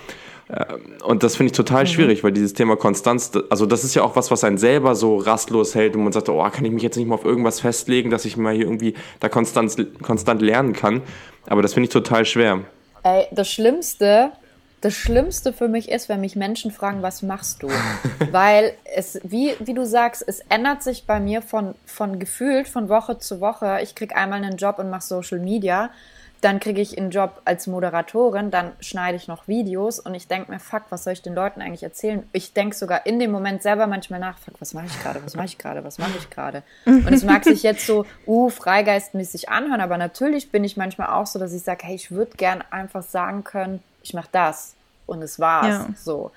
Äh, 0.48 0.64
und 1.04 1.22
das 1.22 1.37
finde 1.37 1.52
ich 1.52 1.56
total 1.56 1.85
mhm. 1.85 1.88
schwierig, 1.88 2.24
weil 2.24 2.33
dieses 2.33 2.52
Thema 2.52 2.76
Konstanz, 2.76 3.33
also 3.48 3.66
das 3.66 3.85
ist 3.85 3.94
ja 3.94 4.02
auch 4.02 4.16
was, 4.16 4.30
was 4.30 4.44
einen 4.44 4.59
selber 4.59 4.94
so 4.94 5.16
rastlos 5.16 5.74
hält 5.74 5.94
und 5.96 6.02
man 6.02 6.12
sagt, 6.12 6.28
oh, 6.28 6.42
kann 6.50 6.64
ich 6.64 6.72
mich 6.72 6.83
jetzt 6.83 6.96
nicht 6.96 7.06
mal 7.06 7.14
auf 7.14 7.24
irgendwas 7.24 7.61
festlegen, 7.61 8.11
dass 8.11 8.24
ich 8.24 8.37
mal 8.37 8.54
hier 8.54 8.64
irgendwie 8.64 8.94
da 9.20 9.28
konstant, 9.28 9.76
konstant 10.02 10.42
lernen 10.42 10.72
kann. 10.72 11.02
Aber 11.46 11.62
das 11.62 11.74
finde 11.74 11.87
ich 11.87 11.92
total 11.92 12.24
schwer. 12.24 12.64
Ey, 13.03 13.26
das 13.31 13.50
Schlimmste, 13.50 14.33
das 14.80 14.94
Schlimmste 14.94 15.52
für 15.52 15.68
mich 15.68 15.90
ist, 15.90 16.08
wenn 16.08 16.20
mich 16.20 16.36
Menschen 16.36 16.70
fragen, 16.70 17.02
was 17.02 17.22
machst 17.22 17.62
du? 17.62 17.68
Weil 18.30 18.72
es, 18.94 19.20
wie, 19.22 19.54
wie 19.60 19.74
du 19.74 19.84
sagst, 19.84 20.24
es 20.26 20.40
ändert 20.48 20.82
sich 20.82 21.06
bei 21.06 21.20
mir 21.20 21.42
von, 21.42 21.74
von 21.84 22.18
gefühlt 22.18 22.68
von 22.68 22.88
Woche 22.88 23.18
zu 23.18 23.40
Woche. 23.40 23.80
Ich 23.82 23.94
kriege 23.94 24.16
einmal 24.16 24.42
einen 24.42 24.56
Job 24.56 24.78
und 24.78 24.90
mache 24.90 25.02
Social 25.02 25.38
Media 25.38 25.90
dann 26.40 26.60
kriege 26.60 26.80
ich 26.80 26.96
einen 26.96 27.10
Job 27.10 27.42
als 27.44 27.66
Moderatorin, 27.66 28.50
dann 28.50 28.72
schneide 28.80 29.16
ich 29.16 29.28
noch 29.28 29.46
Videos 29.46 29.98
und 29.98 30.14
ich 30.14 30.26
denke 30.26 30.50
mir, 30.50 30.58
fuck, 30.58 30.84
was 30.90 31.04
soll 31.04 31.12
ich 31.12 31.22
den 31.22 31.34
Leuten 31.34 31.60
eigentlich 31.60 31.82
erzählen? 31.82 32.26
Ich 32.32 32.52
denke 32.52 32.74
sogar 32.74 33.06
in 33.06 33.18
dem 33.18 33.30
Moment 33.30 33.62
selber 33.62 33.86
manchmal 33.86 34.20
nach, 34.20 34.38
fuck, 34.38 34.54
was 34.60 34.72
mache 34.72 34.86
ich 34.86 35.02
gerade, 35.02 35.22
was 35.24 35.36
mache 35.36 35.46
ich 35.46 35.58
gerade, 35.58 35.84
was 35.84 35.98
mache 35.98 36.16
ich 36.18 36.30
gerade? 36.30 36.62
Und 36.86 37.12
es 37.12 37.24
mag 37.24 37.44
sich 37.44 37.62
jetzt 37.62 37.86
so, 37.86 38.06
uh, 38.26 38.48
freigeistmäßig 38.48 39.48
anhören, 39.48 39.80
aber 39.80 39.98
natürlich 39.98 40.50
bin 40.50 40.64
ich 40.64 40.76
manchmal 40.76 41.08
auch 41.08 41.26
so, 41.26 41.38
dass 41.38 41.52
ich 41.52 41.62
sage, 41.62 41.86
hey, 41.86 41.94
ich 41.94 42.10
würde 42.10 42.36
gern 42.36 42.64
einfach 42.70 43.02
sagen 43.02 43.44
können, 43.44 43.82
ich 44.02 44.14
mache 44.14 44.28
das 44.32 44.74
und 45.06 45.22
es 45.22 45.38
war's. 45.38 45.66
Ja. 45.66 45.88
So. 45.96 46.30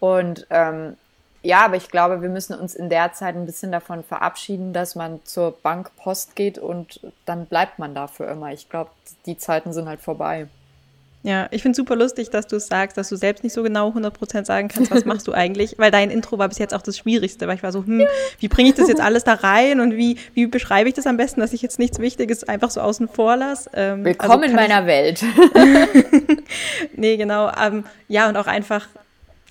Und 0.00 0.46
ähm, 0.50 0.96
ja, 1.42 1.64
aber 1.64 1.76
ich 1.76 1.88
glaube, 1.88 2.20
wir 2.20 2.28
müssen 2.28 2.58
uns 2.58 2.74
in 2.74 2.88
der 2.88 3.12
Zeit 3.12 3.36
ein 3.36 3.46
bisschen 3.46 3.70
davon 3.70 4.02
verabschieden, 4.02 4.72
dass 4.72 4.94
man 4.94 5.24
zur 5.24 5.52
Bank 5.52 5.94
Post 5.96 6.34
geht 6.34 6.58
und 6.58 7.00
dann 7.26 7.46
bleibt 7.46 7.78
man 7.78 7.94
da 7.94 8.06
für 8.08 8.24
immer. 8.24 8.52
Ich 8.52 8.68
glaube, 8.68 8.90
die 9.24 9.38
Zeiten 9.38 9.72
sind 9.72 9.88
halt 9.88 10.00
vorbei. 10.00 10.48
Ja, 11.24 11.48
ich 11.50 11.62
finde 11.62 11.72
es 11.72 11.76
super 11.78 11.96
lustig, 11.96 12.30
dass 12.30 12.46
du 12.46 12.56
es 12.56 12.68
sagst, 12.68 12.96
dass 12.96 13.08
du 13.08 13.16
selbst 13.16 13.42
nicht 13.42 13.52
so 13.52 13.64
genau 13.64 13.90
100% 13.90 14.44
sagen 14.44 14.68
kannst, 14.68 14.92
was 14.92 15.04
machst 15.04 15.26
du 15.26 15.32
eigentlich, 15.32 15.74
weil 15.76 15.90
dein 15.90 16.10
Intro 16.10 16.38
war 16.38 16.48
bis 16.48 16.58
jetzt 16.58 16.72
auch 16.72 16.82
das 16.82 16.96
Schwierigste, 16.96 17.48
weil 17.48 17.56
ich 17.56 17.62
war 17.62 17.72
so, 17.72 17.84
hm, 17.84 18.06
wie 18.38 18.48
bringe 18.48 18.68
ich 18.68 18.76
das 18.76 18.88
jetzt 18.88 19.00
alles 19.02 19.24
da 19.24 19.34
rein 19.34 19.80
und 19.80 19.96
wie, 19.96 20.16
wie 20.34 20.46
beschreibe 20.46 20.88
ich 20.88 20.94
das 20.94 21.06
am 21.06 21.16
besten, 21.16 21.40
dass 21.40 21.52
ich 21.52 21.60
jetzt 21.60 21.80
nichts 21.80 21.98
Wichtiges 21.98 22.44
einfach 22.44 22.70
so 22.70 22.80
außen 22.80 23.08
vor 23.08 23.36
lasse. 23.36 23.68
Ähm, 23.74 24.04
Willkommen 24.04 24.32
also 24.32 24.44
in 24.44 24.54
meiner 24.54 24.86
Welt. 24.86 25.24
nee, 26.96 27.16
genau. 27.16 27.50
Ähm, 27.60 27.84
ja, 28.06 28.28
und 28.28 28.36
auch 28.36 28.46
einfach, 28.46 28.86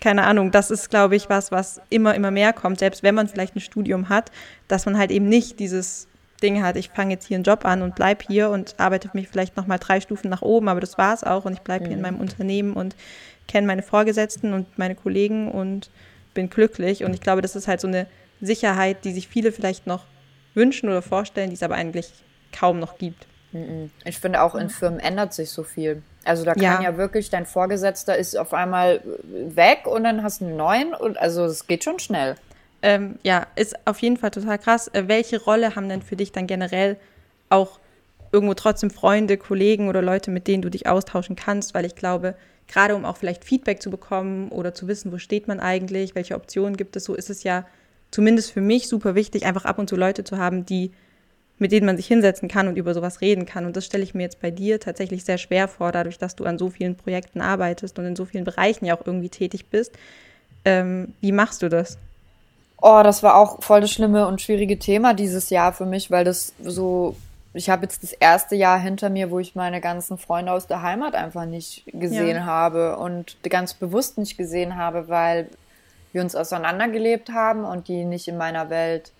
keine 0.01 0.23
Ahnung, 0.23 0.51
das 0.51 0.71
ist, 0.71 0.89
glaube 0.89 1.17
ich, 1.17 1.29
was, 1.29 1.51
was 1.51 1.81
immer, 1.89 2.15
immer 2.15 2.31
mehr 2.31 2.53
kommt, 2.53 2.79
selbst 2.79 3.03
wenn 3.03 3.13
man 3.13 3.27
vielleicht 3.27 3.57
ein 3.57 3.61
Studium 3.61 4.07
hat, 4.07 4.31
dass 4.69 4.85
man 4.85 4.97
halt 4.97 5.11
eben 5.11 5.27
nicht 5.27 5.59
dieses 5.59 6.06
Ding 6.41 6.63
hat, 6.63 6.75
ich 6.75 6.89
fange 6.89 7.13
jetzt 7.13 7.27
hier 7.27 7.35
einen 7.35 7.43
Job 7.43 7.65
an 7.65 7.81
und 7.81 7.95
bleibe 7.95 8.23
hier 8.27 8.49
und 8.49 8.75
arbeite 8.77 9.09
mich 9.13 9.27
vielleicht 9.27 9.57
nochmal 9.57 9.79
drei 9.79 9.99
Stufen 10.01 10.29
nach 10.29 10.41
oben, 10.41 10.69
aber 10.69 10.79
das 10.79 10.97
war 10.97 11.13
es 11.13 11.23
auch 11.23 11.45
und 11.45 11.53
ich 11.53 11.61
bleibe 11.61 11.85
mhm. 11.85 11.87
hier 11.87 11.97
in 11.97 11.99
mhm. 11.99 12.03
meinem 12.03 12.21
Unternehmen 12.21 12.73
und 12.73 12.95
kenne 13.47 13.65
meine 13.65 13.81
Vorgesetzten 13.81 14.53
und 14.53 14.77
meine 14.77 14.95
Kollegen 14.95 15.51
und 15.51 15.89
bin 16.33 16.49
glücklich. 16.49 17.03
Und 17.03 17.13
ich 17.13 17.21
glaube, 17.21 17.41
das 17.41 17.55
ist 17.55 17.67
halt 17.67 17.81
so 17.81 17.87
eine 17.87 18.07
Sicherheit, 18.41 19.03
die 19.05 19.13
sich 19.13 19.27
viele 19.27 19.51
vielleicht 19.51 19.87
noch 19.87 20.05
wünschen 20.53 20.89
oder 20.89 21.01
vorstellen, 21.01 21.49
die 21.49 21.55
es 21.55 21.63
aber 21.63 21.75
eigentlich 21.75 22.11
kaum 22.51 22.79
noch 22.79 22.97
gibt. 22.97 23.25
Mhm. 23.51 23.89
Ich 24.05 24.19
finde 24.19 24.41
auch 24.41 24.53
in 24.55 24.69
Firmen 24.69 24.99
ändert 24.99 25.33
sich 25.33 25.49
so 25.49 25.63
viel. 25.63 26.03
Also 26.25 26.43
da 26.43 26.53
kann 26.53 26.63
ja. 26.63 26.81
ja, 26.81 26.97
wirklich, 26.97 27.29
dein 27.29 27.45
Vorgesetzter 27.45 28.17
ist 28.17 28.37
auf 28.37 28.53
einmal 28.53 29.01
weg 29.23 29.85
und 29.85 30.03
dann 30.03 30.23
hast 30.23 30.41
du 30.41 30.45
einen 30.45 30.57
neuen 30.57 30.93
und 30.93 31.17
also 31.17 31.45
es 31.45 31.67
geht 31.67 31.83
schon 31.83 31.99
schnell 31.99 32.35
ähm, 32.81 33.17
ja, 33.23 33.47
ist 33.55 33.75
auf 33.85 33.99
jeden 33.99 34.17
Fall 34.17 34.31
total 34.31 34.57
krass. 34.57 34.87
Äh, 34.89 35.07
welche 35.07 35.41
Rolle 35.41 35.75
haben 35.75 35.89
denn 35.89 36.01
für 36.01 36.15
dich 36.15 36.31
dann 36.31 36.47
generell 36.47 36.97
auch 37.49 37.79
irgendwo 38.31 38.53
trotzdem 38.53 38.89
Freunde, 38.89 39.37
Kollegen 39.37 39.89
oder 39.89 40.01
Leute, 40.01 40.31
mit 40.31 40.47
denen 40.47 40.61
du 40.61 40.69
dich 40.69 40.87
austauschen 40.87 41.35
kannst? 41.35 41.73
Weil 41.73 41.85
ich 41.85 41.95
glaube, 41.95 42.35
gerade 42.67 42.95
um 42.95 43.05
auch 43.05 43.17
vielleicht 43.17 43.45
Feedback 43.45 43.81
zu 43.81 43.89
bekommen 43.89 44.49
oder 44.49 44.73
zu 44.73 44.87
wissen, 44.87 45.11
wo 45.11 45.17
steht 45.17 45.47
man 45.47 45.59
eigentlich, 45.59 46.15
welche 46.15 46.35
Optionen 46.35 46.77
gibt 46.77 46.95
es, 46.95 47.05
so 47.05 47.15
ist 47.15 47.29
es 47.29 47.43
ja 47.43 47.65
zumindest 48.11 48.51
für 48.51 48.61
mich 48.61 48.87
super 48.87 49.15
wichtig, 49.15 49.45
einfach 49.45 49.65
ab 49.65 49.79
und 49.79 49.89
zu 49.89 49.95
Leute 49.95 50.23
zu 50.23 50.37
haben, 50.37 50.65
die 50.65 50.91
mit 51.59 51.71
denen 51.71 51.85
man 51.85 51.97
sich 51.97 52.07
hinsetzen 52.07 52.47
kann 52.47 52.67
und 52.67 52.77
über 52.77 52.93
sowas 52.93 53.21
reden 53.21 53.45
kann. 53.45 53.65
Und 53.65 53.75
das 53.75 53.85
stelle 53.85 54.03
ich 54.03 54.13
mir 54.13 54.23
jetzt 54.23 54.41
bei 54.41 54.51
dir 54.51 54.79
tatsächlich 54.79 55.23
sehr 55.23 55.37
schwer 55.37 55.67
vor, 55.67 55.91
dadurch, 55.91 56.17
dass 56.17 56.35
du 56.35 56.45
an 56.45 56.57
so 56.57 56.69
vielen 56.69 56.95
Projekten 56.95 57.41
arbeitest 57.41 57.97
und 57.97 58.05
in 58.05 58.15
so 58.15 58.25
vielen 58.25 58.43
Bereichen 58.43 58.85
ja 58.85 58.95
auch 58.95 59.05
irgendwie 59.05 59.29
tätig 59.29 59.65
bist. 59.65 59.93
Ähm, 60.65 61.13
wie 61.19 61.31
machst 61.31 61.63
du 61.63 61.69
das? 61.69 61.97
Oh, 62.79 63.01
das 63.03 63.23
war 63.23 63.35
auch 63.35 63.63
voll 63.63 63.81
das 63.81 63.91
schlimme 63.91 64.27
und 64.27 64.41
schwierige 64.41 64.77
Thema 64.77 65.13
dieses 65.13 65.49
Jahr 65.49 65.73
für 65.73 65.85
mich, 65.85 66.11
weil 66.11 66.23
das 66.23 66.53
so, 66.61 67.15
ich 67.53 67.69
habe 67.69 67.83
jetzt 67.83 68.03
das 68.03 68.13
erste 68.13 68.55
Jahr 68.55 68.79
hinter 68.79 69.09
mir, 69.09 69.31
wo 69.31 69.39
ich 69.39 69.55
meine 69.55 69.81
ganzen 69.81 70.17
Freunde 70.17 70.51
aus 70.51 70.67
der 70.67 70.83
Heimat 70.83 71.15
einfach 71.15 71.45
nicht 71.45 71.83
gesehen 71.87 72.37
ja. 72.37 72.45
habe 72.45 72.97
und 72.97 73.37
ganz 73.43 73.73
bewusst 73.73 74.17
nicht 74.17 74.37
gesehen 74.37 74.75
habe, 74.75 75.07
weil 75.07 75.49
wir 76.13 76.21
uns 76.21 76.35
auseinandergelebt 76.35 77.29
haben 77.29 77.65
und 77.65 77.87
die 77.87 78.05
nicht 78.05 78.27
in 78.27 78.37
meiner 78.37 78.69
Welt 78.69 79.11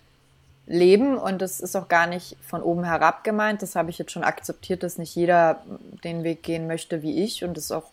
leben 0.68 1.18
und 1.18 1.42
das 1.42 1.60
ist 1.60 1.76
auch 1.76 1.88
gar 1.88 2.08
nicht 2.08 2.36
von 2.42 2.62
oben 2.62 2.84
herab 2.84 3.24
gemeint. 3.24 3.62
Das 3.62 3.76
habe 3.76 3.90
ich 3.90 3.98
jetzt 3.98 4.12
schon 4.12 4.24
akzeptiert, 4.24 4.84
dass 4.84 4.98
nicht 4.98 5.16
jeder 5.16 5.64
den 6.04 6.24
Weg 6.24 6.44
gehen 6.44 6.68
möchte 6.68 7.02
wie 7.02 7.24
ich 7.24 7.44
und 7.44 7.58
es 7.58 7.72
auch 7.72 7.86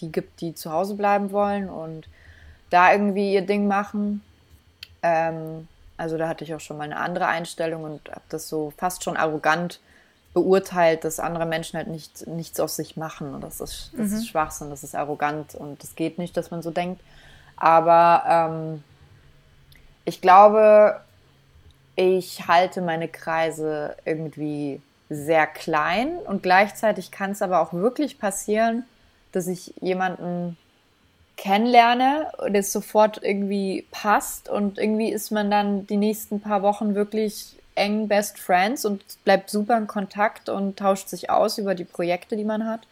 die 0.00 0.10
gibt, 0.10 0.40
die 0.40 0.54
zu 0.54 0.72
Hause 0.72 0.94
bleiben 0.94 1.30
wollen 1.30 1.68
und 1.68 2.08
da 2.70 2.92
irgendwie 2.92 3.34
ihr 3.34 3.42
Ding 3.42 3.68
machen. 3.68 4.22
Ähm, 5.02 5.68
also 5.96 6.18
da 6.18 6.28
hatte 6.28 6.44
ich 6.44 6.54
auch 6.54 6.60
schon 6.60 6.78
mal 6.78 6.84
eine 6.84 6.96
andere 6.96 7.26
Einstellung 7.26 7.84
und 7.84 8.08
habe 8.10 8.22
das 8.28 8.48
so 8.48 8.72
fast 8.76 9.04
schon 9.04 9.16
arrogant 9.16 9.80
beurteilt, 10.34 11.04
dass 11.04 11.20
andere 11.20 11.46
Menschen 11.46 11.76
halt 11.76 11.88
nicht, 11.88 12.26
nichts 12.26 12.58
aus 12.58 12.76
sich 12.76 12.96
machen. 12.96 13.34
Und 13.34 13.42
das 13.42 13.60
ist, 13.60 13.92
das 13.96 14.10
mhm. 14.10 14.16
ist 14.16 14.28
Schwachsinn, 14.28 14.70
das 14.70 14.82
ist 14.82 14.94
arrogant 14.94 15.54
und 15.54 15.82
das 15.82 15.94
geht 15.94 16.18
nicht, 16.18 16.36
dass 16.36 16.50
man 16.50 16.62
so 16.62 16.70
denkt. 16.70 17.02
Aber 17.56 18.24
ähm, 18.26 18.84
ich 20.04 20.20
glaube, 20.20 21.00
ich 21.96 22.48
halte 22.48 22.80
meine 22.80 23.08
Kreise 23.08 23.96
irgendwie 24.04 24.80
sehr 25.10 25.46
klein 25.46 26.16
und 26.16 26.42
gleichzeitig 26.42 27.10
kann 27.10 27.32
es 27.32 27.42
aber 27.42 27.60
auch 27.60 27.72
wirklich 27.74 28.18
passieren, 28.18 28.84
dass 29.32 29.46
ich 29.46 29.74
jemanden 29.80 30.56
kennenlerne 31.42 32.30
und 32.38 32.54
es 32.54 32.70
sofort 32.70 33.20
irgendwie 33.20 33.84
passt 33.90 34.48
und 34.48 34.78
irgendwie 34.78 35.10
ist 35.10 35.32
man 35.32 35.50
dann 35.50 35.88
die 35.88 35.96
nächsten 35.96 36.40
paar 36.40 36.62
Wochen 36.62 36.94
wirklich 36.94 37.56
eng 37.74 38.06
Best 38.06 38.38
Friends 38.38 38.84
und 38.84 39.02
bleibt 39.24 39.50
super 39.50 39.76
in 39.76 39.88
Kontakt 39.88 40.48
und 40.48 40.78
tauscht 40.78 41.08
sich 41.08 41.30
aus 41.30 41.58
über 41.58 41.74
die 41.74 41.82
Projekte, 41.82 42.36
die 42.36 42.44
man 42.44 42.64
hat. 42.64 42.82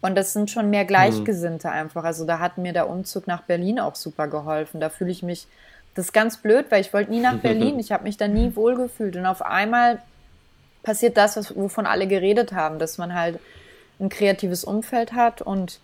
Und 0.00 0.16
das 0.16 0.32
sind 0.32 0.50
schon 0.50 0.70
mehr 0.70 0.86
Gleichgesinnte 0.86 1.68
mhm. 1.68 1.74
einfach. 1.74 2.02
Also 2.02 2.24
da 2.24 2.40
hat 2.40 2.58
mir 2.58 2.72
der 2.72 2.90
Umzug 2.90 3.28
nach 3.28 3.42
Berlin 3.42 3.78
auch 3.78 3.94
super 3.94 4.26
geholfen. 4.26 4.80
Da 4.80 4.88
fühle 4.88 5.12
ich 5.12 5.22
mich, 5.22 5.46
das 5.94 6.06
ist 6.06 6.12
ganz 6.12 6.38
blöd, 6.38 6.66
weil 6.70 6.80
ich 6.80 6.92
wollte 6.92 7.12
nie 7.12 7.20
nach 7.20 7.38
Berlin. 7.42 7.78
Ich 7.78 7.92
habe 7.92 8.02
mich 8.02 8.16
da 8.16 8.26
nie 8.26 8.56
wohlgefühlt. 8.56 9.14
Und 9.14 9.26
auf 9.26 9.40
einmal 9.40 10.02
passiert 10.82 11.16
das, 11.16 11.36
was, 11.36 11.54
wovon 11.54 11.86
alle 11.86 12.08
geredet 12.08 12.50
haben, 12.50 12.80
dass 12.80 12.98
man 12.98 13.14
halt 13.14 13.38
ein 14.00 14.08
kreatives 14.08 14.64
Umfeld 14.64 15.12
hat 15.12 15.42
und 15.42 15.78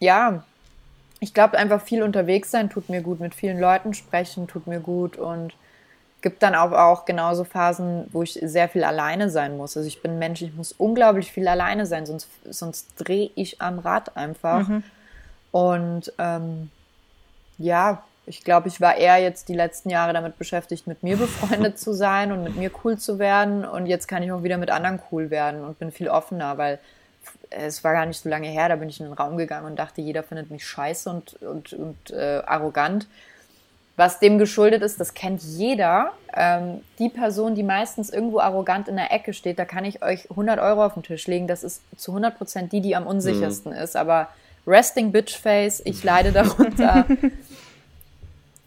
ja, 0.00 0.42
ich 1.24 1.32
glaube 1.32 1.56
einfach 1.56 1.80
viel 1.80 2.02
unterwegs 2.02 2.50
sein 2.50 2.68
tut 2.68 2.90
mir 2.90 3.00
gut, 3.00 3.18
mit 3.18 3.34
vielen 3.34 3.58
Leuten 3.58 3.94
sprechen 3.94 4.46
tut 4.46 4.66
mir 4.66 4.78
gut 4.78 5.16
und 5.16 5.54
gibt 6.20 6.42
dann 6.42 6.54
auch, 6.54 6.72
auch 6.72 7.06
genauso 7.06 7.44
Phasen, 7.44 8.06
wo 8.12 8.22
ich 8.22 8.38
sehr 8.42 8.68
viel 8.68 8.84
alleine 8.84 9.30
sein 9.30 9.56
muss. 9.56 9.74
Also 9.76 9.86
ich 9.86 10.02
bin 10.02 10.18
Mensch, 10.18 10.42
ich 10.42 10.54
muss 10.54 10.72
unglaublich 10.72 11.32
viel 11.32 11.48
alleine 11.48 11.86
sein, 11.86 12.04
sonst, 12.04 12.28
sonst 12.48 12.88
drehe 12.96 13.30
ich 13.36 13.62
am 13.62 13.78
Rad 13.78 14.16
einfach. 14.18 14.68
Mhm. 14.68 14.82
Und 15.50 16.12
ähm, 16.18 16.70
ja, 17.56 18.02
ich 18.26 18.44
glaube, 18.44 18.68
ich 18.68 18.80
war 18.80 18.96
eher 18.96 19.18
jetzt 19.18 19.48
die 19.48 19.54
letzten 19.54 19.88
Jahre 19.88 20.12
damit 20.12 20.38
beschäftigt, 20.38 20.86
mit 20.86 21.02
mir 21.02 21.16
befreundet 21.16 21.78
zu 21.78 21.94
sein 21.94 22.32
und 22.32 22.42
mit 22.42 22.56
mir 22.56 22.70
cool 22.84 22.98
zu 22.98 23.18
werden. 23.18 23.64
Und 23.64 23.86
jetzt 23.86 24.08
kann 24.08 24.22
ich 24.22 24.30
auch 24.30 24.42
wieder 24.42 24.58
mit 24.58 24.70
anderen 24.70 25.00
cool 25.10 25.30
werden 25.30 25.64
und 25.64 25.78
bin 25.78 25.90
viel 25.90 26.08
offener, 26.08 26.58
weil 26.58 26.78
es 27.56 27.84
war 27.84 27.92
gar 27.92 28.06
nicht 28.06 28.20
so 28.20 28.28
lange 28.28 28.48
her, 28.48 28.68
da 28.68 28.76
bin 28.76 28.88
ich 28.88 29.00
in 29.00 29.06
den 29.06 29.12
Raum 29.12 29.36
gegangen 29.36 29.66
und 29.66 29.78
dachte, 29.78 30.00
jeder 30.00 30.22
findet 30.22 30.50
mich 30.50 30.66
scheiße 30.66 31.08
und, 31.10 31.34
und, 31.42 31.72
und 31.72 32.10
äh, 32.10 32.42
arrogant. 32.44 33.06
Was 33.96 34.18
dem 34.18 34.38
geschuldet 34.38 34.82
ist, 34.82 34.98
das 34.98 35.14
kennt 35.14 35.42
jeder. 35.42 36.12
Ähm, 36.34 36.80
die 36.98 37.08
Person, 37.08 37.54
die 37.54 37.62
meistens 37.62 38.10
irgendwo 38.10 38.40
arrogant 38.40 38.88
in 38.88 38.96
der 38.96 39.12
Ecke 39.12 39.32
steht, 39.32 39.58
da 39.58 39.64
kann 39.64 39.84
ich 39.84 40.02
euch 40.02 40.28
100 40.30 40.58
Euro 40.58 40.84
auf 40.84 40.94
den 40.94 41.04
Tisch 41.04 41.28
legen. 41.28 41.46
Das 41.46 41.62
ist 41.62 41.80
zu 41.96 42.10
100 42.10 42.36
Prozent 42.36 42.72
die, 42.72 42.80
die 42.80 42.96
am 42.96 43.06
unsichersten 43.06 43.72
mhm. 43.72 43.78
ist. 43.78 43.94
Aber 43.94 44.28
Resting 44.66 45.12
Bitch 45.12 45.36
Face, 45.36 45.80
ich 45.84 46.02
leide 46.02 46.32
darunter. 46.32 47.06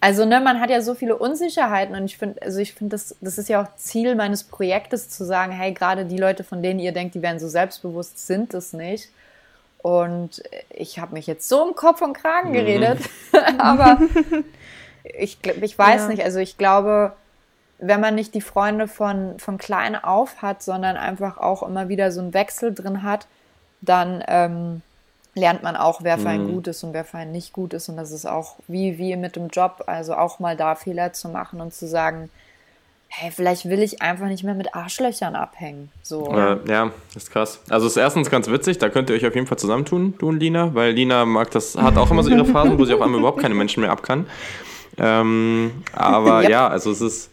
Also, 0.00 0.24
ne, 0.24 0.40
man 0.40 0.60
hat 0.60 0.70
ja 0.70 0.80
so 0.80 0.94
viele 0.94 1.16
Unsicherheiten 1.16 1.96
und 1.96 2.04
ich 2.04 2.18
finde, 2.18 2.40
also 2.42 2.60
ich 2.60 2.72
finde, 2.72 2.94
das, 2.94 3.16
das 3.20 3.36
ist 3.36 3.48
ja 3.48 3.62
auch 3.62 3.76
Ziel 3.76 4.14
meines 4.14 4.44
Projektes 4.44 5.08
zu 5.10 5.24
sagen, 5.24 5.52
hey, 5.52 5.72
gerade 5.72 6.04
die 6.04 6.18
Leute, 6.18 6.44
von 6.44 6.62
denen 6.62 6.78
ihr 6.78 6.92
denkt, 6.92 7.16
die 7.16 7.22
wären 7.22 7.40
so 7.40 7.48
selbstbewusst, 7.48 8.24
sind 8.24 8.54
es 8.54 8.72
nicht. 8.72 9.10
Und 9.82 10.42
ich 10.70 10.98
habe 10.98 11.14
mich 11.14 11.26
jetzt 11.26 11.48
so 11.48 11.66
im 11.66 11.74
Kopf 11.74 12.00
und 12.02 12.12
Kragen 12.12 12.50
mhm. 12.50 12.54
geredet, 12.54 13.00
mhm. 13.32 13.38
aber 13.60 13.98
ich, 15.02 15.38
ich 15.44 15.78
weiß 15.78 16.02
ja. 16.02 16.08
nicht, 16.08 16.24
also 16.24 16.38
ich 16.38 16.56
glaube, 16.56 17.12
wenn 17.78 18.00
man 18.00 18.14
nicht 18.14 18.34
die 18.34 18.40
Freunde 18.40 18.88
von, 18.88 19.38
von 19.38 19.58
klein 19.58 19.96
auf 19.96 20.42
hat, 20.42 20.62
sondern 20.62 20.96
einfach 20.96 21.38
auch 21.38 21.62
immer 21.62 21.88
wieder 21.88 22.12
so 22.12 22.20
einen 22.20 22.34
Wechsel 22.34 22.74
drin 22.74 23.02
hat, 23.02 23.26
dann 23.80 24.22
ähm, 24.26 24.82
lernt 25.38 25.62
man 25.62 25.76
auch, 25.76 26.02
wer 26.02 26.18
für 26.18 26.28
einen 26.28 26.46
mhm. 26.46 26.52
gut 26.52 26.66
ist 26.68 26.82
und 26.84 26.92
wer 26.92 27.04
für 27.04 27.18
einen 27.18 27.32
nicht 27.32 27.52
gut 27.52 27.72
ist. 27.72 27.88
Und 27.88 27.96
das 27.96 28.10
ist 28.10 28.26
auch 28.26 28.56
wie, 28.66 28.98
wie 28.98 29.16
mit 29.16 29.36
dem 29.36 29.48
Job, 29.48 29.84
also 29.86 30.14
auch 30.14 30.38
mal 30.38 30.56
da 30.56 30.74
Fehler 30.74 31.12
zu 31.12 31.28
machen 31.28 31.60
und 31.60 31.72
zu 31.72 31.86
sagen, 31.86 32.30
hey, 33.08 33.30
vielleicht 33.30 33.68
will 33.68 33.82
ich 33.82 34.02
einfach 34.02 34.26
nicht 34.26 34.44
mehr 34.44 34.54
mit 34.54 34.74
Arschlöchern 34.74 35.34
abhängen. 35.34 35.90
So. 36.02 36.30
Äh, 36.32 36.58
ja, 36.68 36.90
ist 37.16 37.30
krass. 37.30 37.60
Also 37.70 37.86
ist 37.86 37.96
erstens 37.96 38.30
ganz 38.30 38.48
witzig, 38.48 38.78
da 38.78 38.88
könnt 38.88 39.10
ihr 39.10 39.16
euch 39.16 39.26
auf 39.26 39.34
jeden 39.34 39.46
Fall 39.46 39.58
zusammentun, 39.58 40.14
du 40.18 40.28
und 40.28 40.38
Lina, 40.38 40.74
weil 40.74 40.92
Lina 40.92 41.24
mag 41.24 41.50
das, 41.50 41.76
hat 41.76 41.96
auch 41.96 42.10
immer 42.10 42.22
so 42.22 42.30
ihre 42.30 42.44
Phasen, 42.44 42.78
wo 42.78 42.84
sie 42.84 42.94
auf 42.94 43.00
einmal 43.00 43.18
überhaupt 43.18 43.40
keine 43.40 43.54
Menschen 43.54 43.80
mehr 43.80 43.90
abkann. 43.90 44.26
Ähm, 44.98 45.84
aber 45.92 46.42
ja. 46.44 46.50
ja, 46.50 46.68
also 46.68 46.90
es 46.90 47.00
ist. 47.00 47.30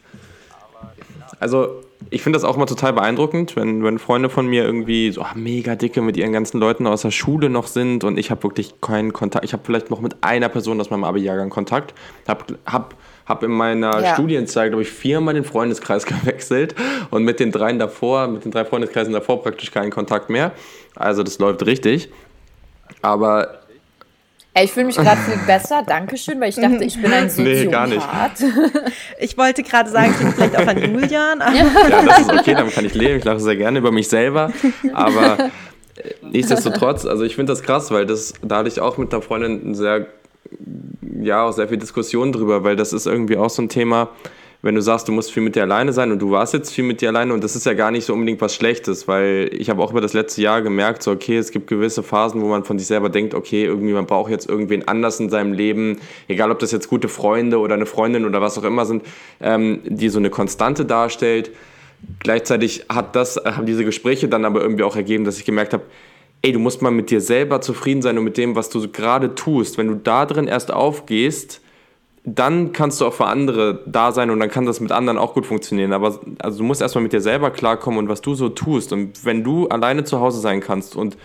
Also 1.39 1.83
ich 2.09 2.21
finde 2.21 2.37
das 2.37 2.43
auch 2.43 2.57
mal 2.57 2.65
total 2.65 2.93
beeindruckend, 2.93 3.55
wenn, 3.55 3.83
wenn 3.83 3.99
Freunde 3.99 4.29
von 4.29 4.47
mir 4.47 4.63
irgendwie 4.63 5.11
so 5.11 5.21
ach, 5.21 5.35
mega 5.35 5.75
dicke 5.75 6.01
mit 6.01 6.17
ihren 6.17 6.31
ganzen 6.31 6.59
Leuten 6.59 6.87
aus 6.87 7.01
der 7.01 7.11
Schule 7.11 7.49
noch 7.49 7.67
sind 7.67 8.03
und 8.03 8.17
ich 8.17 8.31
habe 8.31 8.43
wirklich 8.43 8.79
keinen 8.81 9.13
Kontakt. 9.13 9.45
Ich 9.45 9.53
habe 9.53 9.63
vielleicht 9.65 9.89
noch 9.89 10.01
mit 10.01 10.17
einer 10.21 10.49
Person 10.49 10.79
aus 10.79 10.89
meinem 10.89 11.03
Abi-Jahrgang 11.03 11.49
Kontakt. 11.49 11.93
Hab, 12.27 12.45
hab, 12.65 12.95
hab 13.25 13.43
in 13.43 13.51
meiner 13.51 14.01
ja. 14.01 14.13
Studienzeit, 14.13 14.69
glaube 14.69 14.83
ich, 14.83 14.89
viermal 14.89 15.33
den 15.33 15.43
Freundeskreis 15.43 16.05
gewechselt 16.05 16.75
und 17.11 17.23
mit 17.23 17.39
den 17.39 17.51
dreien 17.51 17.79
davor, 17.79 18.27
mit 18.27 18.45
den 18.45 18.51
drei 18.51 18.65
Freundeskreisen 18.65 19.13
davor 19.13 19.41
praktisch 19.41 19.71
keinen 19.71 19.91
Kontakt 19.91 20.29
mehr. 20.29 20.51
Also 20.95 21.23
das 21.23 21.39
läuft 21.39 21.65
richtig. 21.65 22.09
Aber 23.01 23.64
ich 24.63 24.71
fühle 24.71 24.85
mich 24.85 24.95
gerade 24.95 25.19
viel 25.21 25.37
besser, 25.47 25.83
Dankeschön, 25.85 26.39
weil 26.39 26.49
ich 26.49 26.55
dachte, 26.55 26.83
ich 26.83 27.01
bin 27.01 27.11
ein 27.11 27.29
Soziopath. 27.29 27.63
Nee, 27.63 27.65
gar 27.67 27.87
nicht. 27.87 28.07
Ich 29.19 29.37
wollte 29.37 29.63
gerade 29.63 29.89
sagen, 29.89 30.11
ich 30.11 30.17
bin 30.17 30.33
vielleicht 30.33 30.57
auch 30.57 30.67
an 30.67 30.77
Julian. 30.81 31.39
ja, 31.39 32.01
das 32.05 32.19
ist 32.21 32.31
okay, 32.31 32.53
damit 32.53 32.73
kann 32.73 32.85
ich 32.85 32.93
leben. 32.93 33.17
Ich 33.17 33.25
lache 33.25 33.39
sehr 33.39 33.55
gerne 33.55 33.79
über 33.79 33.91
mich 33.91 34.07
selber. 34.07 34.51
Aber 34.93 35.39
äh, 35.39 35.49
nichtsdestotrotz, 36.21 37.05
also 37.05 37.23
ich 37.23 37.35
finde 37.35 37.51
das 37.51 37.63
krass, 37.63 37.91
weil 37.91 38.05
das, 38.05 38.33
da 38.41 38.57
hatte 38.57 38.69
ich 38.69 38.79
auch 38.79 38.97
mit 38.97 39.13
einer 39.13 39.21
Freundin 39.21 39.75
sehr, 39.75 40.07
ja, 41.21 41.43
auch 41.43 41.51
sehr 41.51 41.67
viel 41.67 41.77
Diskussion 41.77 42.31
drüber, 42.31 42.63
weil 42.63 42.75
das 42.75 42.93
ist 42.93 43.07
irgendwie 43.07 43.37
auch 43.37 43.49
so 43.49 43.61
ein 43.61 43.69
Thema, 43.69 44.09
wenn 44.61 44.75
du 44.75 44.81
sagst, 44.81 45.07
du 45.07 45.11
musst 45.11 45.31
viel 45.31 45.43
mit 45.43 45.55
dir 45.55 45.63
alleine 45.63 45.93
sein 45.93 46.11
und 46.11 46.19
du 46.19 46.31
warst 46.31 46.53
jetzt 46.53 46.73
viel 46.73 46.83
mit 46.83 47.01
dir 47.01 47.09
alleine 47.09 47.33
und 47.33 47.43
das 47.43 47.55
ist 47.55 47.65
ja 47.65 47.73
gar 47.73 47.91
nicht 47.91 48.05
so 48.05 48.13
unbedingt 48.13 48.41
was 48.41 48.55
Schlechtes, 48.55 49.07
weil 49.07 49.49
ich 49.53 49.69
habe 49.69 49.81
auch 49.81 49.91
über 49.91 50.01
das 50.01 50.13
letzte 50.13 50.41
Jahr 50.41 50.61
gemerkt, 50.61 51.03
so 51.03 51.11
okay, 51.11 51.37
es 51.37 51.51
gibt 51.51 51.67
gewisse 51.67 52.03
Phasen, 52.03 52.41
wo 52.41 52.47
man 52.47 52.63
von 52.63 52.79
sich 52.79 52.87
selber 52.87 53.09
denkt, 53.09 53.33
okay, 53.33 53.65
irgendwie 53.65 53.93
man 53.93 54.05
braucht 54.05 54.31
jetzt 54.31 54.49
irgendwen 54.49 54.87
anders 54.87 55.19
in 55.19 55.29
seinem 55.29 55.53
Leben, 55.53 55.99
egal 56.27 56.51
ob 56.51 56.59
das 56.59 56.71
jetzt 56.71 56.89
gute 56.89 57.07
Freunde 57.07 57.59
oder 57.59 57.75
eine 57.75 57.85
Freundin 57.85 58.25
oder 58.25 58.41
was 58.41 58.57
auch 58.57 58.63
immer 58.63 58.85
sind, 58.85 59.03
ähm, 59.39 59.81
die 59.85 60.09
so 60.09 60.19
eine 60.19 60.29
Konstante 60.29 60.85
darstellt. 60.85 61.51
Gleichzeitig 62.19 62.85
hat 62.89 63.15
das, 63.15 63.37
haben 63.45 63.65
diese 63.65 63.85
Gespräche 63.85 64.27
dann 64.27 64.45
aber 64.45 64.61
irgendwie 64.61 64.83
auch 64.83 64.95
ergeben, 64.95 65.25
dass 65.25 65.37
ich 65.37 65.45
gemerkt 65.45 65.73
habe, 65.73 65.83
ey, 66.41 66.51
du 66.51 66.59
musst 66.59 66.81
mal 66.81 66.91
mit 66.91 67.09
dir 67.09 67.21
selber 67.21 67.61
zufrieden 67.61 68.01
sein 68.01 68.17
und 68.17 68.23
mit 68.23 68.37
dem, 68.37 68.55
was 68.55 68.69
du 68.69 68.87
gerade 68.87 69.33
tust. 69.33 69.77
Wenn 69.77 69.87
du 69.87 69.95
da 69.95 70.25
drin 70.25 70.47
erst 70.47 70.71
aufgehst, 70.71 71.61
dann 72.25 72.73
kannst 72.73 72.99
du 72.99 73.05
auch 73.05 73.13
für 73.13 73.27
andere 73.27 73.81
da 73.85 74.11
sein 74.11 74.31
und 74.31 74.39
dann 74.39 74.49
kann 74.49 74.65
das 74.65 74.79
mit 74.79 74.91
anderen 74.91 75.19
auch 75.19 75.33
gut 75.33 75.45
funktionieren. 75.45 75.93
Aber 75.93 76.19
also 76.39 76.57
du 76.57 76.63
musst 76.63 76.81
erstmal 76.81 77.03
mit 77.03 77.13
dir 77.13 77.21
selber 77.21 77.51
klarkommen 77.51 77.99
und 77.99 78.09
was 78.09 78.21
du 78.21 78.33
so 78.33 78.49
tust. 78.49 78.91
Und 78.91 79.23
wenn 79.23 79.43
du 79.43 79.67
alleine 79.67 80.03
zu 80.03 80.19
Hause 80.19 80.39
sein 80.39 80.59
kannst 80.59 80.95
und 80.95 81.17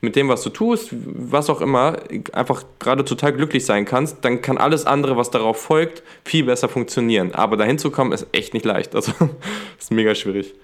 mit 0.00 0.16
dem, 0.16 0.28
was 0.28 0.42
du 0.42 0.50
tust, 0.50 0.90
was 0.92 1.48
auch 1.48 1.60
immer, 1.60 1.98
einfach 2.32 2.64
gerade 2.78 3.04
total 3.04 3.32
glücklich 3.32 3.64
sein 3.64 3.84
kannst, 3.84 4.24
dann 4.24 4.42
kann 4.42 4.58
alles 4.58 4.84
andere, 4.84 5.16
was 5.16 5.30
darauf 5.30 5.60
folgt, 5.60 6.02
viel 6.24 6.44
besser 6.44 6.68
funktionieren. 6.68 7.34
Aber 7.34 7.56
dahin 7.56 7.78
zu 7.78 7.90
kommen, 7.90 8.12
ist 8.12 8.26
echt 8.32 8.52
nicht 8.52 8.64
leicht. 8.64 8.94
Also 8.94 9.12
ist 9.78 9.92
mega 9.92 10.14
schwierig. 10.14 10.54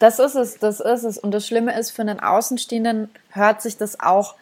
Das 0.00 0.18
ist 0.18 0.34
es, 0.34 0.58
das 0.58 0.80
ist 0.80 1.04
es. 1.04 1.18
Und 1.18 1.32
das 1.32 1.46
Schlimme 1.46 1.78
ist, 1.78 1.90
für 1.90 2.02
einen 2.02 2.18
Außenstehenden 2.18 3.08
hört 3.30 3.62
sich 3.62 3.76
das 3.76 4.00
auch 4.00 4.34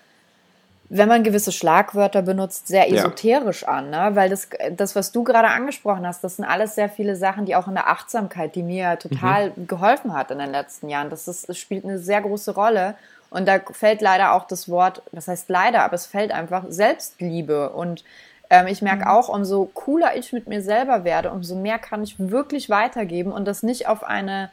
wenn 0.92 1.08
man 1.08 1.22
gewisse 1.22 1.52
Schlagwörter 1.52 2.20
benutzt, 2.20 2.66
sehr 2.66 2.92
esoterisch 2.92 3.62
ja. 3.62 3.68
an, 3.68 3.90
ne? 3.90 4.10
weil 4.14 4.28
das, 4.28 4.48
das, 4.72 4.96
was 4.96 5.12
du 5.12 5.22
gerade 5.22 5.46
angesprochen 5.46 6.04
hast, 6.04 6.24
das 6.24 6.36
sind 6.36 6.44
alles 6.44 6.74
sehr 6.74 6.88
viele 6.88 7.14
Sachen, 7.14 7.46
die 7.46 7.54
auch 7.54 7.68
in 7.68 7.74
der 7.74 7.88
Achtsamkeit, 7.88 8.56
die 8.56 8.64
mir 8.64 8.98
total 8.98 9.52
mhm. 9.54 9.68
geholfen 9.68 10.12
hat 10.12 10.32
in 10.32 10.40
den 10.40 10.50
letzten 10.50 10.88
Jahren. 10.88 11.08
Das, 11.08 11.28
ist, 11.28 11.48
das 11.48 11.58
spielt 11.58 11.84
eine 11.84 12.00
sehr 12.00 12.20
große 12.20 12.54
Rolle. 12.54 12.96
Und 13.30 13.46
da 13.46 13.60
fällt 13.70 14.00
leider 14.00 14.32
auch 14.32 14.48
das 14.48 14.68
Wort, 14.68 15.02
das 15.12 15.28
heißt 15.28 15.48
leider, 15.48 15.84
aber 15.84 15.94
es 15.94 16.06
fällt 16.06 16.32
einfach 16.32 16.64
Selbstliebe. 16.68 17.70
Und 17.70 18.02
ähm, 18.50 18.66
ich 18.66 18.82
merke 18.82 19.04
mhm. 19.04 19.10
auch, 19.10 19.28
umso 19.28 19.66
cooler 19.72 20.16
ich 20.16 20.32
mit 20.32 20.48
mir 20.48 20.60
selber 20.60 21.04
werde, 21.04 21.30
umso 21.30 21.54
mehr 21.54 21.78
kann 21.78 22.02
ich 22.02 22.16
wirklich 22.18 22.68
weitergeben 22.68 23.30
und 23.30 23.44
das 23.44 23.62
nicht 23.62 23.86
auf 23.86 24.02
eine 24.02 24.50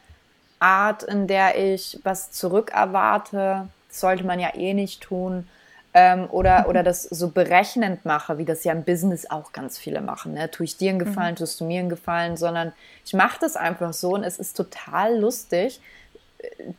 Art, 0.60 1.02
in 1.02 1.26
der 1.26 1.58
ich 1.58 1.98
was 2.04 2.30
zurückerwarte. 2.30 3.66
Das 3.88 3.98
sollte 3.98 4.24
man 4.24 4.38
ja 4.38 4.54
eh 4.54 4.72
nicht 4.72 5.02
tun 5.02 5.48
ähm, 5.94 6.28
oder, 6.30 6.66
oder 6.68 6.82
das 6.82 7.02
so 7.02 7.30
berechnend 7.30 8.04
mache, 8.04 8.38
wie 8.38 8.44
das 8.44 8.64
ja 8.64 8.72
im 8.72 8.84
Business 8.84 9.30
auch 9.30 9.52
ganz 9.52 9.78
viele 9.78 10.00
machen. 10.00 10.34
Ne? 10.34 10.50
Tue 10.50 10.64
ich 10.64 10.76
dir 10.76 10.90
einen 10.90 10.98
Gefallen, 10.98 11.32
mhm. 11.32 11.38
tust 11.38 11.60
du 11.60 11.64
mir 11.64 11.80
einen 11.80 11.88
Gefallen, 11.88 12.36
sondern 12.36 12.72
ich 13.04 13.14
mache 13.14 13.38
das 13.40 13.56
einfach 13.56 13.92
so 13.92 14.14
und 14.14 14.24
es 14.24 14.38
ist 14.38 14.56
total 14.56 15.18
lustig. 15.18 15.80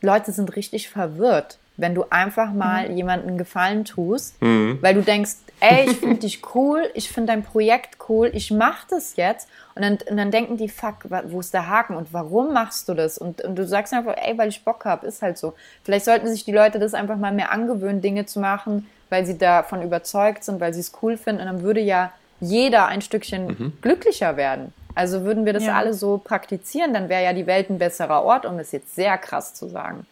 Leute 0.02 0.32
sind 0.32 0.56
richtig 0.56 0.90
verwirrt, 0.90 1.58
wenn 1.76 1.96
du 1.96 2.06
einfach 2.10 2.54
mal 2.54 2.88
mhm. 2.88 2.98
jemanden 2.98 3.38
Gefallen 3.38 3.84
tust, 3.84 4.42
mhm. 4.42 4.78
weil 4.82 4.94
du 4.94 5.02
denkst, 5.02 5.36
ey, 5.60 5.90
ich 5.90 5.98
finde 6.00 6.18
dich 6.18 6.42
cool, 6.54 6.90
ich 6.94 7.10
finde 7.12 7.34
dein 7.34 7.44
Projekt 7.44 7.98
cool, 8.08 8.30
ich 8.34 8.52
mache 8.52 8.86
das 8.90 9.16
jetzt. 9.16 9.50
Und 9.76 9.82
dann, 9.82 9.98
und 10.10 10.18
dann 10.18 10.32
denken 10.32 10.58
die, 10.58 10.70
fuck, 10.70 11.06
wo 11.26 11.40
ist 11.40 11.54
der 11.54 11.68
Haken 11.68 11.96
und 11.96 12.14
warum 12.14 12.54
machst 12.54 12.90
du 12.90 12.94
das? 12.94 13.18
Und, 13.18 13.42
und 13.42 13.56
du 13.56 13.66
sagst 13.66 13.94
einfach, 13.94 14.16
ey, 14.18 14.38
weil 14.38 14.50
ich 14.50 14.64
Bock 14.64 14.86
habe, 14.86 15.08
ist 15.08 15.22
halt 15.22 15.38
so. 15.38 15.54
Vielleicht 15.84 16.06
sollten 16.06 16.28
sich 16.28 16.46
die 16.46 16.52
Leute 16.52 16.80
das 16.80 16.94
einfach 16.94 17.18
mal 17.18 17.34
mehr 17.34 17.52
angewöhnen, 17.52 18.02
Dinge 18.02 18.26
zu 18.26 18.40
machen, 18.40 18.88
weil 19.10 19.26
sie 19.26 19.38
davon 19.38 19.82
überzeugt 19.82 20.44
sind, 20.44 20.60
weil 20.60 20.74
sie 20.74 20.80
es 20.80 20.92
cool 21.02 21.18
finden. 21.18 21.42
Und 21.42 21.48
dann 21.48 21.62
würde 21.62 21.82
ja 21.82 22.12
jeder 22.40 22.88
ein 22.88 23.02
Stückchen 23.02 23.48
mhm. 23.48 23.74
glücklicher 23.82 24.38
werden. 24.38 24.74
Also 24.96 25.24
würden 25.24 25.46
wir 25.46 25.54
das 25.54 25.64
ja. 25.64 25.78
alle 25.78 25.94
so 25.94 26.18
praktizieren, 26.18 26.94
dann 26.94 27.10
wäre 27.10 27.24
ja 27.24 27.34
die 27.34 27.48
Welt 27.48 27.70
ein 27.70 27.78
besserer 27.78 28.24
Ort, 28.24 28.46
um 28.46 28.60
es 28.60 28.72
jetzt 28.72 28.96
sehr 28.96 29.18
krass 29.18 29.54
zu 29.54 29.68
sagen. 29.68 30.06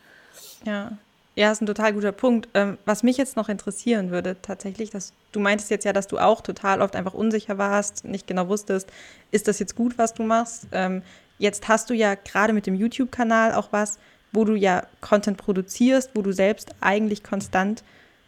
Ja. 0.66 0.92
Ja, 1.36 1.52
ist 1.52 1.62
ein 1.62 1.68
total 1.68 1.94
guter 1.94 2.12
Punkt. 2.14 2.50
Ähm, 2.56 2.80
was 2.86 3.04
mich 3.04 3.18
jetzt 3.18 3.36
noch 3.36 3.48
interessieren 3.48 4.10
würde, 4.10 4.38
tatsächlich, 4.42 4.90
dass 4.90 5.14
du 5.32 5.40
meintest 5.40 5.70
jetzt 5.70 5.86
ja, 5.86 5.94
dass 5.94 6.08
du 6.08 6.18
auch 6.18 6.42
total 6.42 6.82
oft 6.82 6.96
einfach 6.96 7.14
unsicher 7.14 7.60
warst, 7.60 8.06
nicht 8.06 8.26
genau 8.26 8.48
wusstest, 8.48 8.90
ist 9.30 9.48
das 9.48 9.60
jetzt 9.60 9.76
gut, 9.76 10.00
was 10.00 10.16
du 10.16 10.24
machst? 10.24 10.66
Ähm, 10.72 11.04
jetzt 11.38 11.68
hast 11.68 11.92
du 11.92 11.94
ja 11.94 12.16
gerade 12.16 12.54
mit 12.54 12.66
dem 12.66 12.74
YouTube-Kanal 12.74 13.54
auch 13.54 13.68
was, 13.70 14.00
wo 14.32 14.46
du 14.46 14.56
ja 14.56 14.84
Content 15.00 15.38
produzierst, 15.38 16.12
wo 16.16 16.24
du 16.24 16.32
selbst 16.32 16.72
eigentlich 16.82 17.24
konstant 17.24 17.84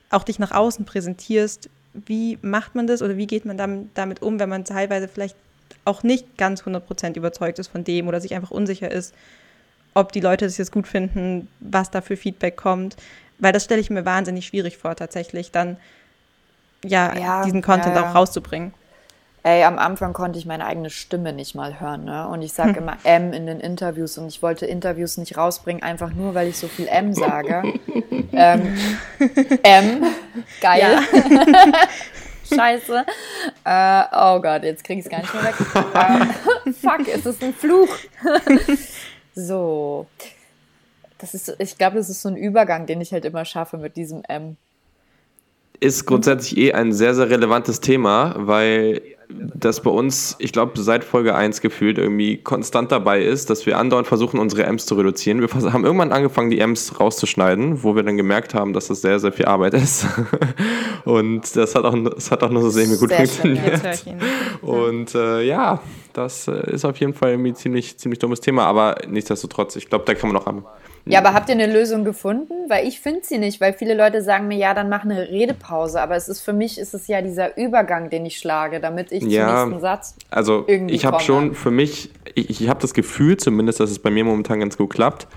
auch 0.10 0.24
dich 0.24 0.40
nach 0.40 0.52
außen 0.52 0.86
präsentierst, 0.86 1.70
wie 1.94 2.38
macht 2.42 2.76
man 2.76 2.88
das 2.88 3.02
oder 3.02 3.18
wie 3.18 3.28
geht 3.28 3.46
man 3.46 3.90
damit 3.94 4.22
um, 4.22 4.40
wenn 4.40 4.50
man 4.50 4.66
teilweise 4.66 5.08
vielleicht 5.08 5.36
auch 5.86 6.04
nicht 6.04 6.38
ganz 6.38 6.62
100% 6.62 7.16
überzeugt 7.16 7.60
ist 7.60 7.68
von 7.68 7.84
dem 7.84 8.08
oder 8.08 8.22
sich 8.22 8.36
einfach 8.36 8.52
unsicher 8.52 8.92
ist, 8.92 9.14
ob 9.94 10.12
die 10.12 10.20
Leute 10.20 10.46
das 10.46 10.58
jetzt 10.58 10.72
gut 10.72 10.88
finden, 10.88 11.48
was 11.60 11.92
da 11.92 12.02
für 12.02 12.18
Feedback 12.18 12.58
kommt. 12.58 12.96
Weil 13.40 13.54
das 13.54 13.64
stelle 13.64 13.82
ich 13.82 13.90
mir 13.90 14.06
wahnsinnig 14.06 14.46
schwierig 14.46 14.78
vor, 14.78 14.96
tatsächlich 14.96 15.52
dann 15.52 15.78
ja, 16.84 17.18
ja 17.18 17.44
diesen 17.44 17.62
Content 17.62 17.96
ja, 17.96 18.02
ja. 18.02 18.10
auch 18.10 18.16
rauszubringen. 18.16 18.74
Ey, 19.44 19.64
am 19.64 19.80
Anfang 19.80 20.12
konnte 20.12 20.38
ich 20.38 20.46
meine 20.46 20.66
eigene 20.66 20.90
Stimme 20.90 21.32
nicht 21.32 21.56
mal 21.56 21.80
hören, 21.80 22.04
ne? 22.04 22.28
Und 22.28 22.42
ich 22.42 22.52
sage 22.52 22.76
hm. 22.76 22.78
immer 22.78 22.98
M 23.04 23.32
in 23.32 23.46
den 23.46 23.60
Interviews 23.62 24.18
und 24.18 24.28
ich 24.28 24.42
wollte 24.42 24.66
Interviews 24.66 25.18
nicht 25.18 25.38
rausbringen, 25.38 25.82
einfach 25.82 26.12
nur, 26.14 26.36
weil 26.36 26.50
ich 26.50 26.58
so 26.58 26.68
viel 26.68 26.88
M 26.88 27.14
sage. 27.14 27.74
ähm, 28.34 28.78
M, 29.64 30.04
geil. 30.60 30.82
Ja. 30.82 31.02
Scheiße. 32.56 33.06
Äh, 33.64 34.04
oh 34.12 34.42
Gott, 34.42 34.64
jetzt 34.64 34.84
krieg 34.84 34.98
ich 34.98 35.06
es 35.06 35.12
gar 35.12 35.20
nicht 35.20 35.34
mehr 35.34 35.44
weg. 35.44 35.56
ähm, 35.96 36.74
fuck, 36.74 37.08
es 37.08 37.26
ist 37.26 37.44
ein 37.44 37.54
Fluch. 37.54 37.96
so. 39.36 40.08
Das 41.20 41.34
ist, 41.34 41.56
ich 41.60 41.78
glaube, 41.78 41.98
das 41.98 42.10
ist 42.10 42.22
so 42.22 42.30
ein 42.30 42.38
Übergang, 42.38 42.88
den 42.88 43.00
ich 43.02 43.14
halt 43.14 43.26
immer 43.26 43.46
schaffe 43.46 43.78
mit 43.78 43.96
diesem 43.96 44.24
M 44.28 44.58
ist 45.80 46.06
grundsätzlich 46.06 46.58
eh 46.58 46.74
ein 46.74 46.92
sehr, 46.92 47.16
sehr 47.16 47.30
relevantes 47.30 47.80
Thema, 47.80 48.34
weil 48.38 49.02
das 49.32 49.82
bei 49.82 49.92
uns, 49.92 50.36
ich 50.40 50.52
glaube, 50.52 50.80
seit 50.82 51.04
Folge 51.04 51.36
1 51.36 51.62
gefühlt 51.62 52.00
irgendwie 52.00 52.38
konstant 52.38 52.92
dabei 52.92 53.22
ist, 53.22 53.52
dass 53.52 53.68
wir 53.68 53.78
andauernd 53.78 54.08
versuchen, 54.08 54.40
unsere 54.40 54.64
M's 54.64 54.88
zu 54.88 54.96
reduzieren. 54.96 55.40
Wir 55.40 55.48
haben 55.72 55.86
irgendwann 55.86 56.12
angefangen, 56.12 56.50
die 56.50 56.60
M's 56.60 57.00
rauszuschneiden, 57.00 57.84
wo 57.84 57.96
wir 57.96 58.02
dann 58.02 58.18
gemerkt 58.18 58.56
haben, 58.56 58.74
dass 58.74 58.88
das 58.88 59.02
sehr, 59.02 59.20
sehr 59.20 59.32
viel 59.32 59.46
Arbeit 59.46 59.76
ist. 59.76 60.08
Und 61.06 61.56
das 61.56 61.76
hat 61.76 61.86
auch, 61.86 61.96
das 62.16 62.32
hat 62.32 62.42
auch 62.42 62.50
nur 62.50 62.64
so 62.64 62.70
semi 62.72 62.98
gut 62.98 63.10
sehr 63.10 63.18
funktioniert. 63.20 64.04
Und 64.62 65.14
äh, 65.14 65.44
ja, 65.44 65.80
das 66.14 66.48
ist 66.48 66.84
auf 66.84 66.98
jeden 66.98 67.14
Fall 67.14 67.32
irgendwie 67.32 67.54
ziemlich, 67.54 68.00
ziemlich 68.00 68.18
dummes 68.18 68.42
Thema, 68.42 68.66
aber 68.66 68.98
nichtsdestotrotz, 69.08 69.76
ich 69.76 69.90
glaube, 69.90 70.06
da 70.06 70.16
kann 70.16 70.30
man 70.32 70.42
noch 70.42 70.48
am 70.48 70.66
ja, 71.06 71.20
aber 71.20 71.34
habt 71.34 71.50
ihr 71.50 71.56
eine 71.56 71.72
Lösung 71.72 72.04
gefunden? 72.04 72.54
Weil 72.68 72.88
ich 72.88 73.00
finde 73.00 73.22
sie 73.24 73.38
nicht, 73.38 73.62
weil 73.62 73.74
viele 73.74 73.96
Leute 73.96 74.22
sagen 74.22 74.48
mir, 74.48 74.58
ja, 74.58 74.74
dann 74.74 74.90
mach 74.90 75.04
eine 75.04 75.30
Redepause. 75.30 76.02
Aber 76.02 76.16
es 76.16 76.28
ist 76.28 76.42
für 76.42 76.54
mich 76.54 76.78
ist 76.78 76.94
es 76.94 77.08
ja 77.08 77.22
dieser 77.22 77.58
Übergang, 77.58 78.10
den 78.10 78.26
ich 78.26 78.38
schlage, 78.38 78.80
damit 78.80 79.12
ich 79.12 79.24
ja, 79.24 79.48
zum 79.48 79.70
nächsten 79.70 79.82
Satz. 79.82 80.16
Also 80.30 80.66
ich 80.68 81.06
habe 81.06 81.20
schon 81.22 81.56
für 81.56 81.72
mich, 81.72 82.12
ich, 82.36 82.62
ich 82.62 82.70
habe 82.70 82.82
das 82.82 82.94
Gefühl 82.94 83.38
zumindest, 83.38 83.80
dass 83.80 83.92
es 83.92 84.00
bei 84.00 84.12
mir 84.12 84.24
momentan 84.24 84.60
ganz 84.60 84.78
gut 84.78 84.92
klappt. 84.92 85.28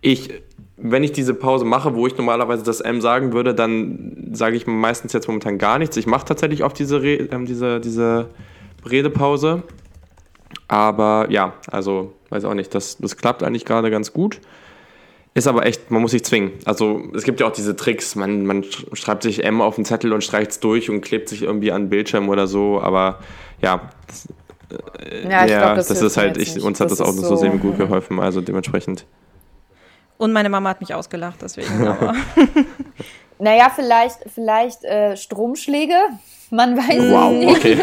Ich, 0.00 0.30
wenn 0.76 1.04
ich 1.04 1.12
diese 1.12 1.34
Pause 1.34 1.64
mache, 1.64 1.94
wo 1.94 2.06
ich 2.06 2.16
normalerweise 2.16 2.64
das 2.64 2.80
M 2.80 3.00
sagen 3.00 3.32
würde, 3.32 3.54
dann 3.54 4.30
sage 4.32 4.56
ich 4.56 4.66
meistens 4.66 5.12
jetzt 5.12 5.26
momentan 5.26 5.58
gar 5.58 5.78
nichts. 5.78 5.96
Ich 5.96 6.06
mache 6.06 6.24
tatsächlich 6.24 6.64
oft 6.64 6.78
diese, 6.78 7.02
Re 7.02 7.18
äh, 7.18 7.44
diese, 7.44 7.80
diese 7.80 8.30
Redepause. 8.88 9.62
Aber 10.68 11.26
ja, 11.30 11.52
also 11.70 12.14
weiß 12.30 12.44
auch 12.44 12.54
nicht, 12.54 12.74
das, 12.74 12.96
das 12.98 13.16
klappt 13.16 13.42
eigentlich 13.42 13.64
gerade 13.64 13.90
ganz 13.90 14.12
gut. 14.12 14.40
Ist 15.32 15.46
aber 15.46 15.64
echt, 15.64 15.90
man 15.90 16.02
muss 16.02 16.10
sich 16.10 16.24
zwingen. 16.24 16.52
Also 16.64 17.02
es 17.14 17.22
gibt 17.22 17.38
ja 17.40 17.46
auch 17.46 17.52
diese 17.52 17.76
Tricks, 17.76 18.16
man, 18.16 18.46
man 18.46 18.64
schreibt 18.94 19.22
sich 19.22 19.44
M 19.44 19.60
auf 19.60 19.76
den 19.76 19.84
Zettel 19.84 20.12
und 20.12 20.24
streicht 20.24 20.50
es 20.50 20.60
durch 20.60 20.90
und 20.90 21.02
klebt 21.02 21.28
sich 21.28 21.42
irgendwie 21.42 21.70
an 21.70 21.84
den 21.84 21.90
Bildschirm 21.90 22.28
oder 22.28 22.48
so, 22.48 22.80
aber 22.80 23.20
ja, 23.62 23.90
das, 24.08 24.28
äh, 24.98 25.28
ja, 25.28 25.46
ja 25.46 25.60
glaub, 25.60 25.76
das, 25.76 25.88
das 25.88 26.02
ist 26.02 26.16
halt, 26.16 26.36
ich, 26.36 26.60
uns 26.60 26.80
hat 26.80 26.90
das, 26.90 26.98
das 26.98 27.06
auch 27.06 27.12
so, 27.12 27.22
so 27.22 27.36
semi 27.36 27.58
gut 27.58 27.78
geholfen, 27.78 28.18
also 28.18 28.40
dementsprechend. 28.40 29.06
Und 30.18 30.32
meine 30.32 30.48
Mama 30.48 30.70
hat 30.70 30.80
mich 30.80 30.92
ausgelacht, 30.94 31.40
deswegen. 31.40 31.86
Aber. 31.86 32.14
naja, 33.38 33.70
vielleicht, 33.74 34.18
vielleicht 34.34 34.84
äh, 34.84 35.16
Stromschläge 35.16 35.94
man 36.50 36.76
weiß 36.76 37.12
wow, 37.12 37.32
nicht. 37.32 37.56
Okay. 37.56 37.78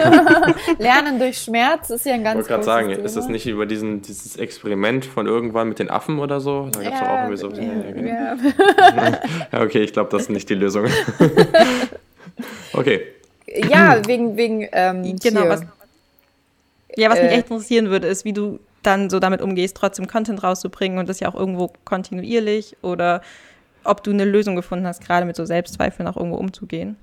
Lernen 0.78 1.20
durch 1.20 1.38
Schmerz 1.38 1.90
ist 1.90 2.06
ja 2.06 2.14
ein 2.14 2.24
ganz 2.24 2.46
Ich 2.46 2.50
wollte 2.50 2.50
gerade 2.50 2.64
sagen, 2.64 2.90
Thema. 2.90 3.06
ist 3.06 3.16
das 3.16 3.28
nicht 3.30 3.48
über 3.48 3.66
diesen, 3.66 4.02
dieses 4.02 4.36
Experiment 4.36 5.06
von 5.06 5.26
irgendwann 5.26 5.70
mit 5.70 5.80
den 5.80 5.90
Affen 5.90 6.20
oder 6.20 6.42
so? 6.42 6.70
Da 6.72 6.84
gab 6.84 6.94
es 6.94 7.00
ja, 7.00 7.08
auch 7.08 7.30
irgendwie 7.30 7.38
so. 7.38 8.06
Ja, 8.06 8.36
ja. 8.96 9.20
ja 9.52 9.62
okay, 9.62 9.84
ich 9.84 9.94
glaube, 9.94 10.10
das 10.12 10.24
ist 10.24 10.30
nicht 10.30 10.50
die 10.50 10.56
Lösung. 10.56 10.86
okay. 12.74 13.02
Ja, 13.70 14.06
wegen, 14.06 14.36
wegen 14.36 14.68
ähm, 14.74 15.16
genau, 15.22 15.48
was, 15.48 15.62
ja, 16.98 17.10
was 17.10 17.22
mich 17.22 17.32
äh, 17.32 17.36
echt 17.36 17.50
interessieren 17.50 17.90
würde, 17.90 18.08
ist, 18.08 18.26
wie 18.26 18.34
du 18.34 18.60
dann 18.84 19.10
so 19.10 19.20
damit 19.20 19.42
umgehst, 19.42 19.78
trotzdem 19.78 20.08
Content 20.08 20.44
rauszubringen 20.44 21.00
und 21.00 21.08
das 21.08 21.22
ja 21.22 21.30
auch 21.30 21.36
irgendwo 21.36 21.72
kontinuierlich 21.86 22.76
oder 22.82 23.22
ob 23.86 24.04
du 24.04 24.12
eine 24.12 24.26
Lösung 24.26 24.58
gefunden 24.58 24.86
hast, 24.86 25.06
gerade 25.06 25.26
mit 25.26 25.38
so 25.38 25.46
Selbstzweifeln 25.46 26.08
auch 26.08 26.18
irgendwo 26.18 26.38
umzugehen. 26.38 26.98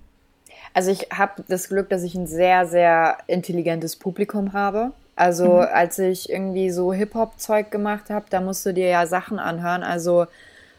Also 0.75 0.91
ich 0.91 1.09
habe 1.17 1.45
das 1.49 1.69
Glück, 1.69 1.89
dass 1.89 2.03
ich 2.03 2.15
ein 2.15 2.27
sehr, 2.27 2.67
sehr 2.67 3.19
intelligentes 3.29 3.97
Publikum 3.97 4.53
habe. 4.53 4.91
Also 5.17 5.47
mhm. 5.47 5.69
als 5.73 5.99
ich 5.99 6.29
irgendwie 6.29 6.71
so 6.71 6.93
Hip-Hop-Zeug 6.93 7.71
gemacht 7.71 8.11
habe, 8.11 8.27
da 8.29 8.41
musst 8.41 8.67
du 8.67 8.75
dir 8.75 8.89
ja 8.89 9.07
Sachen 9.07 9.39
anhören. 9.39 9.85
Also 9.85 10.27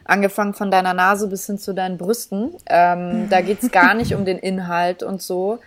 angefangen 0.04 0.54
von 0.54 0.70
deiner 0.70 0.94
Nase 0.94 1.28
bis 1.28 1.46
hin 1.46 1.58
zu 1.58 1.74
deinen 1.74 1.98
Brüsten. 1.98 2.52
Ähm, 2.68 3.30
da 3.30 3.42
geht's 3.42 3.72
gar 3.72 3.94
nicht 3.94 4.14
um 4.14 4.26
den 4.26 4.38
Inhalt 4.52 5.02
und 5.02 5.22
so. 5.22 5.60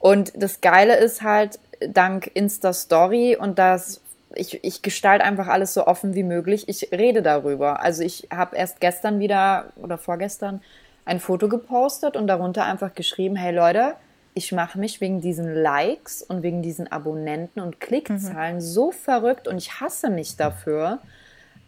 Und 0.00 0.32
das 0.36 0.60
Geile 0.60 0.96
ist 0.96 1.22
halt, 1.22 1.58
dank 1.80 2.30
Insta-Story 2.34 3.36
und 3.36 3.58
das 3.58 4.00
ich, 4.34 4.62
ich 4.64 4.82
gestalte 4.82 5.24
einfach 5.24 5.46
alles 5.46 5.72
so 5.72 5.86
offen 5.86 6.14
wie 6.14 6.22
möglich. 6.22 6.68
Ich 6.68 6.90
rede 6.92 7.22
darüber. 7.22 7.80
Also 7.80 8.02
ich 8.02 8.28
habe 8.30 8.56
erst 8.56 8.80
gestern 8.80 9.18
wieder 9.18 9.66
oder 9.76 9.98
vorgestern 9.98 10.60
ein 11.06 11.20
Foto 11.20 11.48
gepostet 11.48 12.16
und 12.16 12.26
darunter 12.26 12.64
einfach 12.64 12.94
geschrieben, 12.94 13.36
hey 13.36 13.54
Leute, 13.54 13.94
ich 14.34 14.52
mache 14.52 14.78
mich 14.78 15.00
wegen 15.00 15.22
diesen 15.22 15.54
Likes 15.54 16.20
und 16.20 16.42
wegen 16.42 16.60
diesen 16.60 16.92
Abonnenten 16.92 17.60
und 17.60 17.80
Klickzahlen 17.80 18.56
mhm. 18.56 18.60
so 18.60 18.92
verrückt 18.92 19.48
und 19.48 19.56
ich 19.56 19.80
hasse 19.80 20.10
mich 20.10 20.36
dafür. 20.36 20.98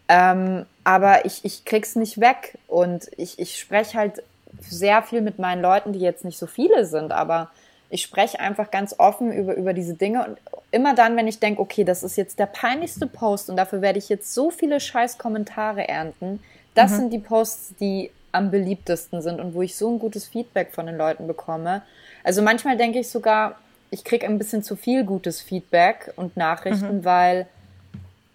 Ähm, 0.09 0.67
aber 0.85 1.25
ich, 1.25 1.45
ich 1.45 1.65
krieg's 1.65 1.97
nicht 1.97 2.21
weg. 2.21 2.59
Und 2.67 3.11
ich, 3.17 3.39
ich 3.39 3.59
spreche 3.59 3.97
halt 3.97 4.23
sehr 4.61 5.03
viel 5.03 5.21
mit 5.21 5.39
meinen 5.39 5.63
Leuten, 5.63 5.93
die 5.93 6.01
jetzt 6.01 6.25
nicht 6.25 6.39
so 6.39 6.47
viele 6.47 6.85
sind, 6.85 7.13
aber 7.13 7.51
ich 7.91 8.03
spreche 8.03 8.41
einfach 8.41 8.71
ganz 8.71 8.95
offen 8.99 9.33
über, 9.33 9.55
über 9.55 9.73
diese 9.73 9.95
Dinge. 9.95 10.27
Und 10.27 10.39
immer 10.71 10.95
dann, 10.95 11.17
wenn 11.17 11.29
ich 11.29 11.41
denke, 11.41 11.61
okay, 11.61 11.85
das 11.85 12.03
ist 12.03 12.17
jetzt 12.17 12.39
der 12.39 12.47
peinlichste 12.47 13.07
Post 13.07 13.49
und 13.49 13.57
dafür 13.57 13.81
werde 13.81 13.99
ich 13.99 14.09
jetzt 14.09 14.35
so 14.35 14.51
viele 14.51 14.81
scheiß 14.81 15.17
Kommentare 15.17 15.89
ernten, 15.89 16.43
das 16.75 16.93
mhm. 16.93 16.97
sind 16.97 17.13
die 17.13 17.19
Posts, 17.19 17.75
die 17.81 18.11
am 18.33 18.51
beliebtesten 18.51 19.23
sind 19.23 19.41
und 19.41 19.55
wo 19.55 19.63
ich 19.63 19.77
so 19.77 19.91
ein 19.91 19.99
gutes 19.99 20.27
Feedback 20.27 20.73
von 20.73 20.87
den 20.87 20.97
Leuten 20.97 21.27
bekomme. 21.27 21.83
Also 22.25 22.43
manchmal 22.43 22.77
denke 22.77 22.99
ich 22.99 23.09
sogar, 23.09 23.59
ich 23.91 24.05
kriege 24.05 24.27
ein 24.27 24.39
bisschen 24.39 24.63
zu 24.63 24.77
viel 24.77 25.05
gutes 25.05 25.41
Feedback 25.41 26.13
und 26.17 26.37
Nachrichten, 26.37 26.99
mhm. 26.99 27.05
weil 27.05 27.47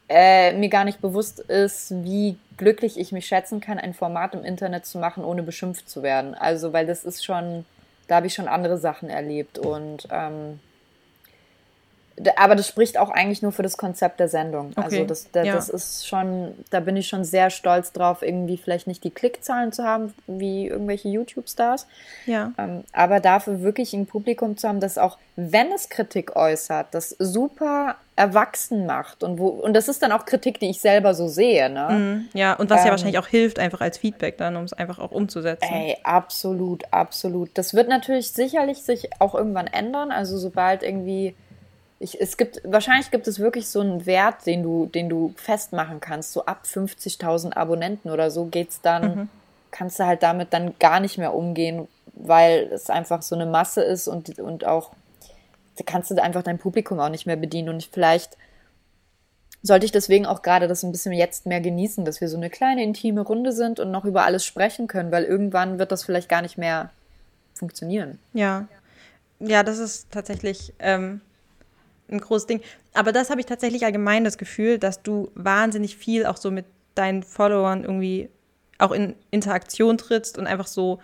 äh, 0.10 0.54
mir 0.54 0.70
gar 0.70 0.84
nicht 0.84 1.02
bewusst 1.02 1.40
ist, 1.40 1.92
wie 2.04 2.38
glücklich 2.58 3.00
ich 3.00 3.12
mich 3.12 3.26
schätzen 3.26 3.62
kann, 3.62 3.80
ein 3.80 3.94
Format 3.94 4.34
im 4.34 4.44
Internet 4.44 4.86
zu 4.86 4.98
machen, 4.98 5.24
ohne 5.24 5.44
beschimpft 5.44 5.90
zu 5.90 6.04
werden. 6.04 6.34
Also, 6.34 6.74
weil 6.74 6.86
das 6.86 7.04
ist 7.04 7.24
schon, 7.24 7.66
da 8.08 8.16
habe 8.18 8.28
ich 8.28 8.34
schon 8.34 8.48
andere 8.48 8.78
Sachen 8.78 9.10
erlebt 9.10 9.58
und 9.58 10.08
ähm, 10.12 10.60
aber 12.36 12.56
das 12.56 12.68
spricht 12.68 12.98
auch 12.98 13.10
eigentlich 13.10 13.42
nur 13.42 13.52
für 13.52 13.64
das 13.64 13.78
Konzept 13.78 14.20
der 14.20 14.28
Sendung. 14.28 14.72
Also 14.76 14.88
okay. 14.88 14.96
Also 14.96 15.06
das, 15.06 15.32
das, 15.32 15.48
ja. 15.48 15.56
das 15.56 15.70
ist 15.70 16.08
schon, 16.08 16.54
da 16.70 16.80
bin 16.80 16.96
ich 16.96 17.08
schon 17.08 17.24
sehr 17.24 17.50
stolz 17.50 17.92
drauf, 17.92 18.22
irgendwie 18.22 18.58
vielleicht 18.58 18.88
nicht 18.88 19.04
die 19.04 19.10
Klickzahlen 19.10 19.72
zu 19.72 19.84
haben 19.84 20.14
wie 20.28 20.68
irgendwelche 20.68 21.10
YouTube-Stars. 21.10 21.88
Ja. 22.26 22.52
Ähm, 22.58 22.84
aber 22.92 23.20
dafür 23.20 23.62
wirklich 23.62 23.94
ein 23.94 24.06
Publikum 24.06 24.58
zu 24.58 24.68
haben, 24.68 24.80
das 24.80 24.98
auch, 24.98 25.18
wenn 25.36 25.72
es 25.72 25.90
Kritik 25.90 26.36
äußert, 26.36 26.88
das 26.92 27.16
super 27.18 27.96
erwachsen 28.16 28.86
macht. 28.86 29.24
Und 29.24 29.40
wo, 29.40 29.48
und 29.48 29.74
das 29.74 29.88
ist 29.88 30.04
dann 30.04 30.12
auch 30.12 30.26
Kritik, 30.26 30.60
die 30.60 30.70
ich 30.70 30.80
selber 30.80 31.16
so 31.16 31.28
sehe. 31.28 31.68
Ne? 31.70 31.88
Mhm. 31.90 32.26
Ja, 32.34 32.54
und 32.54 32.70
was 32.70 32.82
ähm, 32.82 32.86
ja 32.86 32.92
wahrscheinlich 32.92 33.18
auch 33.18 33.28
hilft, 33.28 33.58
einfach 33.58 33.82
als 33.82 33.98
Feedback 33.98 34.38
dann, 34.38 34.56
um 34.56 34.64
es 34.66 34.74
einfach 34.74 35.00
auch 35.00 35.12
umzusetzen. 35.12 35.68
Ey, 35.74 35.98
absolut, 36.04 36.84
absolut. 36.92 37.50
Das 37.56 37.74
wird 37.74 37.90
natürlich 37.90 38.32
sicherlich 38.32 38.84
sich 38.84 39.10
auch 39.20 39.34
irgendwann 39.34 39.68
ändern. 39.68 40.12
Also 40.12 40.38
sobald 40.38 40.84
irgendwie 40.84 41.36
ich, 42.00 42.20
es 42.20 42.38
gibt, 42.38 42.62
wahrscheinlich 42.64 43.12
gibt 43.12 43.28
es 43.28 43.40
wirklich 43.40 43.68
so 43.68 43.80
einen 43.80 44.06
Wert, 44.06 44.46
den 44.46 44.64
du, 44.64 44.88
den 44.88 45.10
du 45.10 45.34
festmachen 45.38 46.00
kannst. 46.00 46.34
So 46.34 46.46
ab 46.46 46.64
50.000 46.66 47.54
Abonnenten 47.54 48.10
oder 48.10 48.30
so 48.30 48.46
geht's 48.46 48.82
dann, 48.82 49.04
mhm. 49.16 49.30
kannst 49.72 50.00
du 50.00 50.06
halt 50.06 50.24
damit 50.24 50.54
dann 50.54 50.74
gar 50.80 51.00
nicht 51.00 51.18
mehr 51.18 51.34
umgehen, 51.34 51.88
weil 52.14 52.70
es 52.74 52.90
einfach 52.90 53.22
so 53.22 53.36
eine 53.36 53.46
Masse 53.46 53.84
ist 53.84 54.08
und, 54.08 54.38
und 54.40 54.66
auch, 54.66 54.92
da 55.78 55.84
kannst 55.86 56.12
du 56.12 56.22
einfach 56.22 56.44
dein 56.44 56.60
Publikum 56.60 57.00
auch 57.00 57.10
nicht 57.10 57.26
mehr 57.26 57.38
bedienen 57.38 57.70
und 57.70 57.84
vielleicht 57.84 58.38
sollte 59.64 59.86
ich 59.86 59.94
deswegen 59.94 60.26
auch 60.26 60.42
gerade 60.42 60.68
das 60.68 60.84
ein 60.84 60.92
bisschen 60.92 61.14
jetzt 61.14 61.46
mehr 61.46 61.62
genießen, 61.62 62.04
dass 62.04 62.20
wir 62.20 62.28
so 62.28 62.36
eine 62.36 62.50
kleine 62.50 62.84
intime 62.84 63.22
Runde 63.22 63.54
sind 63.54 63.80
und 63.80 63.92
noch 63.92 64.04
über 64.04 64.26
alles 64.26 64.46
sprechen 64.46 64.88
können, 64.88 65.12
weil 65.12 65.24
irgendwann 65.24 65.80
wird 65.80 65.92
das 65.92 66.04
vielleicht 66.04 66.28
gar 66.28 66.42
nicht 66.42 66.58
mehr 66.58 66.92
funktionieren. 67.54 68.20
Ja. 68.34 68.68
Ja, 69.40 69.64
das 69.64 69.78
ist 69.80 70.12
tatsächlich, 70.12 70.74
ähm, 70.80 71.22
ein 72.14 72.22
großes 72.22 72.48
Ding. 72.48 72.62
Aber 72.94 73.12
das 73.12 73.30
habe 73.30 73.40
ich 73.40 73.46
tatsächlich 73.46 73.86
allgemein 73.86 74.24
das 74.24 74.38
Gefühl, 74.38 74.78
dass 74.78 75.02
du 75.02 75.32
wahnsinnig 75.36 75.98
viel 75.98 76.26
auch 76.26 76.38
so 76.38 76.52
mit 76.52 76.66
deinen 76.96 77.24
Followern 77.24 77.84
irgendwie 77.84 78.30
auch 78.78 78.92
in 78.92 79.16
Interaktion 79.32 79.98
trittst 79.98 80.38
und 80.38 80.48
einfach 80.48 80.68
so 80.68 81.00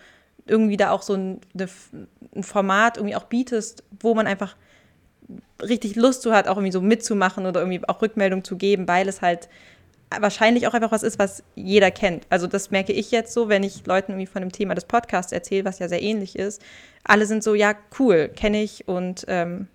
irgendwie 0.45 0.77
da 0.77 0.91
auch 0.91 1.01
so 1.01 1.13
ein, 1.13 1.41
ein 2.35 2.43
Format 2.43 2.97
irgendwie 2.97 3.15
auch 3.15 3.25
bietest, 3.25 3.83
wo 3.99 4.13
man 4.15 4.27
einfach 4.27 4.55
richtig 5.61 5.95
Lust 5.95 6.21
zu 6.21 6.33
hat, 6.33 6.47
auch 6.47 6.57
irgendwie 6.57 6.71
so 6.71 6.81
mitzumachen 6.81 7.45
oder 7.45 7.61
irgendwie 7.61 7.87
auch 7.87 8.01
Rückmeldung 8.01 8.43
zu 8.43 8.57
geben, 8.57 8.87
weil 8.87 9.07
es 9.07 9.21
halt 9.21 9.49
wahrscheinlich 10.19 10.67
auch 10.67 10.73
einfach 10.73 10.91
was 10.91 11.03
ist, 11.03 11.19
was 11.19 11.43
jeder 11.55 11.91
kennt. 11.91 12.25
Also 12.29 12.47
das 12.47 12.71
merke 12.71 12.93
ich 12.93 13.11
jetzt 13.11 13.33
so, 13.33 13.47
wenn 13.47 13.61
ich 13.61 13.85
Leuten 13.85 14.13
irgendwie 14.13 14.25
von 14.25 14.41
dem 14.41 14.51
Thema 14.51 14.73
des 14.73 14.85
Podcasts 14.85 15.31
erzähle, 15.31 15.65
was 15.65 15.77
ja 15.79 15.87
sehr 15.87 16.01
ähnlich 16.01 16.37
ist. 16.37 16.61
Alle 17.03 17.27
sind 17.27 17.43
so, 17.43 17.53
ja, 17.53 17.75
cool, 17.99 18.29
kenne 18.29 18.63
ich 18.63 18.87
und 18.87 19.25
ähm, 19.27 19.67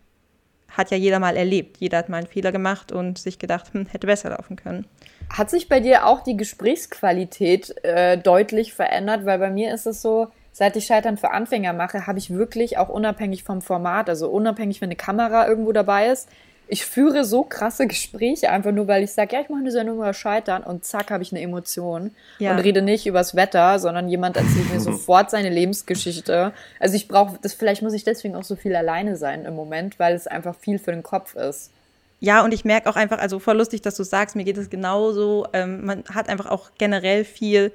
hat 0.76 0.90
ja 0.90 0.96
jeder 0.96 1.18
mal 1.18 1.37
erlebt. 1.37 1.78
Jeder 1.78 1.98
hat 1.98 2.08
mal 2.08 2.18
einen 2.18 2.26
Fehler 2.26 2.52
gemacht 2.52 2.92
und 2.92 3.18
sich 3.18 3.38
gedacht, 3.38 3.72
hm, 3.72 3.87
hätte 3.87 4.06
besser 4.06 4.30
laufen 4.30 4.56
können. 4.56 4.87
Hat 5.30 5.50
sich 5.50 5.68
bei 5.68 5.80
dir 5.80 6.06
auch 6.06 6.22
die 6.22 6.37
Gesprächsqualität 6.37 7.74
äh, 7.82 8.18
deutlich 8.18 8.74
verändert? 8.74 9.24
Weil 9.24 9.38
bei 9.38 9.50
mir 9.50 9.72
ist 9.72 9.87
es 9.87 10.02
so, 10.02 10.28
seit 10.52 10.76
ich 10.76 10.87
Scheitern 10.87 11.16
für 11.16 11.30
Anfänger 11.30 11.72
mache, 11.72 12.06
habe 12.06 12.18
ich 12.18 12.30
wirklich 12.30 12.78
auch 12.78 12.88
unabhängig 12.88 13.42
vom 13.42 13.62
Format, 13.62 14.08
also 14.08 14.28
unabhängig, 14.28 14.80
wenn 14.80 14.88
eine 14.88 14.96
Kamera 14.96 15.48
irgendwo 15.48 15.72
dabei 15.72 16.08
ist, 16.08 16.28
ich 16.66 16.87
führe 16.87 17.24
so 17.24 17.42
krasse 17.42 17.87
Gespräche 17.87 18.50
einfach 18.50 18.72
nur, 18.72 18.88
weil 18.88 19.03
ich 19.03 19.12
sage, 19.12 19.37
ja, 19.37 19.42
ich 19.42 19.48
mache 19.48 19.61
eine 19.61 19.70
Sendung 19.70 19.96
über 19.96 20.14
Scheitern 20.14 20.62
und 20.62 20.85
zack, 20.85 21.11
habe 21.11 21.22
ich 21.22 21.33
eine 21.33 21.42
Emotion 21.42 22.12
ja. 22.38 22.53
und 22.53 22.61
rede 22.61 22.81
nicht 22.81 23.07
übers 23.07 23.35
Wetter, 23.35 23.79
sondern 23.79 24.09
jemand 24.09 24.37
erzählt 24.37 24.72
mir 24.72 24.81
sofort 24.81 25.31
seine 25.31 25.50
Lebensgeschichte. 25.50 26.53
Also 26.81 26.96
ich 26.96 27.07
brauche, 27.09 27.38
das 27.42 27.53
vielleicht 27.53 27.83
muss 27.83 27.92
ich 27.92 28.05
deswegen 28.05 28.35
auch 28.35 28.44
so 28.44 28.57
viel 28.57 28.74
alleine 28.74 29.16
sein 29.16 29.44
im 29.44 29.55
Moment, 29.55 29.98
weil 29.98 30.14
es 30.14 30.27
einfach 30.27 30.55
viel 30.57 30.79
für 30.79 30.92
den 30.92 31.03
Kopf 31.03 31.35
ist. 31.35 31.70
Ja, 32.20 32.42
und 32.42 32.55
ich 32.55 32.64
merke 32.64 32.88
auch 32.88 32.96
einfach, 32.96 33.18
also 33.18 33.38
voll 33.38 33.59
lustig, 33.59 33.83
dass 33.83 33.96
du 33.96 34.03
sagst, 34.03 34.35
mir 34.35 34.44
geht 34.44 34.57
es 34.57 34.70
genauso. 34.70 35.46
Ähm, 35.53 35.85
man 35.85 36.05
hat 36.12 36.31
einfach 36.31 36.46
auch 36.46 36.70
generell 36.79 37.24
viel 37.24 37.72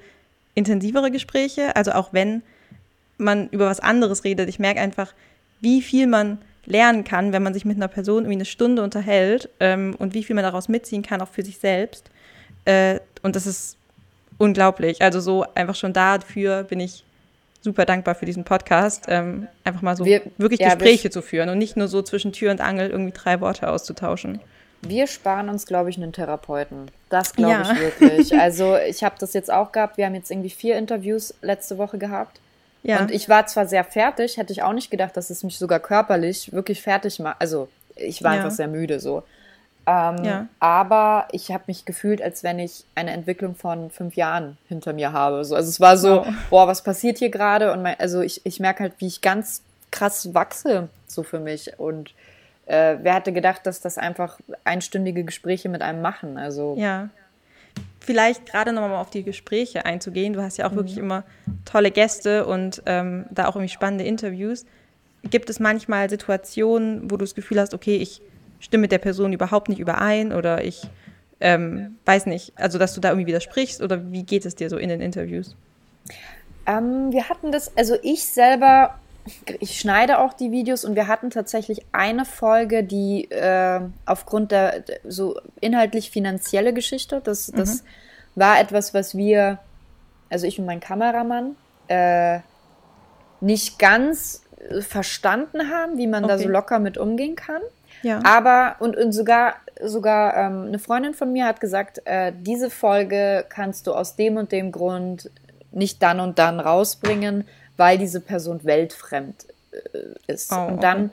intensivere 0.56 1.12
Gespräche, 1.12 1.76
also 1.76 1.92
auch 1.92 2.14
wenn 2.14 2.42
man 3.20 3.50
über 3.50 3.68
was 3.68 3.80
anderes 3.80 4.24
redet. 4.24 4.50
Ich 4.50 4.58
merke 4.58 4.80
einfach, 4.80 5.14
wie 5.62 5.82
viel 5.82 6.08
man 6.08 6.40
lernen 6.70 7.04
kann, 7.04 7.34
wenn 7.34 7.44
man 7.44 7.54
sich 7.54 7.66
mit 7.66 7.76
einer 7.76 7.88
Person 7.88 8.24
irgendwie 8.24 8.38
eine 8.38 8.46
Stunde 8.46 8.84
unterhält 8.84 9.50
ähm, 9.60 9.96
und 9.98 10.14
wie 10.14 10.24
viel 10.24 10.36
man 10.36 10.44
daraus 10.44 10.70
mitziehen 10.70 11.02
kann, 11.02 11.22
auch 11.22 11.28
für 11.28 11.44
sich 11.44 11.58
selbst. 11.58 12.10
Äh, 12.64 13.00
und 13.24 13.36
das 13.36 13.46
ist 13.48 13.76
unglaublich. 14.38 15.02
Also 15.02 15.20
so 15.20 15.46
einfach 15.56 15.76
schon 15.76 15.94
dafür 15.94 16.64
bin 16.64 16.80
ich 16.80 17.04
super 17.62 17.86
dankbar 17.86 18.16
für 18.16 18.26
diesen 18.26 18.46
Podcast, 18.46 19.06
ähm, 19.10 19.48
einfach 19.64 19.82
mal 19.82 19.98
so 19.98 20.06
wir, 20.06 20.22
wirklich 20.38 20.62
ja, 20.62 20.76
Gespräche 20.76 21.10
zu 21.10 21.22
führen 21.22 21.50
und 21.50 21.58
nicht 21.58 21.76
nur 21.76 21.88
so 21.88 22.02
zwischen 22.02 22.32
Tür 22.32 22.52
und 22.52 22.62
Angel 22.62 22.90
irgendwie 22.90 23.12
drei 23.12 23.42
Worte 23.42 23.70
auszutauschen. 23.70 24.40
Wir 24.82 25.08
sparen 25.08 25.50
uns, 25.50 25.66
glaube 25.66 25.90
ich, 25.90 25.98
einen 25.98 26.14
Therapeuten. 26.14 26.90
Das 27.10 27.34
glaube 27.34 27.52
ja. 27.52 27.74
ich 27.74 27.80
wirklich. 27.80 28.40
Also 28.40 28.78
ich 28.78 29.04
habe 29.04 29.16
das 29.20 29.34
jetzt 29.34 29.52
auch 29.52 29.74
gehabt. 29.74 29.98
Wir 29.98 30.06
haben 30.06 30.16
jetzt 30.16 30.32
irgendwie 30.32 30.50
vier 30.50 30.78
Interviews 30.78 31.34
letzte 31.42 31.78
Woche 31.78 31.98
gehabt. 31.98 32.40
Ja. 32.84 33.00
Und 33.00 33.12
ich 33.12 33.28
war 33.28 33.46
zwar 33.46 33.66
sehr 33.66 33.84
fertig, 33.84 34.38
hätte 34.38 34.54
ich 34.54 34.64
auch 34.64 34.74
nicht 34.74 34.90
gedacht, 34.90 35.18
dass 35.18 35.30
es 35.30 35.44
mich 35.44 35.58
sogar 35.58 35.80
körperlich 35.80 36.54
wirklich 36.54 36.82
fertig 36.82 37.20
macht. 37.20 37.38
Also 37.40 37.68
ich 37.96 38.24
war 38.24 38.34
ja. 38.36 38.42
einfach 38.42 38.56
sehr 38.56 38.68
müde 38.68 39.00
so. 39.00 39.24
Ähm, 39.86 40.24
ja. 40.24 40.48
Aber 40.60 41.28
ich 41.32 41.52
habe 41.52 41.64
mich 41.68 41.86
gefühlt, 41.86 42.22
als 42.22 42.44
wenn 42.44 42.60
ich 42.60 42.86
eine 42.96 43.12
Entwicklung 43.12 43.56
von 43.56 43.90
fünf 43.90 44.16
Jahren 44.16 44.58
hinter 44.68 44.94
mir 44.94 45.12
habe. 45.12 45.44
So, 45.44 45.56
also 45.56 45.68
es 45.68 45.80
war 45.80 45.98
so, 45.98 46.18
wow. 46.18 46.28
boah, 46.50 46.68
was 46.68 46.84
passiert 46.84 47.18
hier 47.18 47.30
gerade? 47.30 47.74
Und 47.74 47.82
mein, 47.82 48.00
also 48.00 48.22
ich, 48.22 48.46
ich 48.46 48.60
merke 48.60 48.84
halt, 48.84 48.94
wie 49.00 49.08
ich 49.08 49.22
ganz 49.22 49.62
krass 49.92 50.34
wachse 50.34 50.90
so 51.08 51.24
für 51.24 51.40
mich. 51.40 51.80
Und 51.80 52.14
äh, 52.68 52.98
wer 53.02 53.16
hätte 53.16 53.34
gedacht, 53.34 53.66
dass 53.66 53.82
das 53.82 53.98
einfach 53.98 54.40
einstündige 54.64 55.24
Gespräche 55.24 55.70
mit 55.70 55.82
einem 55.82 56.02
machen? 56.02 56.38
Also 56.38 56.76
ja 56.78 57.10
vielleicht 58.00 58.46
gerade 58.46 58.74
nochmal 58.74 58.96
auf 58.96 59.10
die 59.10 59.24
Gespräche 59.24 59.86
einzugehen. 59.86 60.34
Du 60.34 60.42
hast 60.42 60.58
ja 60.58 60.68
auch 60.68 60.72
mhm. 60.72 60.78
wirklich 60.78 60.98
immer 60.98 61.24
tolle 61.66 61.92
Gäste 61.92 62.46
und 62.46 62.82
ähm, 62.86 63.26
da 63.30 63.48
auch 63.48 63.56
irgendwie 63.56 63.74
spannende 63.74 64.04
Interviews. 64.04 64.66
Gibt 65.24 65.50
es 65.50 65.60
manchmal 65.60 66.10
Situationen, 66.10 67.12
wo 67.12 67.18
du 67.18 67.26
das 67.26 67.36
Gefühl 67.36 67.60
hast, 67.60 67.74
okay, 67.74 67.98
ich 67.98 68.22
stimme 68.60 68.82
mit 68.82 68.92
der 68.92 68.98
Person 69.00 69.34
überhaupt 69.34 69.70
nicht 69.70 69.80
überein 69.80 70.32
oder 70.34 70.64
ich 70.64 70.84
ähm, 71.42 71.98
weiß 72.06 72.26
nicht, 72.26 72.54
also 72.56 72.78
dass 72.78 72.94
du 72.94 73.02
da 73.02 73.10
irgendwie 73.10 73.28
widersprichst 73.28 73.82
oder 73.82 74.12
wie 74.12 74.24
geht 74.24 74.46
es 74.46 74.56
dir 74.56 74.70
so 74.70 74.78
in 74.78 74.90
den 74.90 75.02
Interviews? 75.02 75.56
Ähm, 76.66 77.12
wir 77.12 77.30
hatten 77.30 77.52
das, 77.52 77.76
also 77.78 77.96
ich 78.02 78.26
selber 78.26 79.00
ich 79.60 79.80
schneide 79.80 80.20
auch 80.20 80.34
die 80.34 80.52
Videos 80.52 80.86
und 80.86 80.96
wir 80.96 81.08
hatten 81.08 81.30
tatsächlich 81.30 81.86
eine 81.92 82.26
Folge, 82.26 82.84
die 82.84 83.30
äh, 83.32 83.82
aufgrund 84.06 84.52
der 84.52 84.84
so 85.08 85.40
inhaltlich 85.62 86.12
finanzielle 86.12 86.74
Geschichte, 86.74 87.22
das, 87.24 87.48
das 87.48 87.84
mhm. 87.84 87.88
war 88.36 88.60
etwas, 88.60 88.94
was 88.94 89.16
wir 89.16 89.60
also 90.30 90.48
ich 90.48 90.60
und 90.60 90.66
mein 90.66 90.80
Kameramann, 90.80 91.56
äh, 91.88 92.40
nicht 93.42 93.80
ganz 93.80 94.44
verstanden 94.82 95.70
haben, 95.72 95.98
wie 95.98 96.08
man 96.08 96.26
okay. 96.26 96.34
da 96.34 96.40
so 96.40 96.50
locker 96.50 96.80
mit 96.80 96.98
umgehen 96.98 97.36
kann. 97.36 97.62
Ja. 98.04 98.22
Aber, 98.24 98.76
und, 98.80 98.96
und 98.96 99.12
sogar, 99.12 99.56
sogar 99.82 100.36
ähm, 100.36 100.68
eine 100.68 100.80
Freundin 100.80 101.14
von 101.14 101.32
mir 101.32 101.46
hat 101.46 101.60
gesagt, 101.60 102.02
äh, 102.06 102.34
diese 102.38 102.70
Folge 102.70 103.46
kannst 103.50 103.88
du 103.88 103.94
aus 103.94 104.16
dem 104.16 104.38
und 104.38 104.52
dem 104.52 104.72
Grund 104.72 105.32
nicht 105.72 106.02
dann 106.04 106.20
und 106.20 106.40
dann 106.40 106.60
rausbringen, 106.60 107.46
weil 107.80 107.98
diese 107.98 108.20
Person 108.20 108.64
weltfremd 108.64 109.46
äh, 109.72 110.32
ist. 110.32 110.52
Oh, 110.52 110.66
und 110.68 110.84
dann, 110.84 111.12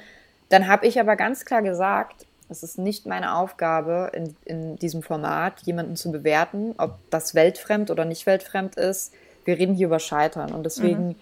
dann 0.48 0.66
habe 0.66 0.86
ich 0.86 1.00
aber 1.00 1.14
ganz 1.16 1.44
klar 1.44 1.62
gesagt, 1.62 2.26
es 2.48 2.62
ist 2.62 2.76
nicht 2.76 3.06
meine 3.06 3.36
Aufgabe 3.36 4.10
in, 4.12 4.36
in 4.44 4.76
diesem 4.76 5.02
Format, 5.02 5.60
jemanden 5.62 5.96
zu 5.96 6.10
bewerten, 6.12 6.74
ob 6.76 6.98
das 7.10 7.34
weltfremd 7.34 7.90
oder 7.90 8.04
nicht 8.04 8.26
weltfremd 8.26 8.76
ist. 8.76 9.12
Wir 9.44 9.58
reden 9.58 9.74
hier 9.74 9.86
über 9.86 10.00
Scheitern 10.00 10.52
und 10.52 10.64
deswegen, 10.64 11.08
mhm. 11.08 11.16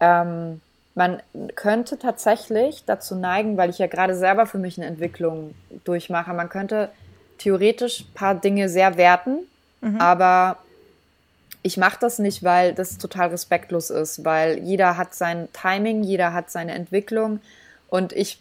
ähm, 0.00 0.60
man 0.94 1.22
könnte 1.54 1.98
tatsächlich 1.98 2.84
dazu 2.84 3.14
neigen, 3.14 3.56
weil 3.56 3.70
ich 3.70 3.78
ja 3.78 3.86
gerade 3.86 4.14
selber 4.14 4.46
für 4.46 4.58
mich 4.58 4.78
eine 4.78 4.86
Entwicklung 4.86 5.54
durchmache, 5.84 6.34
man 6.34 6.50
könnte 6.50 6.90
theoretisch 7.38 8.00
ein 8.00 8.14
paar 8.14 8.34
Dinge 8.34 8.68
sehr 8.68 8.96
werten, 8.98 9.38
mhm. 9.80 9.98
aber 9.98 10.58
ich 11.62 11.76
mache 11.76 11.98
das 12.00 12.18
nicht, 12.18 12.42
weil 12.42 12.74
das 12.74 12.98
total 12.98 13.28
respektlos 13.28 13.90
ist, 13.90 14.24
weil 14.24 14.58
jeder 14.58 14.96
hat 14.96 15.14
sein 15.14 15.48
Timing, 15.52 16.02
jeder 16.02 16.32
hat 16.32 16.50
seine 16.50 16.72
Entwicklung. 16.72 17.40
Und 17.88 18.12
ich, 18.12 18.40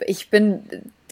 ich 0.00 0.30
bin 0.30 0.64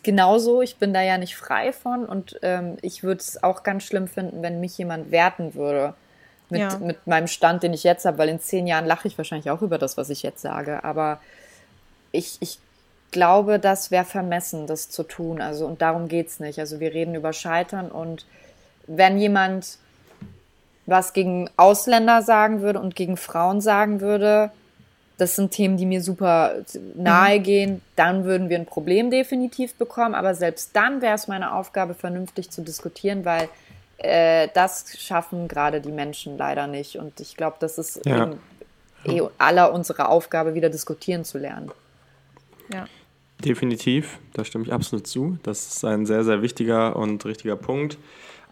genauso, 0.02 0.62
ich 0.62 0.76
bin 0.76 0.92
da 0.92 1.02
ja 1.02 1.18
nicht 1.18 1.36
frei 1.36 1.72
von. 1.72 2.04
Und 2.04 2.38
ähm, 2.42 2.76
ich 2.82 3.02
würde 3.02 3.20
es 3.20 3.42
auch 3.42 3.62
ganz 3.62 3.84
schlimm 3.84 4.08
finden, 4.08 4.42
wenn 4.42 4.60
mich 4.60 4.76
jemand 4.78 5.10
werten 5.10 5.54
würde 5.54 5.94
mit, 6.50 6.60
ja. 6.60 6.78
mit 6.78 7.06
meinem 7.06 7.28
Stand, 7.28 7.62
den 7.62 7.72
ich 7.72 7.84
jetzt 7.84 8.04
habe, 8.04 8.18
weil 8.18 8.28
in 8.28 8.40
zehn 8.40 8.66
Jahren 8.66 8.86
lache 8.86 9.08
ich 9.08 9.16
wahrscheinlich 9.16 9.50
auch 9.50 9.62
über 9.62 9.78
das, 9.78 9.96
was 9.96 10.10
ich 10.10 10.22
jetzt 10.22 10.42
sage, 10.42 10.84
aber 10.84 11.20
ich, 12.12 12.38
ich 12.40 12.58
glaube, 13.12 13.58
das 13.58 13.90
wäre 13.90 14.04
vermessen, 14.04 14.66
das 14.66 14.90
zu 14.90 15.04
tun, 15.04 15.40
also 15.40 15.66
und 15.66 15.80
darum 15.80 16.08
geht 16.08 16.28
es 16.28 16.40
nicht, 16.40 16.58
also 16.58 16.80
wir 16.80 16.92
reden 16.92 17.14
über 17.14 17.32
Scheitern. 17.32 17.90
Und 17.90 18.26
wenn 18.86 19.18
jemand 19.18 19.78
was 20.90 21.12
gegen 21.12 21.48
Ausländer 21.56 22.22
sagen 22.22 22.60
würde 22.60 22.80
und 22.80 22.94
gegen 22.94 23.16
Frauen 23.16 23.60
sagen 23.60 24.00
würde, 24.00 24.50
das 25.20 25.36
sind 25.36 25.50
Themen, 25.50 25.76
die 25.76 25.86
mir 25.86 26.02
super 26.02 26.54
nahe 26.94 27.38
mhm. 27.38 27.42
gehen, 27.42 27.82
dann 27.94 28.24
würden 28.24 28.48
wir 28.48 28.58
ein 28.58 28.66
Problem 28.66 29.10
definitiv 29.10 29.74
bekommen. 29.74 30.14
Aber 30.14 30.34
selbst 30.34 30.70
dann 30.74 31.02
wäre 31.02 31.14
es 31.14 31.28
meine 31.28 31.54
Aufgabe, 31.54 31.94
vernünftig 31.94 32.50
zu 32.50 32.62
diskutieren, 32.62 33.24
weil 33.24 33.48
äh, 33.98 34.48
das 34.54 34.98
schaffen 34.98 35.46
gerade 35.46 35.80
die 35.80 35.92
Menschen 35.92 36.38
leider 36.38 36.66
nicht. 36.66 36.96
Und 36.96 37.20
ich 37.20 37.36
glaube, 37.36 37.56
das 37.60 37.76
ist 37.76 38.04
ja. 38.06 38.30
eh 39.04 39.22
aller 39.36 39.72
unsere 39.72 40.08
Aufgabe, 40.08 40.54
wieder 40.54 40.70
diskutieren 40.70 41.24
zu 41.24 41.38
lernen. 41.38 41.70
Ja. 42.72 42.86
Definitiv, 43.44 44.18
da 44.34 44.44
stimme 44.44 44.64
ich 44.64 44.72
absolut 44.72 45.06
zu. 45.06 45.38
Das 45.42 45.74
ist 45.74 45.84
ein 45.84 46.06
sehr, 46.06 46.24
sehr 46.24 46.42
wichtiger 46.42 46.96
und 46.96 47.24
richtiger 47.24 47.56
Punkt 47.56 47.96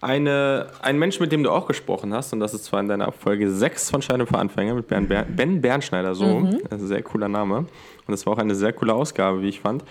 eine, 0.01 0.67
ein 0.81 0.99
Mensch, 0.99 1.19
mit 1.19 1.33
dem 1.33 1.43
du 1.43 1.51
auch 1.51 1.67
gesprochen 1.67 2.15
hast, 2.15 2.33
und 2.33 2.41
das 2.41 2.55
ist 2.55 2.65
zwar 2.65 2.81
in 2.81 2.89
deiner 2.89 3.11
Folge 3.11 3.51
6 3.51 3.91
von 3.91 4.03
Scheine 4.03 4.27
für 4.27 4.39
Anfänger 4.39 4.75
mit 4.75 4.89
Ben, 4.89 5.09
Ber 5.09 5.25
ben 5.25 5.61
Bernschneider, 5.61 6.15
so, 6.15 6.41
mhm. 6.41 6.61
ein 6.71 6.81
sehr 6.81 7.03
cooler 7.03 7.29
Name. 7.29 7.59
Und 7.59 7.69
das 8.07 8.25
war 8.25 8.35
auch 8.35 8.39
eine 8.39 8.55
sehr 8.55 8.73
coole 8.73 8.95
Ausgabe, 8.95 9.43
wie 9.43 9.49
ich 9.49 9.61
fand. 9.61 9.83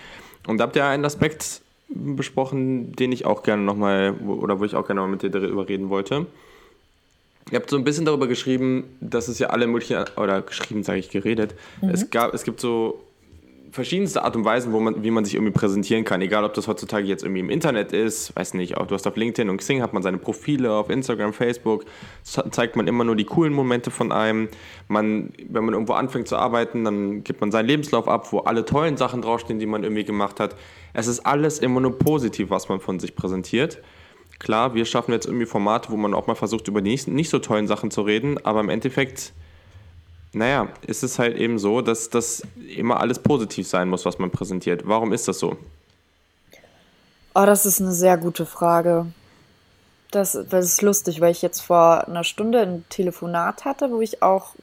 Und 0.47 0.59
da 0.59 0.63
habt 0.63 0.75
ihr 0.75 0.85
einen 0.85 1.03
Aspekt 1.03 1.61
besprochen, 1.89 2.93
den 2.93 3.11
ich 3.11 3.25
auch 3.25 3.43
gerne 3.43 3.63
nochmal, 3.63 4.13
oder 4.13 4.59
wo 4.59 4.65
ich 4.65 4.75
auch 4.75 4.87
gerne 4.87 5.01
mal 5.01 5.07
mit 5.07 5.23
dir 5.23 5.29
darüber 5.29 5.67
reden 5.67 5.89
wollte. 5.89 6.25
Ihr 7.51 7.59
habt 7.59 7.69
so 7.69 7.77
ein 7.77 7.83
bisschen 7.83 8.05
darüber 8.05 8.27
geschrieben, 8.27 8.85
dass 8.99 9.27
es 9.27 9.39
ja 9.39 9.47
alle 9.47 9.67
möglichen, 9.67 10.05
oder 10.17 10.41
geschrieben, 10.41 10.83
sage 10.83 10.99
ich, 10.99 11.09
geredet. 11.09 11.53
Mhm. 11.81 11.89
Es, 11.89 12.09
gab, 12.09 12.33
es 12.33 12.43
gibt 12.43 12.59
so 12.59 13.01
verschiedenste 13.71 14.23
Art 14.23 14.35
und 14.35 14.45
Weisen, 14.45 14.73
wo 14.73 14.79
man, 14.79 15.03
wie 15.03 15.11
man 15.11 15.25
sich 15.25 15.35
irgendwie 15.35 15.51
präsentieren 15.51 16.03
kann. 16.03 16.21
Egal, 16.21 16.43
ob 16.43 16.53
das 16.53 16.67
heutzutage 16.67 17.05
jetzt 17.07 17.23
irgendwie 17.23 17.41
im 17.41 17.49
Internet 17.49 17.93
ist, 17.93 18.35
weiß 18.35 18.53
nicht, 18.53 18.77
auch 18.77 18.87
du 18.87 18.95
hast 18.95 19.07
auf 19.07 19.15
LinkedIn 19.15 19.49
und 19.49 19.57
Xing 19.57 19.81
hat 19.81 19.93
man 19.93 20.03
seine 20.03 20.17
Profile, 20.17 20.71
auf 20.71 20.89
Instagram, 20.89 21.33
Facebook, 21.33 21.85
zeigt 22.23 22.75
man 22.75 22.87
immer 22.87 23.03
nur 23.03 23.15
die 23.15 23.25
coolen 23.25 23.53
Momente 23.53 23.91
von 23.91 24.11
einem. 24.11 24.49
Man, 24.87 25.31
wenn 25.47 25.65
man 25.65 25.73
irgendwo 25.73 25.93
anfängt 25.93 26.27
zu 26.27 26.37
arbeiten, 26.37 26.83
dann 26.83 27.23
gibt 27.23 27.41
man 27.41 27.51
seinen 27.51 27.67
Lebenslauf 27.67 28.07
ab, 28.07 28.31
wo 28.31 28.39
alle 28.39 28.65
tollen 28.65 28.97
Sachen 28.97 29.21
draufstehen, 29.21 29.59
die 29.59 29.65
man 29.65 29.83
irgendwie 29.83 30.05
gemacht 30.05 30.39
hat. 30.39 30.55
Es 30.93 31.07
ist 31.07 31.25
alles 31.25 31.59
immer 31.59 31.79
nur 31.79 31.97
positiv, 31.97 32.49
was 32.49 32.69
man 32.69 32.79
von 32.79 32.99
sich 32.99 33.15
präsentiert. 33.15 33.81
Klar, 34.39 34.75
wir 34.75 34.85
schaffen 34.85 35.11
jetzt 35.11 35.25
irgendwie 35.25 35.45
Formate, 35.45 35.91
wo 35.91 35.97
man 35.97 36.13
auch 36.13 36.27
mal 36.27 36.35
versucht, 36.35 36.67
über 36.67 36.81
die 36.81 36.91
nicht, 36.91 37.07
nicht 37.07 37.29
so 37.29 37.39
tollen 37.39 37.67
Sachen 37.67 37.91
zu 37.91 38.01
reden, 38.01 38.43
aber 38.45 38.59
im 38.59 38.69
Endeffekt 38.69 39.33
naja, 40.33 40.69
ist 40.85 41.03
es 41.03 41.19
halt 41.19 41.37
eben 41.37 41.59
so, 41.59 41.81
dass 41.81 42.09
das 42.09 42.43
immer 42.75 42.99
alles 42.99 43.19
positiv 43.19 43.67
sein 43.67 43.89
muss, 43.89 44.05
was 44.05 44.19
man 44.19 44.31
präsentiert. 44.31 44.83
Warum 44.85 45.13
ist 45.13 45.27
das 45.27 45.39
so? 45.39 45.57
Oh, 47.33 47.45
das 47.45 47.65
ist 47.65 47.81
eine 47.81 47.91
sehr 47.91 48.17
gute 48.17 48.45
Frage. 48.45 49.07
Das, 50.11 50.37
das 50.49 50.65
ist 50.65 50.81
lustig, 50.81 51.21
weil 51.21 51.31
ich 51.31 51.41
jetzt 51.41 51.61
vor 51.61 52.07
einer 52.07 52.23
Stunde 52.23 52.61
ein 52.61 52.85
Telefonat 52.89 53.65
hatte, 53.65 53.91
wo 53.91 54.01
ich 54.01 54.23
auch 54.23 54.55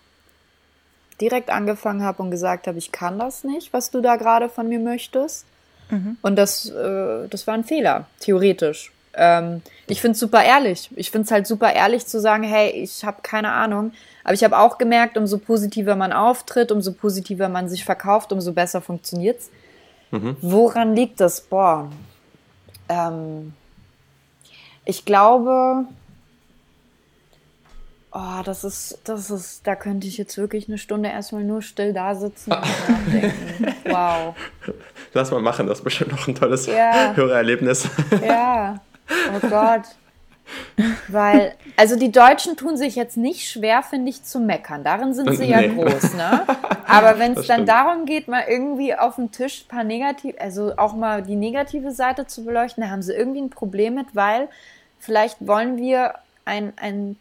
direkt 1.21 1.51
angefangen 1.51 2.03
habe 2.03 2.23
und 2.23 2.31
gesagt 2.31 2.67
habe, 2.67 2.79
ich 2.79 2.93
kann 2.93 3.19
das 3.19 3.45
nicht, 3.45 3.73
was 3.73 3.91
du 3.91 4.01
da 4.01 4.17
gerade 4.17 4.49
von 4.49 4.69
mir 4.69 4.81
möchtest. 4.81 5.45
Mhm. 5.91 6.17
Und 6.23 6.37
das, 6.37 6.69
äh, 6.69 7.29
das 7.29 7.47
war 7.47 7.55
ein 7.55 7.65
Fehler, 7.65 8.07
theoretisch. 8.21 8.91
Ähm, 9.17 9.63
ich 9.87 10.01
finde 10.01 10.13
es 10.13 10.21
super 10.21 10.43
ehrlich. 10.43 10.91
Ich 10.97 11.11
finde 11.11 11.27
es 11.27 11.31
halt 11.31 11.47
super 11.47 11.73
ehrlich 11.73 12.07
zu 12.07 12.21
sagen, 12.21 12.43
hey, 12.43 12.71
ich 12.71 13.05
habe 13.05 13.19
keine 13.23 13.53
Ahnung. 13.53 13.93
Aber 14.25 14.35
ich 14.35 14.43
habe 14.43 14.59
auch 14.59 14.79
gemerkt, 14.79 15.17
umso 15.17 15.39
positiver 15.39 15.97
man 15.97 16.13
auftritt, 16.13 16.73
umso 16.73 16.93
positiver 16.93 17.49
man 17.49 17.69
sich 17.69 17.85
verkauft, 17.85 18.33
umso 18.33 18.53
besser 18.53 18.81
funktioniert's. 18.81 19.51
Mhm. 20.11 20.37
Woran 20.41 20.95
liegt 20.95 21.21
das? 21.21 21.43
Boah. 21.43 21.91
Ähm, 22.89 23.53
ich 24.87 25.05
glaube, 25.05 25.85
oh, 28.13 28.43
das 28.45 28.65
ist, 28.65 28.99
das 29.05 29.31
ist, 29.31 29.67
da 29.67 29.77
könnte 29.77 30.07
ich 30.07 30.17
jetzt 30.17 30.39
wirklich 30.39 30.69
eine 30.69 30.79
Stunde 30.79 31.11
erstmal 31.11 31.45
nur 31.45 31.61
still 31.61 31.93
da 31.93 32.15
sitzen 32.15 32.53
und 32.53 32.61
nachdenken. 32.89 33.75
Wow. 33.85 34.35
Lass 35.13 35.31
mal 35.31 35.43
machen, 35.43 35.67
das 35.67 35.79
ist 35.79 35.85
bestimmt 35.85 36.13
noch 36.13 36.27
ein 36.27 36.35
tolles 36.35 36.67
ja. 36.67 37.13
Hörererlebnis. 37.15 37.89
Ja. 38.25 38.81
Oh 39.09 39.49
Gott. 39.49 39.83
Weil, 41.09 41.55
also 41.77 41.97
die 41.97 42.13
Deutschen 42.13 42.57
tun 42.57 42.77
sich 42.77 42.97
jetzt 42.97 43.17
nicht 43.17 43.49
schwer, 43.49 43.83
finde 43.83 44.11
ich, 44.11 44.25
zu 44.25 44.41
meckern. 44.41 44.85
Darin 44.85 45.15
sind 45.15 45.31
sie 45.37 45.45
nee. 45.45 45.51
ja 45.51 45.67
groß, 45.67 46.15
ne? 46.15 46.47
Aber 46.87 47.19
wenn 47.19 47.33
es 47.33 47.47
dann 47.47 47.65
darum 47.65 48.05
geht, 48.05 48.29
mal 48.29 48.45
irgendwie 48.49 48.95
auf 48.95 49.17
dem 49.17 49.33
Tisch 49.33 49.65
ein 49.65 49.69
paar 49.69 49.85
negativ, 49.85 50.35
also 50.39 50.75
auch 50.77 50.95
mal 50.95 51.23
die 51.23 51.37
negative 51.37 51.93
Seite 51.93 52.27
zu 52.27 52.45
beleuchten, 52.45 52.83
da 52.83 52.91
haben 52.91 53.03
sie 53.03 53.15
irgendwie 53.15 53.41
ein 53.41 53.51
Problem 53.51 53.95
mit, 53.95 54.15
weil 54.15 54.49
vielleicht 54.99 55.47
wollen 55.47 55.77
wir 55.77 56.15
ein, 56.45 57.17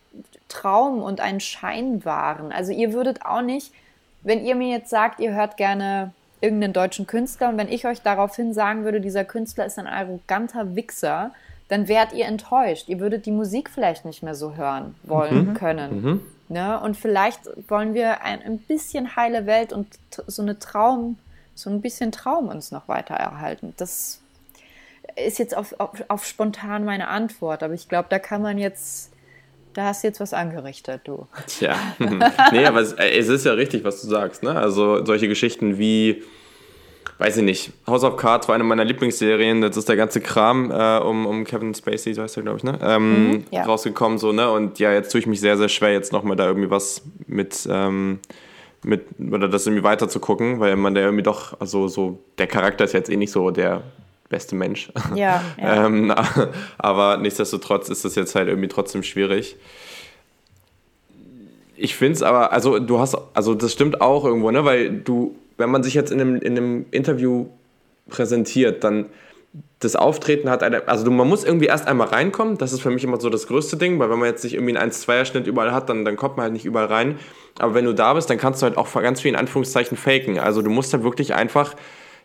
Traum 0.50 1.02
und 1.02 1.20
einen 1.20 1.40
Schein 1.40 2.06
wahren. 2.06 2.52
Also 2.52 2.74
ihr 2.74 2.94
würdet 2.94 3.26
auch 3.26 3.42
nicht, 3.42 3.74
wenn 4.22 4.46
ihr 4.46 4.54
mir 4.54 4.70
jetzt 4.70 4.90
sagt, 4.90 5.20
ihr 5.20 5.34
hört 5.34 5.58
gerne 5.58 6.14
irgendeinen 6.42 6.74
deutschen 6.74 7.08
Künstler 7.08 7.50
und 7.50 7.58
wenn 7.58 7.72
ich 7.72 7.88
euch 7.88 8.02
daraufhin 8.02 8.54
sagen 8.54 8.84
würde, 8.84 9.02
dieser 9.02 9.24
Künstler 9.24 9.66
ist 9.66 9.80
ein 9.80 9.88
arroganter 9.88 10.76
Wichser, 10.76 11.32
dann 11.68 11.88
wärt 11.88 12.14
ihr 12.14 12.26
enttäuscht. 12.26 12.90
Ihr 12.90 13.00
würdet 13.00 13.26
die 13.26 13.32
Musik 13.32 13.70
vielleicht 13.70 14.06
nicht 14.06 14.24
mehr 14.24 14.36
so 14.36 14.56
hören 14.56 14.96
wollen 15.04 15.50
mhm. 15.50 15.54
können. 15.54 16.02
Mhm. 16.02 16.22
Ne? 16.50 16.80
Und 16.80 16.98
vielleicht 16.98 17.42
wollen 17.70 17.94
wir 17.94 18.22
ein, 18.24 18.42
ein 18.42 18.60
bisschen 18.60 19.16
heile 19.16 19.46
Welt 19.46 19.74
und 19.74 19.88
so 20.28 20.42
eine 20.42 20.60
Traum, 20.60 21.18
so 21.56 21.70
ein 21.70 21.82
bisschen 21.82 22.12
Traum 22.12 22.50
uns 22.50 22.72
noch 22.72 22.88
weiter 22.88 23.16
erhalten. 23.16 23.74
Das 23.78 24.20
ist 25.16 25.40
jetzt 25.40 25.56
auf, 25.56 25.80
auf, 25.80 26.04
auf 26.08 26.26
spontan 26.26 26.86
meine 26.86 27.08
Antwort, 27.08 27.64
aber 27.64 27.74
ich 27.74 27.88
glaube, 27.88 28.08
da 28.10 28.20
kann 28.20 28.42
man 28.42 28.58
jetzt 28.58 29.14
da 29.74 29.86
hast 29.86 30.04
du 30.04 30.08
jetzt 30.08 30.20
was 30.20 30.34
angerichtet, 30.34 31.02
du. 31.06 31.28
Tja, 31.48 31.76
nee, 32.52 32.66
aber 32.66 32.82
es, 32.82 32.94
es, 32.94 33.28
ist 33.28 33.46
ja 33.46 33.54
richtig, 33.54 33.84
was 33.84 34.02
du 34.02 34.08
sagst. 34.08 34.44
Ne? 34.44 34.56
Also 34.56 35.04
solche 35.04 35.28
Geschichten 35.28 35.78
wie 35.78 36.24
weiß 37.18 37.38
ich 37.38 37.44
nicht, 37.44 37.72
House 37.88 38.04
of 38.04 38.18
Cards 38.18 38.48
war 38.48 38.56
eine 38.56 38.64
meiner 38.64 38.84
Lieblingsserien. 38.84 39.62
Das 39.62 39.78
ist 39.78 39.88
der 39.88 39.96
ganze 39.96 40.22
Kram 40.22 40.72
äh, 40.72 40.98
um, 41.00 41.26
um 41.26 41.44
Kevin 41.44 41.74
Spacey, 41.74 42.14
so 42.14 42.22
heißt 42.22 42.38
er, 42.38 42.44
glaube 42.44 42.58
ich, 42.58 42.64
ne? 42.64 42.78
Ähm, 42.82 43.28
mhm, 43.30 43.44
ja. 43.52 43.64
rausgekommen. 43.64 44.18
So, 44.18 44.32
ne? 44.32 44.50
Und 44.50 44.80
ja, 44.80 44.92
jetzt 44.94 45.12
tue 45.12 45.20
ich 45.20 45.28
mich 45.28 45.40
sehr, 45.40 45.58
sehr 45.58 45.70
schwer, 45.70 45.94
jetzt 45.94 46.12
nochmal 46.12 46.36
da 46.36 46.48
irgendwie 46.48 46.70
was 46.70 47.02
mit, 47.28 47.68
ähm, 47.70 48.20
mit, 48.84 49.06
oder 49.32 49.48
das 49.48 49.66
irgendwie 49.66 49.84
weiter 49.84 50.10
zu 50.10 50.20
gucken, 50.20 50.60
weil 50.60 50.76
man 50.76 50.96
da 50.96 51.02
irgendwie 51.02 51.24
doch, 51.24 51.60
also 51.60 51.88
so, 51.88 52.20
der 52.38 52.48
Charakter 52.48 52.84
ist 52.84 52.94
jetzt 52.94 53.10
eh 53.10 53.16
nicht 53.16 53.32
so 53.32 53.52
der 53.52 53.84
beste 54.30 54.56
Mensch. 54.56 54.92
Ja. 55.16 55.44
ja. 55.58 55.86
ähm, 55.86 56.14
aber 56.78 57.18
nichtsdestotrotz 57.18 57.90
ist 57.90 58.04
das 58.04 58.16
jetzt 58.16 58.36
halt 58.36 58.48
irgendwie 58.48 58.68
trotzdem 58.68 59.04
schwierig. 59.04 59.56
Ich 61.76 61.96
finde 61.96 62.14
es 62.14 62.24
aber, 62.24 62.52
also 62.52 62.80
du 62.80 63.00
hast, 63.00 63.18
also 63.34 63.56
das 63.56 63.72
stimmt 63.72 64.02
auch 64.02 64.26
irgendwo, 64.26 64.52
ne? 64.52 64.64
Weil 64.64 64.92
du 64.92 65.36
wenn 65.58 65.70
man 65.70 65.84
sich 65.84 65.94
jetzt 65.94 66.12
in 66.12 66.22
einem, 66.22 66.36
in 66.38 66.58
einem 66.58 66.86
Interview 66.92 67.48
präsentiert, 68.10 68.84
dann 68.84 69.08
das 69.80 69.96
Auftreten 69.96 70.50
hat 70.50 70.64
eine, 70.64 70.88
also 70.88 71.10
man 71.12 71.28
muss 71.28 71.44
irgendwie 71.44 71.66
erst 71.66 71.88
einmal 71.88 72.08
reinkommen, 72.08 72.58
das 72.58 72.74
ist 72.74 72.82
für 72.82 72.90
mich 72.90 73.04
immer 73.04 73.20
so 73.20 73.30
das 73.30 73.48
größte 73.48 73.78
Ding, 73.78 74.00
weil 74.00 74.10
wenn 74.10 74.18
man 74.18 74.30
jetzt 74.30 74.44
nicht 74.44 74.56
irgendwie 74.56 74.76
einen 74.76 74.92
1-2er-Schnitt 74.92 75.46
überall 75.46 75.72
hat, 75.74 75.90
dann, 75.90 76.06
dann 76.06 76.16
kommt 76.16 76.38
man 76.38 76.46
halt 76.46 76.54
nicht 76.54 76.66
überall 76.66 76.88
rein. 76.88 77.20
Aber 77.60 77.76
wenn 77.76 77.86
du 77.86 77.94
da 77.94 78.14
bist, 78.14 78.30
dann 78.30 78.38
kannst 78.38 78.62
du 78.62 78.66
halt 78.66 78.78
auch 78.78 78.92
ganz 78.94 79.22
viel 79.22 79.30
in 79.30 79.38
Anführungszeichen 79.38 79.98
faken. 79.98 80.40
Also 80.40 80.62
du 80.62 80.70
musst 80.70 80.94
halt 80.94 81.04
wirklich 81.04 81.36
einfach 81.36 81.76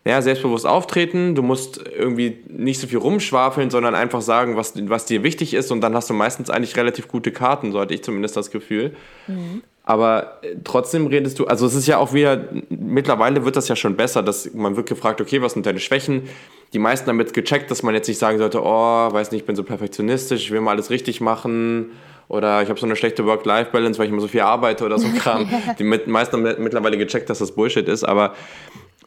ja, 0.05 0.22
selbstbewusst 0.22 0.66
auftreten, 0.66 1.35
du 1.35 1.43
musst 1.43 1.85
irgendwie 1.87 2.39
nicht 2.49 2.81
so 2.81 2.87
viel 2.87 2.99
rumschwafeln, 2.99 3.68
sondern 3.68 3.95
einfach 3.95 4.22
sagen, 4.22 4.57
was, 4.57 4.72
was 4.89 5.05
dir 5.05 5.22
wichtig 5.22 5.53
ist 5.53 5.70
und 5.70 5.81
dann 5.81 5.95
hast 5.95 6.09
du 6.09 6.14
meistens 6.14 6.51
eigentlich 6.51 6.76
relativ 6.76 7.09
gute 7.09 7.33
Karten, 7.33 7.72
so 7.72 7.81
hatte 7.81 7.93
ich 7.93 8.03
zumindest 8.03 8.37
das 8.37 8.51
Gefühl. 8.51 8.95
Mhm. 9.26 9.62
Aber 9.89 10.41
äh, 10.43 10.57
trotzdem 10.64 11.07
redest 11.07 11.39
du, 11.39 11.47
also 11.47 11.64
es 11.64 11.74
ist 11.74 11.86
ja 11.86 11.97
auch 11.97 12.12
wieder, 12.12 12.45
mittlerweile 12.68 13.47
wird 13.47 13.57
das 13.57 13.68
ja 13.68 13.74
schon 13.74 13.97
besser, 13.97 14.22
dass 14.22 14.53
man 14.53 14.76
wird 14.76 14.86
gefragt, 14.86 15.18
okay, 15.22 15.41
was 15.41 15.55
sind 15.55 15.64
deine 15.64 15.80
Schwächen? 15.80 16.28
Die 16.74 16.78
meisten 16.78 17.07
damit 17.07 17.32
gecheckt, 17.32 17.70
dass 17.70 17.82
man 17.82 17.95
jetzt 17.95 18.07
nicht 18.07 18.18
sagen 18.18 18.36
sollte, 18.36 18.61
oh, 18.62 18.66
weiß 19.11 19.30
nicht, 19.30 19.41
ich 19.41 19.47
bin 19.47 19.57
so 19.57 19.62
perfektionistisch, 19.62 20.43
ich 20.43 20.51
will 20.51 20.61
mal 20.61 20.72
alles 20.72 20.91
richtig 20.91 21.22
machen 21.22 21.93
oder 22.28 22.62
ich 22.62 22.68
habe 22.68 22.78
so 22.78 22.84
eine 22.84 22.97
schlechte 22.97 23.24
Work-Life-Balance, 23.24 23.99
weil 23.99 24.05
ich 24.05 24.12
immer 24.12 24.20
so 24.20 24.28
viel 24.28 24.43
arbeite 24.43 24.84
oder 24.84 24.99
so 24.99 25.09
Kram. 25.18 25.49
Die 25.78 25.84
meisten 25.84 26.36
haben 26.36 26.62
mittlerweile 26.62 26.99
gecheckt, 26.99 27.30
dass 27.30 27.39
das 27.39 27.53
Bullshit 27.53 27.89
ist, 27.89 28.05
aber 28.05 28.34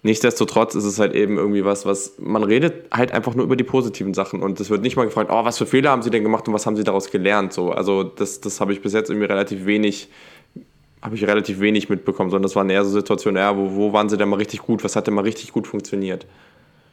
nichtsdestotrotz 0.01 0.73
ist 0.73 0.85
es 0.85 0.97
halt 0.97 1.13
eben 1.13 1.37
irgendwie 1.37 1.63
was, 1.63 1.85
was 1.85 2.15
man 2.17 2.43
redet 2.43 2.91
halt 2.91 3.11
einfach 3.11 3.35
nur 3.35 3.45
über 3.45 3.55
die 3.55 3.63
positiven 3.63 4.15
Sachen 4.15 4.41
und 4.41 4.59
es 4.59 4.71
wird 4.71 4.81
nicht 4.81 4.95
mal 4.95 5.05
gefragt, 5.05 5.29
oh, 5.31 5.45
was 5.45 5.59
für 5.59 5.67
Fehler 5.67 5.91
haben 5.91 6.01
Sie 6.01 6.09
denn 6.09 6.23
gemacht 6.23 6.47
und 6.47 6.55
was 6.55 6.65
haben 6.65 6.75
Sie 6.75 6.83
daraus 6.83 7.11
gelernt? 7.11 7.53
So, 7.53 7.69
also 7.69 8.01
das, 8.01 8.41
das 8.41 8.59
habe 8.59 8.73
ich 8.73 8.81
bis 8.81 8.93
jetzt 8.93 9.11
irgendwie 9.11 9.27
relativ 9.27 9.67
wenig 9.67 10.09
habe 11.01 11.15
ich 11.15 11.25
relativ 11.25 11.59
wenig 11.59 11.89
mitbekommen, 11.89 12.29
sondern 12.29 12.43
das 12.43 12.55
waren 12.55 12.69
eher 12.69 12.83
so 12.83 12.91
Situationen, 12.91 13.41
ja, 13.41 13.55
wo, 13.57 13.75
wo 13.75 13.93
waren 13.93 14.09
sie 14.09 14.17
denn 14.17 14.29
mal 14.29 14.37
richtig 14.37 14.61
gut, 14.61 14.83
was 14.83 14.95
hat 14.95 15.07
denn 15.07 15.13
mal 15.13 15.23
richtig 15.23 15.51
gut 15.51 15.67
funktioniert? 15.67 16.25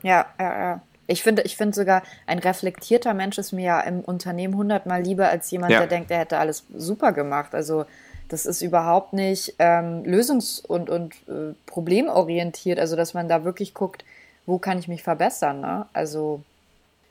Ja, 0.02 0.26
ja, 0.38 0.58
ja. 0.58 0.82
Ich 1.06 1.22
finde, 1.22 1.42
ich 1.42 1.56
finde 1.56 1.74
sogar, 1.74 2.02
ein 2.26 2.38
reflektierter 2.38 3.14
Mensch 3.14 3.38
ist 3.38 3.52
mir 3.52 3.64
ja 3.64 3.80
im 3.80 4.00
Unternehmen 4.00 4.54
hundertmal 4.54 5.02
lieber 5.02 5.28
als 5.28 5.50
jemand, 5.50 5.72
ja. 5.72 5.78
der 5.78 5.88
denkt, 5.88 6.10
er 6.10 6.18
hätte 6.18 6.38
alles 6.38 6.64
super 6.74 7.12
gemacht. 7.12 7.54
Also 7.54 7.86
das 8.28 8.44
ist 8.44 8.60
überhaupt 8.60 9.14
nicht 9.14 9.54
ähm, 9.58 10.02
lösungs- 10.04 10.64
und, 10.64 10.90
und 10.90 11.14
äh, 11.28 11.54
problemorientiert. 11.64 12.78
Also 12.78 12.94
dass 12.94 13.14
man 13.14 13.26
da 13.26 13.44
wirklich 13.44 13.72
guckt, 13.72 14.04
wo 14.44 14.58
kann 14.58 14.78
ich 14.78 14.86
mich 14.86 15.02
verbessern. 15.02 15.62
Ne? 15.62 15.86
Also 15.94 16.42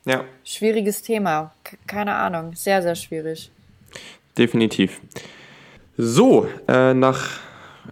ja. 0.06 0.24
schwieriges 0.44 1.02
Thema. 1.02 1.54
keine 1.88 2.14
Ahnung. 2.14 2.54
Sehr, 2.54 2.84
sehr 2.84 2.96
schwierig. 2.96 3.52
Definitiv. 4.38 5.02
So, 5.98 6.48
äh, 6.68 6.94
nach 6.94 7.40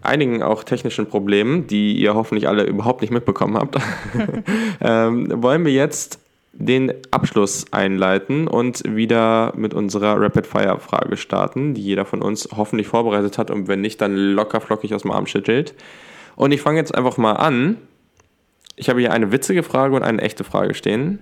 einigen 0.01 0.43
auch 0.43 0.63
technischen 0.63 1.07
Problemen, 1.07 1.65
die 1.65 1.97
ihr 1.97 2.13
hoffentlich 2.13 2.47
alle 2.47 2.63
überhaupt 2.63 3.01
nicht 3.01 3.11
mitbekommen 3.11 3.57
habt, 3.57 3.77
ähm, 4.81 5.41
wollen 5.41 5.65
wir 5.65 5.73
jetzt 5.73 6.19
den 6.53 6.93
Abschluss 7.11 7.65
einleiten 7.71 8.47
und 8.47 8.83
wieder 8.95 9.53
mit 9.57 9.73
unserer 9.73 10.21
Rapid-Fire-Frage 10.21 11.17
starten, 11.17 11.73
die 11.73 11.81
jeder 11.81 12.05
von 12.05 12.21
uns 12.21 12.47
hoffentlich 12.55 12.87
vorbereitet 12.87 13.37
hat 13.37 13.51
und 13.51 13.67
wenn 13.67 13.81
nicht, 13.81 13.99
dann 13.99 14.15
locker 14.15 14.61
flockig 14.61 14.93
aus 14.93 15.01
dem 15.01 15.11
Arm 15.11 15.25
schüttelt. 15.25 15.73
Und 16.35 16.51
ich 16.51 16.61
fange 16.61 16.77
jetzt 16.77 16.95
einfach 16.95 17.17
mal 17.17 17.33
an. 17.33 17.77
Ich 18.75 18.89
habe 18.89 18.99
hier 18.99 19.11
eine 19.11 19.31
witzige 19.31 19.63
Frage 19.63 19.95
und 19.95 20.03
eine 20.03 20.21
echte 20.21 20.43
Frage 20.43 20.75
stehen. 20.75 21.19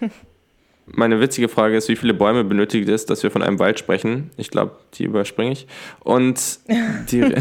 Meine 0.92 1.20
witzige 1.20 1.48
Frage 1.48 1.76
ist, 1.76 1.88
wie 1.88 1.96
viele 1.96 2.14
Bäume 2.14 2.44
benötigt 2.44 2.88
es, 2.88 3.06
dass 3.06 3.22
wir 3.22 3.30
von 3.30 3.42
einem 3.42 3.58
Wald 3.58 3.78
sprechen? 3.78 4.30
Ich 4.36 4.50
glaube, 4.50 4.76
die 4.94 5.04
überspringe 5.04 5.52
ich. 5.52 5.66
Und 6.00 6.60
die, 7.10 7.22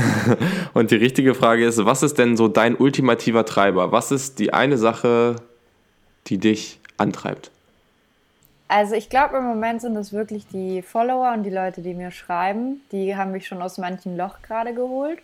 und 0.74 0.92
die 0.92 0.96
richtige 0.96 1.34
Frage 1.34 1.66
ist, 1.66 1.84
was 1.86 2.04
ist 2.04 2.18
denn 2.18 2.38
so 2.38 2.48
dein 2.48 2.76
ultimativer 2.76 3.46
Treiber? 3.46 3.92
Was 3.92 4.12
ist 4.12 4.40
die 4.40 4.54
eine 4.54 4.78
Sache, 4.78 5.38
die 6.28 6.38
dich 6.38 6.80
antreibt? 6.98 7.52
Also 8.68 8.96
ich 8.96 9.10
glaube, 9.10 9.38
im 9.38 9.46
Moment 9.46 9.82
sind 9.82 9.96
es 9.96 10.12
wirklich 10.12 10.46
die 10.48 10.82
Follower 10.82 11.32
und 11.34 11.44
die 11.44 11.50
Leute, 11.50 11.82
die 11.82 11.94
mir 11.94 12.12
schreiben. 12.12 12.82
Die 12.92 13.16
haben 13.16 13.32
mich 13.32 13.48
schon 13.48 13.62
aus 13.62 13.78
manchem 13.78 14.18
Loch 14.18 14.42
gerade 14.42 14.74
geholt. 14.74 15.20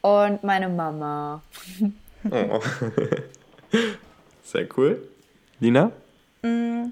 Und 0.00 0.42
meine 0.42 0.68
Mama. 0.68 1.42
Oh. 2.28 2.60
Sehr 4.42 4.66
cool. 4.76 5.08
Lina? 5.60 5.92
Mm, 6.42 6.86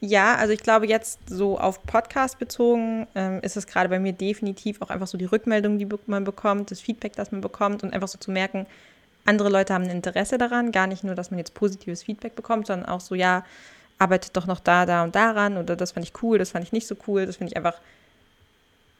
ja, 0.00 0.36
also 0.36 0.52
ich 0.52 0.60
glaube 0.60 0.86
jetzt 0.86 1.18
so 1.28 1.58
auf 1.58 1.82
Podcast 1.84 2.38
bezogen 2.38 3.08
ähm, 3.14 3.40
ist 3.42 3.56
es 3.56 3.66
gerade 3.66 3.88
bei 3.88 3.98
mir 3.98 4.12
definitiv 4.12 4.80
auch 4.80 4.90
einfach 4.90 5.08
so 5.08 5.18
die 5.18 5.24
Rückmeldung, 5.24 5.78
die 5.78 5.88
man 6.06 6.24
bekommt, 6.24 6.70
das 6.70 6.80
Feedback, 6.80 7.16
das 7.16 7.32
man 7.32 7.40
bekommt 7.40 7.82
und 7.82 7.92
einfach 7.92 8.08
so 8.08 8.18
zu 8.18 8.30
merken, 8.30 8.66
andere 9.24 9.48
Leute 9.48 9.74
haben 9.74 9.84
ein 9.84 9.90
Interesse 9.90 10.38
daran, 10.38 10.72
gar 10.72 10.86
nicht 10.86 11.04
nur, 11.04 11.14
dass 11.14 11.30
man 11.30 11.38
jetzt 11.38 11.54
positives 11.54 12.04
Feedback 12.04 12.36
bekommt, 12.36 12.68
sondern 12.68 12.88
auch 12.88 13.00
so, 13.00 13.14
ja, 13.14 13.44
arbeitet 13.98 14.36
doch 14.36 14.46
noch 14.46 14.60
da, 14.60 14.86
da 14.86 15.02
und 15.02 15.16
daran 15.16 15.56
oder 15.56 15.74
das 15.74 15.92
fand 15.92 16.06
ich 16.06 16.22
cool, 16.22 16.38
das 16.38 16.52
fand 16.52 16.64
ich 16.64 16.72
nicht 16.72 16.86
so 16.86 16.96
cool, 17.06 17.26
das 17.26 17.36
finde 17.36 17.52
ich 17.52 17.56
einfach 17.56 17.80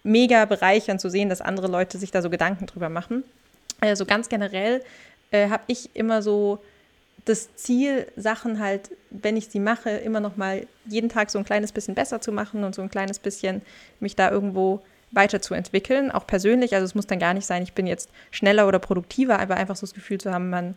mega 0.03 0.44
bereichernd 0.44 1.01
zu 1.01 1.11
sehen, 1.11 1.28
dass 1.28 1.40
andere 1.40 1.68
Leute 1.68 1.99
sich 1.99 2.11
da 2.11 2.22
so 2.22 2.30
Gedanken 2.30 2.66
drüber 2.66 2.88
machen. 2.88 3.22
Also 3.80 4.05
ganz 4.05 4.28
generell 4.28 4.82
äh, 5.30 5.49
habe 5.49 5.62
ich 5.68 5.94
immer 5.94 6.22
so 6.22 6.59
das 7.25 7.55
Ziel, 7.55 8.07
Sachen 8.16 8.59
halt, 8.59 8.91
wenn 9.11 9.37
ich 9.37 9.49
sie 9.49 9.61
mache, 9.61 9.91
immer 9.91 10.21
noch 10.21 10.37
mal 10.37 10.66
jeden 10.87 11.09
Tag 11.09 11.31
so 11.31 11.39
ein 11.39 11.45
kleines 11.45 11.73
bisschen 11.73 11.95
besser 11.95 12.21
zu 12.21 12.33
machen 12.33 12.64
und 12.64 12.75
so 12.75 12.83
ein 12.83 12.89
kleines 12.89 13.19
bisschen 13.19 13.62
mich 14.01 14.16
da 14.16 14.31
irgendwo 14.31 14.83
weiterzuentwickeln, 15.11 16.11
auch 16.11 16.27
persönlich. 16.27 16.75
Also 16.75 16.85
es 16.85 16.95
muss 16.95 17.07
dann 17.07 17.19
gar 17.19 17.35
nicht 17.35 17.47
sein, 17.47 17.62
ich 17.62 17.73
bin 17.73 17.87
jetzt 17.87 18.11
schneller 18.31 18.69
oder 18.69 18.79
produktiver, 18.79 19.39
aber 19.39 19.57
einfach 19.57 19.77
so 19.77 19.87
das 19.87 19.95
Gefühl 19.95 20.19
zu 20.19 20.33
haben, 20.33 20.51
man 20.51 20.77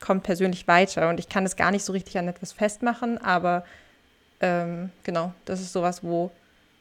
kommt 0.00 0.24
persönlich 0.24 0.66
weiter. 0.68 1.08
Und 1.08 1.18
ich 1.18 1.28
kann 1.28 1.44
es 1.44 1.56
gar 1.56 1.70
nicht 1.70 1.84
so 1.84 1.92
richtig 1.92 2.18
an 2.18 2.28
etwas 2.28 2.52
festmachen, 2.52 3.18
aber 3.18 3.64
ähm, 4.40 4.90
genau, 5.04 5.32
das 5.44 5.60
ist 5.60 5.72
sowas, 5.72 6.02
wo, 6.02 6.30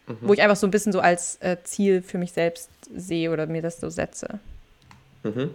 mhm. 0.07 0.17
wo 0.21 0.33
ich 0.33 0.41
einfach 0.41 0.55
so 0.55 0.67
ein 0.67 0.71
bisschen 0.71 0.91
so 0.91 0.99
als 0.99 1.37
äh, 1.41 1.57
Ziel 1.63 2.01
für 2.01 2.17
mich 2.17 2.31
selbst 2.31 2.69
sehe 2.95 3.31
oder 3.31 3.45
mir 3.45 3.61
das 3.61 3.79
so 3.79 3.89
setze. 3.89 4.39
Mhm. 5.23 5.51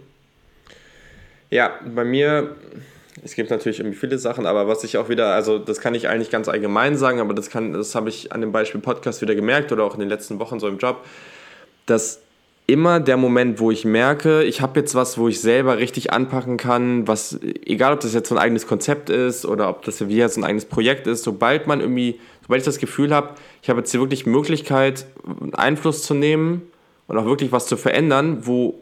Ja, 1.49 1.79
bei 1.85 2.03
mir 2.03 2.55
es 3.23 3.35
gibt 3.35 3.49
natürlich 3.49 3.79
irgendwie 3.79 3.97
viele 3.97 4.17
Sachen, 4.17 4.45
aber 4.45 4.67
was 4.67 4.83
ich 4.83 4.97
auch 4.97 5.09
wieder, 5.09 5.33
also 5.33 5.59
das 5.59 5.79
kann 5.79 5.95
ich 5.95 6.07
eigentlich 6.07 6.29
ganz 6.29 6.47
allgemein 6.47 6.97
sagen, 6.97 7.19
aber 7.19 7.33
das 7.33 7.49
kann, 7.49 7.73
das 7.73 7.95
habe 7.95 8.09
ich 8.09 8.31
an 8.31 8.41
dem 8.41 8.51
Beispiel 8.51 8.81
Podcast 8.81 9.21
wieder 9.21 9.35
gemerkt 9.35 9.71
oder 9.71 9.83
auch 9.83 9.93
in 9.93 9.99
den 9.99 10.09
letzten 10.09 10.39
Wochen 10.39 10.59
so 10.59 10.67
im 10.67 10.77
Job, 10.77 11.03
dass 11.85 12.21
immer 12.67 12.99
der 12.99 13.17
Moment, 13.17 13.59
wo 13.59 13.71
ich 13.71 13.85
merke, 13.85 14.43
ich 14.43 14.61
habe 14.61 14.79
jetzt 14.79 14.93
was, 14.93 15.17
wo 15.17 15.29
ich 15.29 15.39
selber 15.39 15.77
richtig 15.77 16.11
anpacken 16.11 16.57
kann, 16.57 17.07
was, 17.07 17.39
egal 17.65 17.93
ob 17.93 18.01
das 18.01 18.13
jetzt 18.13 18.29
so 18.29 18.35
ein 18.35 18.41
eigenes 18.41 18.67
Konzept 18.67 19.09
ist 19.09 19.45
oder 19.45 19.69
ob 19.69 19.85
das 19.85 20.05
wie 20.07 20.17
jetzt 20.17 20.37
ein 20.37 20.43
eigenes 20.43 20.65
Projekt 20.65 21.07
ist, 21.07 21.23
sobald 21.23 21.65
man 21.65 21.79
irgendwie, 21.79 22.19
sobald 22.41 22.61
ich 22.61 22.65
das 22.65 22.77
Gefühl 22.77 23.13
habe, 23.13 23.35
ich 23.61 23.69
habe 23.69 23.79
jetzt 23.79 23.91
hier 23.91 24.01
wirklich 24.01 24.25
Möglichkeit, 24.25 25.05
Einfluss 25.53 26.03
zu 26.03 26.13
nehmen 26.13 26.63
und 27.07 27.17
auch 27.17 27.25
wirklich 27.25 27.53
was 27.53 27.67
zu 27.67 27.77
verändern, 27.77 28.39
wo 28.45 28.75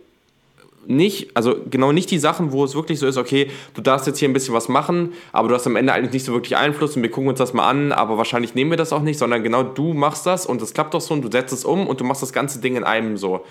nicht, 0.88 1.36
also 1.36 1.56
genau 1.70 1.92
nicht 1.92 2.12
die 2.12 2.20
Sachen, 2.20 2.52
wo 2.52 2.64
es 2.64 2.76
wirklich 2.76 3.00
so 3.00 3.08
ist, 3.08 3.18
okay, 3.18 3.50
du 3.74 3.82
darfst 3.82 4.08
jetzt 4.08 4.20
hier 4.20 4.30
ein 4.30 4.34
bisschen 4.34 4.54
was 4.54 4.70
machen, 4.70 5.14
aber 5.32 5.48
du 5.48 5.56
hast 5.56 5.66
am 5.68 5.76
Ende 5.76 5.94
eigentlich 5.94 6.14
nicht 6.14 6.26
so 6.26 6.34
wirklich 6.34 6.56
Einfluss 6.58 6.96
und 6.96 7.02
wir 7.02 7.12
gucken 7.12 7.30
uns 7.30 7.40
das 7.40 7.54
mal 7.54 7.68
an, 7.68 7.92
aber 7.92 8.18
wahrscheinlich 8.18 8.56
nehmen 8.56 8.70
wir 8.72 8.78
das 8.78 8.94
auch 8.94 9.02
nicht, 9.02 9.18
sondern 9.18 9.44
genau 9.44 9.64
du 9.64 9.94
machst 9.94 10.26
das 10.26 10.46
und 10.46 10.62
es 10.62 10.74
klappt 10.74 10.94
doch 10.94 11.02
so 11.02 11.14
und 11.14 11.24
du 11.24 11.32
setzt 11.32 11.54
es 11.54 11.66
um 11.66 11.88
und 11.88 12.00
du 12.00 12.04
machst 12.04 12.22
das 12.22 12.34
ganze 12.34 12.60
Ding 12.60 12.76
in 12.76 12.84
einem 12.84 13.18
so. 13.18 13.46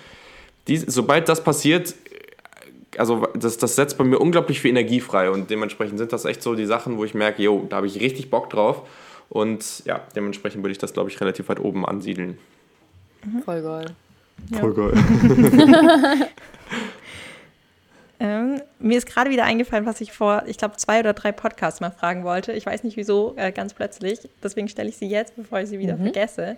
Die, 0.67 0.77
sobald 0.77 1.29
das 1.29 1.43
passiert, 1.43 1.93
also 2.97 3.27
das, 3.35 3.57
das 3.57 3.75
setzt 3.75 3.97
bei 3.97 4.03
mir 4.03 4.19
unglaublich 4.19 4.61
viel 4.61 4.71
Energie 4.71 5.01
frei 5.01 5.29
und 5.29 5.49
dementsprechend 5.49 5.97
sind 5.97 6.13
das 6.13 6.25
echt 6.25 6.41
so 6.41 6.55
die 6.55 6.65
Sachen, 6.65 6.97
wo 6.97 7.05
ich 7.05 7.13
merke, 7.13 7.43
yo, 7.43 7.65
da 7.69 7.77
habe 7.77 7.87
ich 7.87 7.99
richtig 7.99 8.29
Bock 8.29 8.49
drauf 8.49 8.81
und 9.29 9.83
ja, 9.85 10.01
dementsprechend 10.15 10.63
würde 10.63 10.71
ich 10.71 10.77
das, 10.77 10.93
glaube 10.93 11.09
ich, 11.09 11.19
relativ 11.19 11.49
weit 11.49 11.59
oben 11.59 11.85
ansiedeln. 11.85 12.37
Voll 13.43 13.61
geil. 13.61 13.95
Voll 14.59 14.73
geil. 14.73 14.93
Ähm, 18.25 18.61
mir 18.79 18.97
ist 18.97 19.05
gerade 19.05 19.29
wieder 19.29 19.43
eingefallen, 19.43 19.85
was 19.85 20.01
ich 20.01 20.11
vor, 20.11 20.43
ich 20.47 20.57
glaube, 20.57 20.77
zwei 20.77 20.99
oder 20.99 21.13
drei 21.13 21.31
Podcasts 21.31 21.79
mal 21.79 21.91
fragen 21.91 22.23
wollte. 22.23 22.53
Ich 22.53 22.65
weiß 22.65 22.83
nicht 22.83 22.97
wieso, 22.97 23.35
äh, 23.37 23.51
ganz 23.51 23.75
plötzlich. 23.75 24.19
Deswegen 24.43 24.67
stelle 24.67 24.89
ich 24.89 24.97
sie 24.97 25.07
jetzt, 25.07 25.35
bevor 25.35 25.59
ich 25.59 25.69
sie 25.69 25.77
wieder 25.77 25.95
mhm. 25.95 26.03
vergesse. 26.03 26.57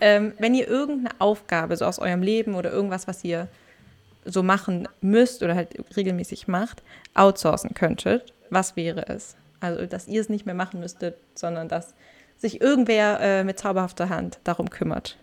Ähm, 0.00 0.34
wenn 0.38 0.54
ihr 0.54 0.68
irgendeine 0.68 1.20
Aufgabe 1.20 1.76
so 1.76 1.86
aus 1.86 1.98
eurem 1.98 2.22
Leben 2.22 2.54
oder 2.54 2.70
irgendwas, 2.70 3.08
was 3.08 3.24
ihr 3.24 3.48
so 4.24 4.44
machen 4.44 4.86
müsst 5.00 5.42
oder 5.42 5.56
halt 5.56 5.74
regelmäßig 5.96 6.46
macht, 6.46 6.84
outsourcen 7.14 7.74
könntet, 7.74 8.32
was 8.50 8.76
wäre 8.76 9.08
es? 9.08 9.36
Also, 9.58 9.86
dass 9.86 10.06
ihr 10.06 10.20
es 10.20 10.28
nicht 10.28 10.46
mehr 10.46 10.54
machen 10.54 10.78
müsstet, 10.78 11.16
sondern 11.34 11.68
dass 11.68 11.94
sich 12.36 12.60
irgendwer 12.60 13.18
äh, 13.20 13.44
mit 13.44 13.58
zauberhafter 13.58 14.08
Hand 14.08 14.38
darum 14.44 14.70
kümmert. 14.70 15.16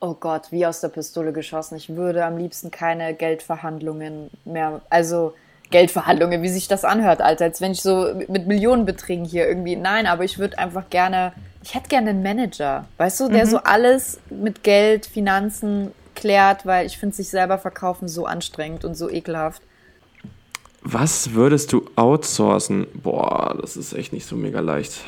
Oh 0.00 0.14
Gott, 0.14 0.52
wie 0.52 0.64
aus 0.64 0.80
der 0.80 0.88
Pistole 0.88 1.32
geschossen. 1.32 1.76
Ich 1.76 1.94
würde 1.96 2.24
am 2.24 2.36
liebsten 2.36 2.70
keine 2.70 3.14
Geldverhandlungen 3.14 4.30
mehr, 4.44 4.80
also 4.90 5.34
Geldverhandlungen, 5.70 6.42
wie 6.42 6.48
sich 6.48 6.68
das 6.68 6.84
anhört, 6.84 7.20
Alter, 7.20 7.44
als 7.44 7.60
wenn 7.60 7.72
ich 7.72 7.82
so 7.82 8.14
mit 8.28 8.46
Millionenbeträgen 8.46 9.24
hier 9.24 9.48
irgendwie. 9.48 9.76
Nein, 9.76 10.06
aber 10.06 10.24
ich 10.24 10.38
würde 10.38 10.58
einfach 10.58 10.88
gerne, 10.88 11.32
ich 11.62 11.74
hätte 11.74 11.88
gerne 11.88 12.10
einen 12.10 12.22
Manager, 12.22 12.86
weißt 12.96 13.20
du, 13.20 13.28
der 13.28 13.44
mhm. 13.44 13.50
so 13.50 13.58
alles 13.58 14.20
mit 14.30 14.62
Geld, 14.62 15.06
Finanzen 15.06 15.92
klärt, 16.14 16.64
weil 16.64 16.86
ich 16.86 16.98
finde 16.98 17.14
sich 17.14 17.28
selber 17.28 17.58
verkaufen 17.58 18.08
so 18.08 18.26
anstrengend 18.26 18.84
und 18.84 18.94
so 18.94 19.10
ekelhaft. 19.10 19.62
Was 20.80 21.34
würdest 21.34 21.72
du 21.72 21.90
outsourcen? 21.96 22.86
Boah, 22.94 23.56
das 23.60 23.76
ist 23.76 23.92
echt 23.92 24.12
nicht 24.12 24.26
so 24.26 24.36
mega 24.36 24.60
leicht. 24.60 25.00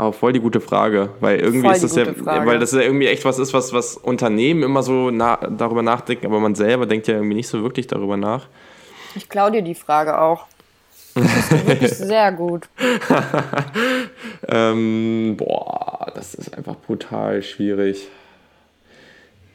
Aber 0.00 0.14
voll 0.14 0.32
die 0.32 0.40
gute 0.40 0.62
Frage, 0.62 1.10
weil 1.20 1.40
irgendwie 1.40 1.66
Voll 1.66 1.74
ist 1.74 1.84
das 1.84 1.94
ja, 1.94 2.06
Frage. 2.06 2.46
weil 2.46 2.58
das 2.58 2.72
ja 2.72 2.80
irgendwie 2.80 3.06
echt 3.06 3.22
was 3.26 3.38
ist, 3.38 3.52
was, 3.52 3.74
was 3.74 3.98
Unternehmen 3.98 4.62
immer 4.62 4.82
so 4.82 5.10
na, 5.10 5.36
darüber 5.36 5.82
nachdenken, 5.82 6.24
aber 6.24 6.40
man 6.40 6.54
selber 6.54 6.86
denkt 6.86 7.06
ja 7.06 7.16
irgendwie 7.16 7.34
nicht 7.34 7.48
so 7.48 7.62
wirklich 7.62 7.86
darüber 7.86 8.16
nach. 8.16 8.46
Ich 9.14 9.28
klaue 9.28 9.52
dir 9.52 9.60
die 9.60 9.74
Frage 9.74 10.18
auch. 10.18 10.46
Das 11.14 11.26
ist 11.26 11.66
wirklich 11.66 11.90
sehr 11.98 12.32
gut. 12.32 12.66
Ähm, 14.48 15.34
boah, 15.36 16.10
das 16.14 16.32
ist 16.32 16.56
einfach 16.56 16.76
brutal 16.76 17.42
schwierig. 17.42 18.08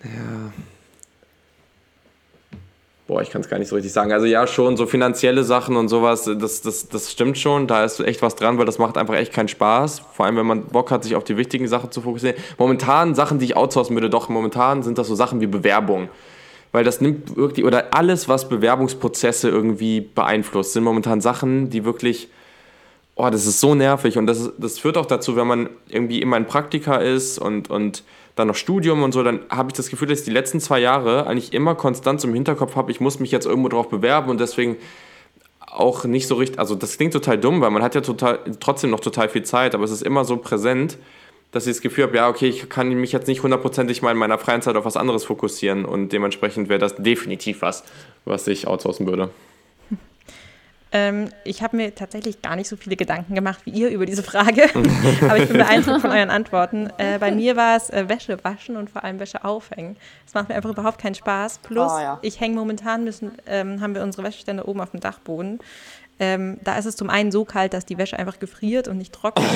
Ja. 0.04 0.54
Boah, 3.08 3.22
ich 3.22 3.30
kann 3.30 3.42
es 3.42 3.50
gar 3.50 3.60
nicht 3.60 3.68
so 3.68 3.76
richtig 3.76 3.94
sagen. 3.94 4.12
Also 4.12 4.26
ja, 4.26 4.48
schon 4.48 4.78
so 4.78 4.88
finanzielle 4.88 5.44
Sachen 5.44 5.76
und 5.76 5.90
sowas, 5.90 6.24
das, 6.24 6.62
das, 6.62 6.90
das 6.90 7.12
stimmt 7.12 7.38
schon. 7.38 7.68
Da 7.68 7.84
ist 7.84 8.00
echt 8.00 8.24
was 8.24 8.36
dran, 8.36 8.58
weil 8.58 8.66
das 8.66 8.80
macht 8.80 8.98
einfach 8.98 9.14
echt 9.14 9.32
keinen 9.32 9.48
Spaß. 9.48 10.02
Vor 10.14 10.26
allem, 10.26 10.38
wenn 10.38 10.46
man 10.48 10.64
Bock 10.66 10.90
hat, 10.90 11.04
sich 11.04 11.16
auf 11.16 11.24
die 11.24 11.38
wichtigen 11.38 11.68
Sachen 11.68 11.92
zu 11.92 12.02
fokussieren. 12.02 12.36
Momentan 12.58 13.14
Sachen, 13.14 13.38
die 13.38 13.46
ich 13.46 13.56
outsourcen 13.56 13.96
würde, 13.96 14.10
doch 14.10 14.28
momentan 14.30 14.82
sind 14.82 14.98
das 14.98 15.08
so 15.08 15.14
Sachen 15.14 15.40
wie 15.40 15.46
Bewerbung. 15.46 16.10
Weil 16.72 16.84
das 16.84 17.00
nimmt 17.00 17.38
wirklich, 17.38 17.64
oder 17.64 17.94
alles, 17.94 18.28
was 18.28 18.50
Bewerbungsprozesse 18.50 19.50
irgendwie 19.50 20.02
beeinflusst, 20.02 20.74
sind 20.74 20.84
momentan 20.84 21.22
Sachen, 21.22 21.70
die 21.70 21.86
wirklich 21.86 22.30
oh, 23.16 23.30
das 23.30 23.46
ist 23.46 23.60
so 23.60 23.76
nervig 23.76 24.18
und 24.18 24.28
das, 24.28 24.52
das 24.58 24.78
führt 24.78 24.98
auch 24.98 25.06
dazu, 25.06 25.36
wenn 25.36 25.48
man 25.48 25.70
irgendwie 25.88 26.22
immer 26.22 26.36
ein 26.36 26.48
Praktika 26.48 26.98
ist 26.98 27.40
und, 27.40 27.70
und 27.70 28.04
dann 28.36 28.48
noch 28.48 28.56
Studium 28.56 29.04
und 29.04 29.14
so, 29.14 29.24
dann 29.24 29.42
habe 29.50 29.70
ich 29.70 29.74
das 29.74 29.90
Gefühl, 29.90 30.08
dass 30.08 30.20
ich 30.20 30.26
die 30.26 30.32
letzten 30.32 30.60
zwei 30.60 30.80
Jahre 30.80 31.28
eigentlich 31.28 31.54
immer 31.54 31.76
konstant 31.76 32.24
im 32.24 32.34
Hinterkopf 32.34 32.76
habe, 32.76 32.92
ich 32.92 33.00
muss 33.00 33.20
mich 33.20 33.32
jetzt 33.32 33.46
irgendwo 33.46 33.70
drauf 33.70 33.90
bewerben 33.90 34.30
und 34.30 34.40
deswegen 34.40 34.78
auch 35.60 36.06
nicht 36.06 36.28
so 36.28 36.36
richtig, 36.36 36.60
also 36.60 36.76
das 36.76 36.98
klingt 36.98 37.14
total 37.14 37.38
dumm, 37.38 37.62
weil 37.62 37.72
man 37.72 37.82
hat 37.82 37.96
ja 37.96 38.02
total, 38.02 38.40
trotzdem 38.60 38.90
noch 38.90 39.00
total 39.00 39.30
viel 39.30 39.44
Zeit, 39.44 39.76
aber 39.76 39.84
es 39.84 39.92
ist 39.92 40.04
immer 40.04 40.26
so 40.26 40.38
präsent, 40.38 40.98
dass 41.52 41.68
ich 41.68 41.74
das 41.74 41.82
Gefühl 41.82 42.06
habe, 42.06 42.18
ja, 42.18 42.28
okay, 42.28 42.48
ich 42.48 42.68
kann 42.70 42.90
mich 42.90 43.14
jetzt 43.14 43.28
nicht 43.28 43.44
hundertprozentig 43.44 44.02
mal 44.02 44.12
in 44.12 44.18
meiner 44.18 44.38
freien 44.38 44.62
Zeit 44.62 44.76
auf 44.76 44.86
was 44.86 44.98
anderes 44.98 45.24
fokussieren 45.24 45.86
und 45.86 46.10
dementsprechend 46.10 46.68
wäre 46.68 46.80
das 46.80 46.96
definitiv 46.96 47.62
was, 47.62 47.84
was 48.26 48.48
ich 48.48 48.68
outsourcen 48.68 49.08
würde. 49.08 49.30
Ähm, 50.92 51.30
ich 51.44 51.62
habe 51.62 51.76
mir 51.76 51.94
tatsächlich 51.94 52.42
gar 52.42 52.56
nicht 52.56 52.70
so 52.70 52.78
viele 52.78 52.96
Gedanken 52.96 53.36
gemacht 53.36 53.60
wie 53.66 53.72
ihr 53.72 53.90
über 53.90 54.06
diese 54.06 54.24
Frage, 54.24 54.64
aber 55.22 55.38
ich 55.38 55.48
bin 55.50 55.58
beeindruckt 55.58 56.02
von 56.02 56.12
euren 56.12 56.30
Antworten. 56.30 56.90
Äh, 56.98 57.18
bei 57.20 57.32
mir 57.32 57.56
war 57.58 57.76
es 57.76 57.90
äh, 57.90 58.08
Wäsche 58.08 58.38
waschen 58.44 58.78
und 58.78 58.90
vor 58.90 59.04
allem 59.04 59.20
Wäsche 59.20 59.44
aufhängen. 59.44 59.98
Das 60.26 60.34
macht 60.36 60.50
mir 60.50 60.56
einfach 60.56 60.70
überhaupt 60.70 61.00
keinen 61.02 61.16
Spaß. 61.16 61.60
Plus, 61.64 61.92
Oh, 61.94 62.00
ja. 62.00 62.20
ich 62.22 62.40
hänge 62.40 62.56
momentan, 62.56 63.04
müssen, 63.04 63.32
ähm, 63.48 63.82
haben 63.82 63.94
wir 63.96 64.04
unsere 64.04 64.24
Wäschestände 64.26 64.68
oben 64.68 64.80
auf 64.80 64.92
dem 64.92 65.00
Dachboden. 65.02 65.60
Ähm, 66.18 66.60
da 66.64 66.78
ist 66.78 66.86
es 66.86 66.96
zum 66.96 67.10
einen 67.10 67.30
so 67.30 67.44
kalt, 67.44 67.74
dass 67.74 67.86
die 67.86 67.98
Wäsche 67.98 68.18
einfach 68.18 68.40
gefriert 68.40 68.88
und 68.88 68.98
nicht 68.98 69.12
trocknet. 69.12 69.50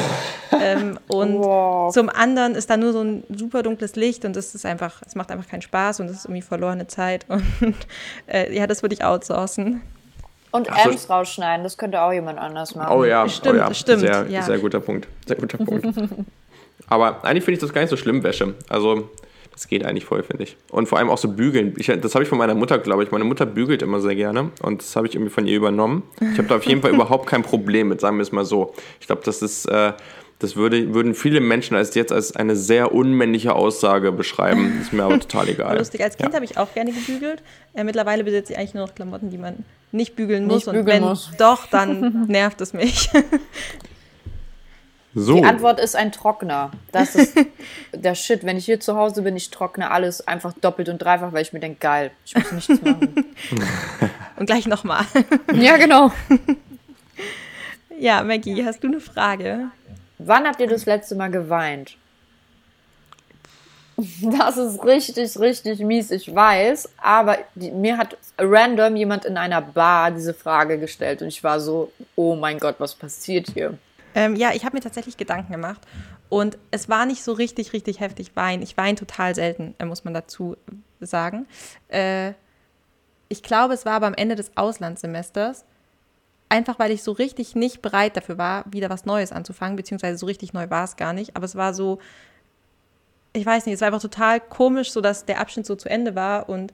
ähm, 0.62 1.00
und 1.08 1.40
Wow. 1.40 1.94
zum 1.94 2.10
anderen 2.10 2.54
ist 2.54 2.70
da 2.70 2.76
nur 2.76 2.92
so 2.92 3.02
ein 3.02 3.24
super 3.34 3.64
dunkles 3.64 3.96
Licht 3.96 4.26
und 4.26 4.36
es 4.36 4.54
ist 4.56 4.66
einfach, 4.66 5.02
es 5.06 5.16
macht 5.16 5.32
einfach 5.32 5.48
keinen 5.48 5.62
Spaß 5.62 6.02
und 6.02 6.08
es 6.08 6.18
ist 6.18 6.26
irgendwie 6.26 6.42
verlorene 6.42 6.88
Zeit. 6.88 7.26
Und 7.30 7.46
äh, 8.28 8.54
ja, 8.54 8.68
das 8.68 8.82
würde 8.82 8.94
ich 8.94 9.06
outsourcen. 9.06 9.82
Und 10.52 10.70
Ach 10.72 10.84
so. 10.84 10.90
Amps 10.90 11.10
rausschneiden, 11.10 11.64
das 11.64 11.78
könnte 11.78 12.02
auch 12.02 12.12
jemand 12.12 12.40
anders 12.40 12.76
machen. 12.76 12.96
Oh 12.98 13.04
ja, 13.04 13.28
Stimmt, 13.30 13.56
oh 13.56 13.58
ja. 13.58 13.74
stimmt, 13.74 14.00
Sehr, 14.00 14.26
ja. 14.30 14.42
sehr 14.42 14.58
guter 14.58 14.80
Punkt. 14.80 15.08
Sehr 15.28 15.38
guter 15.38 15.58
Punkt. 15.64 15.86
Aber 16.88 17.24
eigentlich 17.24 17.44
finde 17.44 17.58
ich 17.58 17.60
das 17.60 17.72
gar 17.72 17.82
nicht 17.82 17.92
so 17.92 17.98
schlimm, 17.98 18.24
Wäsche. 18.24 18.56
Also, 18.68 19.10
das 19.52 19.68
geht 19.68 19.86
eigentlich 19.86 20.06
voll, 20.06 20.24
finde 20.24 20.44
ich. 20.44 20.58
Und 20.72 20.88
vor 20.88 20.98
allem 20.98 21.10
auch 21.10 21.18
so 21.18 21.28
bügeln. 21.28 21.76
Ich, 21.78 21.88
das 21.88 22.16
habe 22.16 22.24
ich 22.24 22.30
von 22.30 22.38
meiner 22.38 22.56
Mutter, 22.56 22.80
glaube 22.80 23.04
ich. 23.04 23.12
Meine 23.12 23.26
Mutter 23.26 23.46
bügelt 23.46 23.82
immer 23.82 24.00
sehr 24.00 24.16
gerne 24.16 24.52
und 24.62 24.82
das 24.82 24.96
habe 24.96 25.06
ich 25.06 25.16
irgendwie 25.16 25.32
von 25.32 25.46
ihr 25.46 25.58
übernommen. 25.58 26.04
Ich 26.20 26.38
habe 26.38 26.48
da 26.48 26.56
auf 26.56 26.64
jeden 26.64 26.82
Fall 26.82 26.92
überhaupt 26.96 27.28
kein 27.28 27.44
Problem 27.44 27.90
mit, 27.90 28.02
sagen 28.02 28.18
wir 28.18 28.24
es 28.24 28.32
mal 28.32 28.46
so. 28.46 28.74
Ich 29.00 29.08
glaube, 29.08 29.22
das 29.26 29.42
ist. 29.42 29.66
Äh, 29.66 29.94
das 30.40 30.56
würde, 30.56 30.94
würden 30.94 31.14
viele 31.16 31.42
Menschen 31.42 31.76
als 31.76 31.94
jetzt 31.96 32.12
als 32.14 32.36
eine 32.36 32.56
sehr 32.56 32.94
unmännliche 32.94 33.54
Aussage 33.54 34.12
beschreiben. 34.14 34.80
Ist 34.82 34.94
mir 34.94 35.04
aber 35.04 35.20
total 35.20 35.50
egal. 35.50 35.78
Lustig, 35.78 36.02
als 36.02 36.16
Kind 36.18 36.30
Ja. 36.30 36.36
habe 36.36 36.46
ich 36.46 36.58
auch 36.58 36.74
gerne 36.74 36.92
gebügelt. 36.92 37.44
Äh, 37.74 37.84
mittlerweile 37.84 38.24
besitze 38.24 38.54
ich 38.54 38.60
eigentlich 38.60 38.74
nur 38.74 38.88
noch 38.88 38.96
Klamotten, 38.96 39.30
die 39.30 39.38
man 39.38 39.66
nicht 39.92 40.16
bügeln 40.16 40.46
muss. 40.46 40.56
Nicht 40.56 40.68
und 40.68 40.74
bügeln 40.76 41.02
wenn 41.02 41.10
muss. 41.10 41.32
doch, 41.38 41.66
dann 41.68 42.26
nervt 42.28 42.62
es 42.62 42.74
mich. 42.74 43.10
So. 45.16 45.38
Die 45.38 45.44
Antwort 45.44 45.80
ist 45.80 45.96
ein 45.96 46.12
Trockner. 46.12 46.70
Das 46.92 47.16
ist 47.16 47.36
der 47.94 48.14
Shit. 48.14 48.46
Wenn 48.46 48.58
ich 48.58 48.66
hier 48.66 48.80
zu 48.80 48.96
Hause 48.96 49.24
bin, 49.24 49.36
ich 49.36 49.50
trockne 49.50 49.90
alles 49.90 50.26
einfach 50.28 50.54
doppelt 50.54 50.88
und 50.88 51.00
dreifach, 51.00 51.34
weil 51.34 51.42
ich 51.42 51.52
mir 51.52 51.60
denke, 51.60 51.80
geil, 51.80 52.12
ich 52.26 52.36
muss 52.36 52.52
nichts 52.52 52.86
machen. 52.86 53.26
und 54.38 54.46
gleich 54.46 54.68
nochmal. 54.68 55.06
ja, 55.56 55.78
genau. 55.78 56.12
ja, 58.00 58.24
Maggie, 58.24 58.64
hast 58.64 58.84
du 58.84 58.88
eine 58.88 59.00
Frage? 59.00 59.72
Wann 60.20 60.46
habt 60.46 60.60
ihr 60.60 60.68
das 60.68 60.86
letzte 60.86 61.16
Mal 61.16 61.32
geweint? 61.32 61.98
Das 64.22 64.56
ist 64.56 64.84
richtig, 64.86 65.38
richtig 65.40 65.80
mies, 65.80 66.10
ich 66.12 66.34
weiß. 66.34 66.90
Aber 67.02 67.38
die, 67.56 67.72
mir 67.72 67.98
hat 67.98 68.18
random 68.38 68.96
jemand 68.96 69.26
in 69.26 69.36
einer 69.36 69.62
Bar 69.62 70.12
diese 70.12 70.34
Frage 70.34 70.80
gestellt 70.80 71.22
und 71.22 71.28
ich 71.28 71.44
war 71.44 71.60
so, 71.60 71.92
oh 72.16 72.36
mein 72.36 72.60
Gott, 72.60 72.76
was 72.80 72.96
passiert 72.96 73.50
hier? 73.54 73.78
Ähm, 74.16 74.36
ja, 74.36 74.52
ich 74.54 74.66
habe 74.66 74.76
mir 74.76 74.82
tatsächlich 74.82 75.18
Gedanken 75.18 75.52
gemacht. 75.52 75.82
Und 76.30 76.58
es 76.72 76.90
war 76.90 77.06
nicht 77.06 77.24
so 77.24 77.34
richtig, 77.34 77.74
richtig 77.74 78.00
heftig 78.00 78.36
weinen. 78.36 78.62
Ich 78.62 78.78
weine 78.78 78.96
total 78.96 79.36
selten, 79.36 79.76
äh, 79.80 79.86
muss 79.86 80.04
man 80.04 80.14
dazu 80.14 80.56
sagen. 81.00 81.48
Äh, 81.88 82.34
ich 83.30 83.44
glaube, 83.44 83.74
es 83.74 83.86
war 83.86 83.94
aber 83.94 84.08
am 84.08 84.14
Ende 84.14 84.36
des 84.36 84.56
Auslandssemesters. 84.56 85.66
Einfach 86.50 86.80
weil 86.80 86.92
ich 86.92 87.04
so 87.04 87.12
richtig 87.12 87.56
nicht 87.56 87.82
bereit 87.82 88.18
dafür 88.18 88.38
war, 88.40 88.66
wieder 88.72 88.90
was 88.90 89.06
Neues 89.06 89.32
anzufangen, 89.32 89.76
beziehungsweise 89.76 90.18
so 90.18 90.26
richtig 90.26 90.52
neu 90.54 90.70
war 90.70 90.84
es 90.84 90.96
gar 90.96 91.14
nicht. 91.14 91.36
Aber 91.36 91.46
es 91.46 91.56
war 91.56 91.74
so, 91.76 92.00
ich 93.34 93.46
weiß 93.46 93.66
nicht, 93.66 93.76
es 93.76 93.82
war 93.82 93.88
einfach 93.88 94.02
total 94.02 94.40
komisch, 94.40 94.92
so 94.92 95.02
dass 95.02 95.26
der 95.26 95.40
Abschnitt 95.40 95.66
so 95.66 95.76
zu 95.76 95.90
Ende 95.90 96.16
war 96.16 96.50
und 96.50 96.74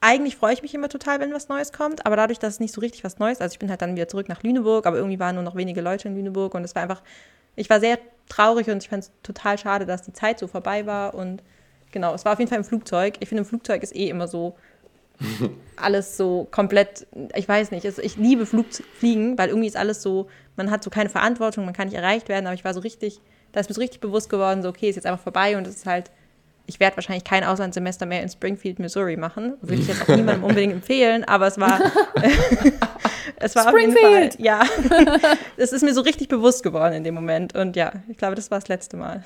eigentlich 0.00 0.36
freue 0.36 0.54
ich 0.54 0.62
mich 0.62 0.74
immer 0.74 0.88
total, 0.88 1.20
wenn 1.20 1.32
was 1.32 1.48
Neues 1.48 1.72
kommt, 1.72 2.06
aber 2.06 2.16
dadurch, 2.16 2.38
dass 2.38 2.54
es 2.54 2.60
nicht 2.60 2.72
so 2.72 2.80
richtig 2.80 3.04
was 3.04 3.18
Neues, 3.18 3.40
also 3.40 3.52
ich 3.52 3.58
bin 3.58 3.68
halt 3.68 3.82
dann 3.82 3.94
wieder 3.94 4.08
zurück 4.08 4.28
nach 4.28 4.42
Lüneburg, 4.42 4.86
aber 4.86 4.96
irgendwie 4.96 5.20
waren 5.20 5.34
nur 5.34 5.44
noch 5.44 5.56
wenige 5.56 5.82
Leute 5.82 6.08
in 6.08 6.16
Lüneburg 6.16 6.54
und 6.54 6.64
es 6.64 6.74
war 6.74 6.82
einfach, 6.82 7.02
ich 7.54 7.68
war 7.68 7.80
sehr 7.80 7.98
traurig 8.28 8.68
und 8.70 8.82
ich 8.82 8.88
fand 8.88 9.04
es 9.04 9.12
total 9.22 9.58
schade, 9.58 9.84
dass 9.84 10.02
die 10.02 10.12
Zeit 10.12 10.38
so 10.38 10.46
vorbei 10.46 10.86
war 10.86 11.14
und 11.14 11.42
genau, 11.92 12.14
es 12.14 12.24
war 12.24 12.32
auf 12.32 12.38
jeden 12.38 12.48
Fall 12.48 12.58
im 12.58 12.64
Flugzeug. 12.64 13.16
Ich 13.20 13.28
finde, 13.28 13.42
im 13.42 13.48
Flugzeug 13.48 13.82
ist 13.82 13.94
eh 13.94 14.08
immer 14.08 14.26
so 14.26 14.56
alles 15.76 16.16
so 16.16 16.46
komplett, 16.50 17.06
ich 17.34 17.48
weiß 17.48 17.70
nicht, 17.70 17.84
ich 17.84 18.16
liebe 18.16 18.46
Flug, 18.46 18.66
Fliegen, 18.98 19.38
weil 19.38 19.48
irgendwie 19.48 19.68
ist 19.68 19.76
alles 19.76 20.02
so, 20.02 20.28
man 20.56 20.70
hat 20.70 20.84
so 20.84 20.90
keine 20.90 21.08
Verantwortung, 21.08 21.64
man 21.64 21.74
kann 21.74 21.88
nicht 21.88 21.96
erreicht 21.96 22.28
werden, 22.28 22.46
aber 22.46 22.54
ich 22.54 22.64
war 22.64 22.74
so 22.74 22.80
richtig, 22.80 23.20
da 23.52 23.60
ist 23.60 23.68
mir 23.68 23.74
so 23.74 23.80
richtig 23.80 24.00
bewusst 24.00 24.28
geworden, 24.28 24.62
so 24.62 24.68
okay, 24.68 24.88
ist 24.88 24.96
jetzt 24.96 25.06
einfach 25.06 25.22
vorbei 25.22 25.56
und 25.56 25.66
es 25.66 25.76
ist 25.76 25.86
halt, 25.86 26.10
ich 26.66 26.78
werde 26.78 26.96
wahrscheinlich 26.96 27.24
kein 27.24 27.42
Auslandssemester 27.42 28.06
mehr 28.06 28.22
in 28.22 28.28
Springfield, 28.28 28.78
Missouri 28.78 29.16
machen. 29.16 29.54
Würde 29.60 29.82
ich 29.82 29.88
jetzt 29.88 30.02
auch 30.02 30.14
niemandem 30.14 30.44
unbedingt 30.44 30.72
empfehlen, 30.72 31.24
aber 31.24 31.48
es 31.48 31.58
war, 31.58 31.80
es 33.36 33.56
war 33.56 33.68
auf 33.68 33.80
jeden 33.80 33.92
Fall, 33.92 34.30
Springfield! 34.30 34.36
ja, 34.38 34.62
es 35.56 35.72
ist 35.72 35.82
mir 35.82 35.94
so 35.94 36.02
richtig 36.02 36.28
bewusst 36.28 36.62
geworden 36.62 36.92
in 36.92 37.02
dem 37.02 37.14
Moment 37.14 37.56
und 37.56 37.74
ja, 37.74 37.92
ich 38.08 38.16
glaube, 38.18 38.36
das 38.36 38.52
war 38.52 38.60
das 38.60 38.68
letzte 38.68 38.96
Mal. 38.96 39.24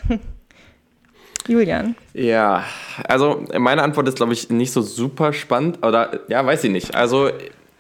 Julian. 1.46 1.94
Ja, 2.14 2.64
also 3.06 3.44
meine 3.58 3.82
Antwort 3.82 4.08
ist, 4.08 4.16
glaube 4.16 4.32
ich, 4.32 4.48
nicht 4.50 4.72
so 4.72 4.80
super 4.82 5.32
spannend. 5.32 5.84
Oder 5.84 6.20
ja, 6.28 6.44
weiß 6.44 6.64
ich 6.64 6.70
nicht. 6.70 6.94
Also 6.94 7.30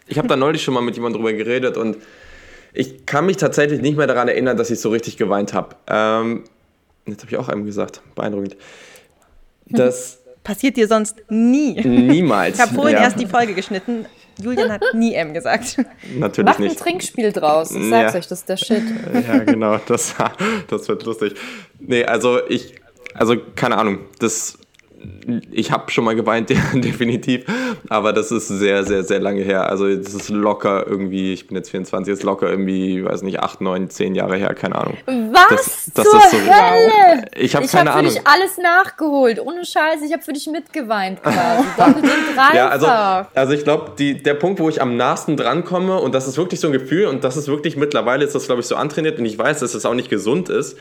ich 0.06 0.18
habe 0.18 0.28
da 0.28 0.36
neulich 0.36 0.62
schon 0.62 0.74
mal 0.74 0.82
mit 0.82 0.94
jemandem 0.96 1.22
drüber 1.22 1.32
geredet 1.32 1.76
und 1.76 1.96
ich 2.72 3.06
kann 3.06 3.26
mich 3.26 3.36
tatsächlich 3.36 3.80
nicht 3.80 3.96
mehr 3.96 4.06
daran 4.06 4.28
erinnern, 4.28 4.56
dass 4.56 4.70
ich 4.70 4.80
so 4.80 4.90
richtig 4.90 5.16
geweint 5.16 5.54
habe. 5.54 5.76
Ähm, 5.86 6.44
jetzt 7.06 7.22
habe 7.22 7.30
ich 7.32 7.38
auch 7.38 7.48
einem 7.48 7.64
gesagt, 7.64 8.02
beeindruckend. 8.14 8.56
Das 9.66 10.20
Passiert 10.44 10.76
dir 10.76 10.86
sonst 10.86 11.16
nie. 11.30 11.72
niemals. 11.80 12.56
Ich 12.56 12.60
habe 12.60 12.74
vorhin 12.74 12.96
ja, 12.96 13.04
erst 13.04 13.18
die 13.18 13.24
Folge 13.24 13.54
geschnitten. 13.54 14.04
Julian 14.42 14.70
hat 14.70 14.82
nie 14.92 15.14
M 15.14 15.32
gesagt. 15.32 15.78
Natürlich 16.18 16.46
Macht 16.46 16.58
ein 16.58 16.64
nicht. 16.64 16.78
Trinkspiel 16.80 17.32
draus. 17.32 17.70
Ich 17.70 17.88
sag's 17.88 18.12
Ja. 18.12 18.18
euch, 18.18 18.26
das 18.28 18.40
ist 18.40 18.48
der 18.50 18.56
Shit. 18.58 18.82
Ja, 19.26 19.38
genau, 19.38 19.78
das, 19.86 20.14
das 20.68 20.86
wird 20.86 21.02
lustig. 21.04 21.34
Nee, 21.78 22.04
also 22.04 22.40
ich, 22.46 22.74
also 23.14 23.36
keine 23.56 23.78
Ahnung, 23.78 23.98
das, 24.18 24.58
ich 25.52 25.70
habe 25.70 25.90
schon 25.90 26.04
mal 26.04 26.14
geweint, 26.14 26.48
definitiv, 26.72 27.44
aber 27.90 28.12
das 28.14 28.30
ist 28.32 28.48
sehr, 28.48 28.84
sehr, 28.84 29.04
sehr 29.04 29.20
lange 29.20 29.42
her. 29.42 29.68
Also 29.68 29.94
das 29.94 30.14
ist 30.14 30.30
locker 30.30 30.86
irgendwie, 30.86 31.34
ich 31.34 31.46
bin 31.46 31.56
jetzt 31.56 31.70
24, 31.70 32.12
ist 32.12 32.22
locker 32.22 32.48
irgendwie, 32.48 33.04
weiß 33.04 33.22
nicht, 33.22 33.40
8, 33.40 33.60
9, 33.60 33.90
10 33.90 34.14
Jahre 34.14 34.36
her, 34.36 34.54
keine 34.54 34.76
Ahnung. 34.76 34.96
Was 35.06 35.48
Das- 35.48 35.90
das 35.94 36.04
zur 36.10 36.18
ist 36.20 36.30
so- 36.30 36.36
Hölle? 36.38 37.24
Ich 37.36 37.54
habe 37.54 37.66
Ich 37.66 37.72
keine 37.72 37.90
habe 37.90 37.98
für 38.08 38.08
Ahnung. 38.08 38.12
dich 38.14 38.26
alles 38.26 38.56
nachgeholt. 38.56 39.40
Ohne 39.40 39.64
Scheiß, 39.66 40.00
ich 40.06 40.12
habe 40.12 40.22
für 40.22 40.32
dich 40.32 40.46
mitgeweint 40.46 41.22
quasi. 41.22 41.64
Doppelt 41.76 41.96
und 41.96 42.36
dreifach. 42.36 42.54
Ja, 42.54 42.68
also, 42.68 42.86
also 42.86 43.52
ich 43.52 43.62
glaube, 43.64 43.92
der 43.98 44.34
Punkt, 44.34 44.58
wo 44.60 44.68
ich 44.70 44.80
am 44.80 44.96
nahesten 44.96 45.36
drankomme, 45.36 45.98
und 46.00 46.14
das 46.14 46.26
ist 46.26 46.38
wirklich 46.38 46.60
so 46.60 46.68
ein 46.68 46.72
Gefühl, 46.72 47.06
und 47.06 47.24
das 47.24 47.36
ist 47.36 47.46
wirklich 47.48 47.76
mittlerweile 47.76 48.24
ist 48.24 48.34
das, 48.34 48.46
glaube 48.46 48.60
ich, 48.62 48.66
so 48.66 48.76
antrainiert, 48.76 49.18
und 49.18 49.26
ich 49.26 49.38
weiß, 49.38 49.60
dass 49.60 49.74
es 49.74 49.84
auch 49.84 49.94
nicht 49.94 50.08
gesund 50.08 50.48
ist, 50.48 50.78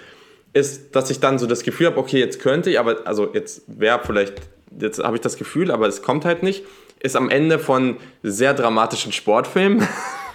ist, 0.54 0.96
dass 0.96 1.10
ich 1.10 1.20
dann 1.20 1.40
so 1.40 1.48
das 1.48 1.64
Gefühl 1.64 1.88
habe, 1.88 1.98
okay, 1.98 2.20
jetzt 2.20 2.40
könnte 2.40 2.70
ich, 2.70 2.80
aber 2.80 3.06
also 3.06 3.34
jetzt 3.34 3.64
wäre 3.68 4.00
vielleicht, 4.04 4.36
jetzt 4.80 5.04
habe 5.04 5.18
ich 5.18 5.22
das 5.22 5.38
Gefühl, 5.38 5.72
aber 5.72 5.88
es 5.88 6.02
kommt 6.02 6.26
halt 6.26 6.44
nicht, 6.44 6.64
ist 7.00 7.16
am 7.16 7.30
Ende 7.30 7.60
von 7.60 7.98
sehr 8.22 8.54
dramatischen 8.54 9.12
Sportfilmen. 9.12 9.86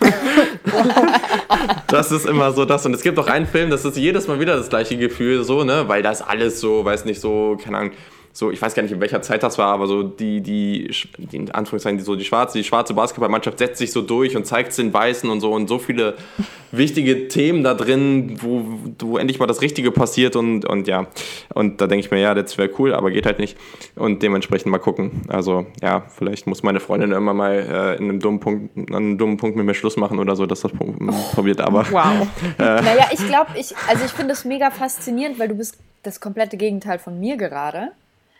das 1.89 2.13
ist 2.13 2.27
immer 2.27 2.53
so 2.53 2.65
das. 2.67 2.85
Und 2.85 2.95
es 2.95 3.03
gibt 3.03 3.19
auch 3.19 3.27
einen 3.27 3.47
Film, 3.47 3.71
das 3.71 3.85
ist 3.85 3.97
jedes 3.97 4.29
Mal 4.29 4.39
wieder 4.39 4.57
das 4.57 4.69
gleiche 4.69 4.97
Gefühl, 4.99 5.45
so, 5.45 5.65
ne? 5.65 5.85
Weil 5.89 6.03
das 6.03 6.21
alles 6.21 6.61
so, 6.61 6.85
weiß 6.85 7.07
nicht, 7.07 7.21
so, 7.21 7.57
keine 7.63 7.79
Ahnung, 7.79 7.93
so, 8.39 8.53
ich 8.53 8.63
weiß 8.63 8.73
gar 8.77 8.85
nicht, 8.85 8.93
in 8.93 9.01
welcher 9.01 9.21
Zeit 9.21 9.43
das 9.43 9.59
war, 9.59 9.75
aber 9.75 9.89
so 9.89 10.05
die, 10.05 10.41
die, 10.41 10.89
in 11.33 11.51
Anführungszeichen, 11.51 11.99
die, 11.99 12.05
so 12.05 12.15
die 12.15 12.25
schwarze, 12.25 12.57
die 12.57 12.63
schwarze 12.63 12.95
Basketballmannschaft 12.95 13.59
setzt 13.59 13.79
sich 13.79 13.91
so 13.91 14.01
durch 14.01 14.37
und 14.37 14.47
zeigt 14.47 14.71
es 14.71 14.77
den 14.77 14.95
Weißen 14.95 15.29
und 15.29 15.41
so 15.41 15.53
und 15.53 15.67
so 15.67 15.81
viele 15.81 16.15
wichtige 16.71 17.27
Themen 17.27 17.65
da 17.65 17.75
drin, 17.75 18.39
wo, 18.41 18.65
wo 19.01 19.19
endlich 19.19 19.41
mal 19.41 19.47
das 19.47 19.61
Richtige 19.61 19.91
passiert 19.91 20.37
und, 20.37 20.65
und 20.65 20.87
ja. 20.87 21.09
Und 21.53 21.81
da 21.81 21.89
denke 21.89 22.07
ich 22.07 22.13
mir, 22.13 22.21
ja, 22.21 22.33
das 22.33 22.57
wäre 22.59 22.71
cool, 22.79 22.95
aber 22.95 23.11
geht 23.11 23.27
halt 23.27 23.41
nicht. 23.41 23.59
Und 23.97 24.23
dementsprechend 24.23 24.71
mal 24.71 24.79
gucken. 24.79 25.23
Also, 25.27 25.67
ja, 25.83 26.05
vielleicht 26.09 26.47
muss 26.47 26.63
meine 26.63 26.79
Freundin 26.79 27.11
immer 27.11 27.35
mal 27.35 27.55
äh, 27.55 27.97
in 27.97 28.05
einem 28.05 28.21
dummen 28.21 28.39
Punkt, 28.39 28.77
an 28.77 28.95
einem 28.95 29.19
dummen 29.19 29.37
Punkt 29.39 29.57
mit 29.57 29.67
mir 29.67 29.75
Schluss 29.75 29.97
machen 29.97 30.21
oder 30.21 30.37
so, 30.37 30.47
dass 30.47 30.61
das 30.61 30.71
oh. 30.79 30.93
probiert, 31.35 31.61
aber. 31.61 31.85
Wow. 31.91 32.29
Äh, 32.59 32.83
naja, 32.83 33.07
ich 33.13 33.25
glaube, 33.27 33.51
ich, 33.57 33.75
also 33.89 34.05
ich 34.05 34.11
finde 34.11 34.29
das 34.29 34.45
mega 34.45 34.71
faszinierend, 34.71 35.39
weil 35.39 35.49
du 35.49 35.55
bist 35.55 35.77
das 36.03 36.21
komplette 36.21 36.57
Gegenteil 36.57 36.99
von 36.99 37.19
mir 37.19 37.37
gerade. 37.37 37.93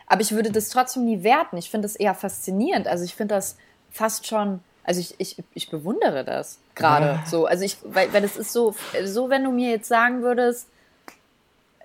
Aber 0.09 0.21
ich 0.21 0.31
würde 0.31 0.51
das 0.51 0.69
trotzdem 0.69 1.05
nie 1.05 1.23
werten. 1.23 1.55
Ich 1.55 1.69
finde 1.69 1.87
das 1.87 1.95
eher 1.95 2.15
faszinierend. 2.15 2.87
Also 2.87 3.05
ich 3.05 3.15
finde 3.15 3.35
das 3.35 3.57
fast 3.91 4.27
schon, 4.27 4.59
also 4.83 4.99
ich, 4.99 5.15
ich, 5.19 5.37
ich 5.53 5.69
bewundere 5.69 6.25
das 6.25 6.59
gerade 6.75 7.19
so. 7.25 7.45
Also 7.45 7.63
ich, 7.63 7.77
weil, 7.83 8.11
weil 8.11 8.23
das 8.23 8.35
ist 8.35 8.51
so, 8.51 8.75
so 9.05 9.29
wenn 9.29 9.43
du 9.43 9.51
mir 9.51 9.69
jetzt 9.69 9.87
sagen 9.87 10.23
würdest, 10.23 10.67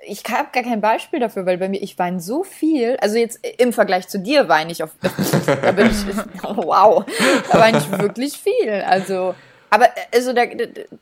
ich 0.06 0.22
habe 0.24 0.48
gar 0.52 0.62
kein 0.62 0.80
Beispiel 0.80 1.20
dafür, 1.20 1.46
weil 1.46 1.58
bei 1.58 1.68
mir, 1.68 1.82
ich 1.82 1.98
weine 1.98 2.20
so 2.20 2.44
viel, 2.44 2.96
also 3.00 3.16
jetzt 3.16 3.40
im 3.58 3.72
Vergleich 3.72 4.08
zu 4.08 4.18
dir 4.18 4.48
weine 4.48 4.72
ich 4.72 4.82
auf, 4.82 4.90
da 5.46 5.72
bin 5.72 5.86
ich, 5.86 6.06
wow, 6.42 7.04
da 7.50 7.60
weine 7.60 7.78
ich 7.78 7.90
wirklich 7.90 8.38
viel. 8.38 8.82
Also 8.86 9.34
aber 9.74 9.88
also 10.14 10.32
da, 10.32 10.42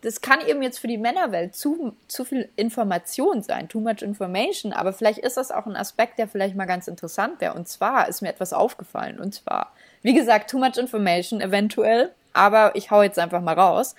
das 0.00 0.22
kann 0.22 0.40
eben 0.46 0.62
jetzt 0.62 0.78
für 0.78 0.86
die 0.86 0.96
Männerwelt 0.96 1.54
zu, 1.54 1.94
zu 2.08 2.24
viel 2.24 2.48
Information 2.56 3.42
sein, 3.42 3.68
too 3.68 3.80
much 3.80 4.00
information. 4.00 4.72
Aber 4.72 4.94
vielleicht 4.94 5.18
ist 5.18 5.36
das 5.36 5.50
auch 5.50 5.66
ein 5.66 5.76
Aspekt, 5.76 6.18
der 6.18 6.26
vielleicht 6.26 6.56
mal 6.56 6.64
ganz 6.64 6.88
interessant 6.88 7.42
wäre. 7.42 7.52
Und 7.52 7.68
zwar 7.68 8.08
ist 8.08 8.22
mir 8.22 8.30
etwas 8.30 8.54
aufgefallen. 8.54 9.20
Und 9.20 9.34
zwar, 9.34 9.72
wie 10.00 10.14
gesagt, 10.14 10.50
too 10.50 10.58
much 10.58 10.78
information 10.78 11.42
eventuell. 11.42 12.12
Aber 12.32 12.74
ich 12.74 12.90
hau 12.90 13.02
jetzt 13.02 13.18
einfach 13.18 13.42
mal 13.42 13.58
raus. 13.58 13.94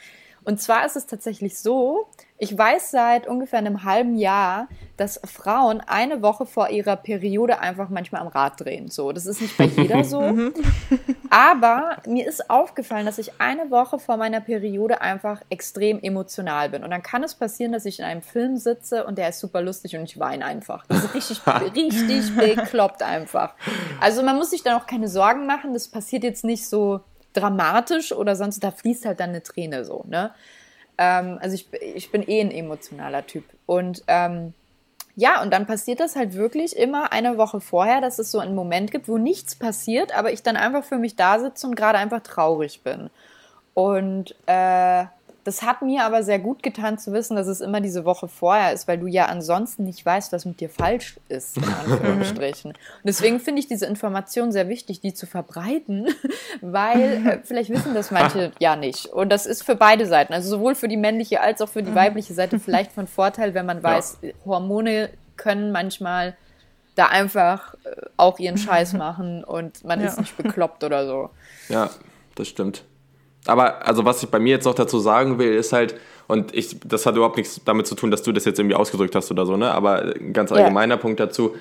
Und 0.46 0.62
zwar 0.62 0.86
ist 0.86 0.96
es 0.96 1.06
tatsächlich 1.06 1.58
so, 1.58 2.08
ich 2.38 2.58
weiß 2.58 2.92
seit 2.92 3.28
ungefähr 3.28 3.60
einem 3.60 3.84
halben 3.84 4.18
Jahr, 4.18 4.68
dass 4.98 5.22
Frauen 5.24 5.80
eine 5.80 6.22
Woche 6.22 6.46
vor 6.46 6.70
ihrer 6.70 6.98
Periode 6.98 7.60
einfach 7.60 7.90
manchmal 7.90 8.22
am 8.22 8.28
Rad 8.28 8.60
drehen. 8.60 8.90
So, 8.90 9.14
das 9.14 9.26
ist 9.26 9.42
nicht 9.42 9.58
bei 9.58 9.66
jeder 9.66 10.04
so. 10.04 10.22
Mhm. 10.34 10.54
Aber 11.30 11.98
mir 12.08 12.28
ist 12.28 12.50
aufgefallen, 12.50 13.06
dass 13.06 13.18
ich 13.18 13.40
eine 13.40 13.70
Woche 13.72 14.00
vor 14.00 14.18
meiner 14.18 14.42
Periode 14.42 15.02
einfach 15.02 15.42
extrem 15.50 16.00
emotional 16.02 16.70
bin. 16.70 16.84
Und 16.84 16.92
dann 16.92 17.04
kann 17.04 17.24
es 17.24 17.36
passieren, 17.36 17.72
dass 17.72 17.86
ich 17.86 18.00
in 18.00 18.06
einem 18.06 18.22
Film 18.22 18.58
sitze 18.58 19.06
und 19.06 19.18
der 19.18 19.30
ist 19.30 19.40
super 19.40 19.62
lustig 19.62 19.96
und 19.96 20.04
ich 20.04 20.20
weine 20.20 20.46
einfach. 20.46 20.86
Das 20.88 21.04
ist 21.04 21.14
richtig, 21.14 21.42
richtig 21.48 22.36
bekloppt 22.36 23.04
einfach. 23.04 23.54
Also 24.00 24.24
man 24.24 24.38
muss 24.38 24.52
sich 24.52 24.64
da 24.64 24.78
auch 24.78 24.88
keine 24.88 25.08
Sorgen 25.08 25.46
machen. 25.46 25.74
Das 25.74 25.88
passiert 25.88 26.24
jetzt 26.24 26.44
nicht 26.44 26.68
so 26.68 27.02
dramatisch 27.34 28.12
oder 28.12 28.36
sonst, 28.36 28.64
da 28.64 28.72
fließt 28.72 29.06
halt 29.06 29.20
dann 29.20 29.30
eine 29.30 29.44
Träne 29.44 29.86
so, 29.86 30.06
ne? 30.08 30.32
Ähm, 30.98 31.40
also 31.42 31.56
ich, 31.56 31.68
ich 31.82 32.12
bin 32.12 32.28
eh 32.28 32.42
ein 32.42 32.52
emotionaler 32.52 33.26
Typ. 33.26 33.46
Und 33.66 34.04
ähm, 34.08 34.54
ja, 35.16 35.42
und 35.42 35.52
dann 35.52 35.68
passiert 35.68 36.00
das 36.00 36.16
halt 36.16 36.34
wirklich 36.34 36.76
immer 36.76 37.12
eine 37.12 37.38
Woche 37.38 37.62
vorher, 37.62 38.02
dass 38.02 38.18
es 38.20 38.32
so 38.32 38.40
einen 38.40 38.56
Moment 38.56 38.92
gibt, 38.92 39.08
wo 39.08 39.18
nichts 39.18 39.56
passiert, 39.56 40.16
aber 40.18 40.32
ich 40.32 40.42
dann 40.42 40.58
einfach 40.58 40.84
für 40.84 40.98
mich 40.98 41.16
da 41.16 41.40
sitze 41.40 41.68
und 41.68 41.76
gerade 41.76 42.00
einfach 42.00 42.22
traurig 42.22 42.82
bin. 42.82 43.10
Und 43.76 44.36
äh, 44.48 45.06
das 45.44 45.62
hat 45.62 45.82
mir 45.82 46.06
aber 46.06 46.24
sehr 46.24 46.40
gut 46.40 46.64
getan 46.64 46.98
zu 46.98 47.12
wissen, 47.12 47.36
dass 47.36 47.48
es 47.48 47.60
immer 47.60 47.82
diese 47.82 48.06
Woche 48.06 48.28
vorher 48.28 48.72
ist, 48.72 48.88
weil 48.88 48.98
du 48.98 49.08
ja 49.08 49.26
ansonsten 49.26 49.84
nicht 49.84 50.06
weißt, 50.06 50.32
was 50.32 50.46
mit 50.46 50.60
dir 50.60 50.70
falsch 50.70 51.20
ist, 51.28 51.58
in 51.58 51.64
Anführungsstrichen. 51.86 52.72
Und 52.72 52.78
deswegen 53.04 53.40
finde 53.40 53.60
ich 53.60 53.68
diese 53.68 53.86
Information 53.86 54.52
sehr 54.52 54.70
wichtig, 54.70 55.02
die 55.02 55.14
zu 55.14 55.26
verbreiten, 55.26 56.08
weil 56.62 57.28
äh, 57.28 57.40
vielleicht 57.44 57.70
wissen 57.70 57.94
das 57.94 58.12
manche 58.12 58.52
ja 58.60 58.76
nicht. 58.76 59.08
Und 59.08 59.30
das 59.30 59.46
ist 59.46 59.64
für 59.64 59.76
beide 59.76 60.06
Seiten, 60.06 60.34
also 60.34 60.50
sowohl 60.50 60.76
für 60.76 60.88
die 60.88 60.98
männliche 60.98 61.42
als 61.42 61.62
auch 61.62 61.70
für 61.70 61.84
die 61.84 61.94
weibliche 61.94 62.34
Seite 62.34 62.60
vielleicht 62.60 62.92
von 62.94 63.08
Vorteil, 63.08 63.54
wenn 63.54 63.66
man 63.66 63.84
weiß, 63.84 64.20
ja. 64.22 64.32
Hormone 64.46 65.10
können 65.36 65.72
manchmal 65.72 66.38
da 66.96 67.08
einfach 67.08 67.74
äh, 67.84 67.90
auch 68.18 68.40
ihren 68.40 68.58
Scheiß 68.58 68.94
machen 68.94 69.44
und 69.44 69.84
man 69.84 70.00
ja. 70.00 70.08
ist 70.08 70.20
nicht 70.20 70.38
bekloppt 70.38 70.84
oder 70.84 71.06
so. 71.06 71.30
Ja, 71.68 71.90
das 72.36 72.48
stimmt. 72.48 72.86
Aber 73.48 73.86
also 73.86 74.06
was 74.06 74.24
ich 74.24 74.30
bei 74.30 74.40
mir 74.40 74.52
jetzt 74.52 74.66
noch 74.66 74.76
dazu 74.76 75.00
sagen 75.00 75.38
will, 75.38 75.54
ist 75.54 75.74
halt, 75.74 75.96
und 76.28 76.56
ich, 76.56 76.78
das 76.86 77.06
hat 77.06 77.16
überhaupt 77.16 77.38
nichts 77.38 77.62
damit 77.66 77.88
zu 77.88 77.96
tun, 77.96 78.10
dass 78.12 78.24
du 78.24 78.32
das 78.32 78.46
jetzt 78.46 78.60
irgendwie 78.60 78.76
ausgedrückt 78.76 79.16
hast 79.16 79.30
oder 79.32 79.46
so, 79.46 79.58
ne? 79.58 79.72
Aber 79.72 80.16
ein 80.16 80.34
ganz 80.34 80.52
allgemeiner 80.52 80.96
ja. 80.96 81.02
Punkt 81.02 81.20
dazu. 81.20 81.56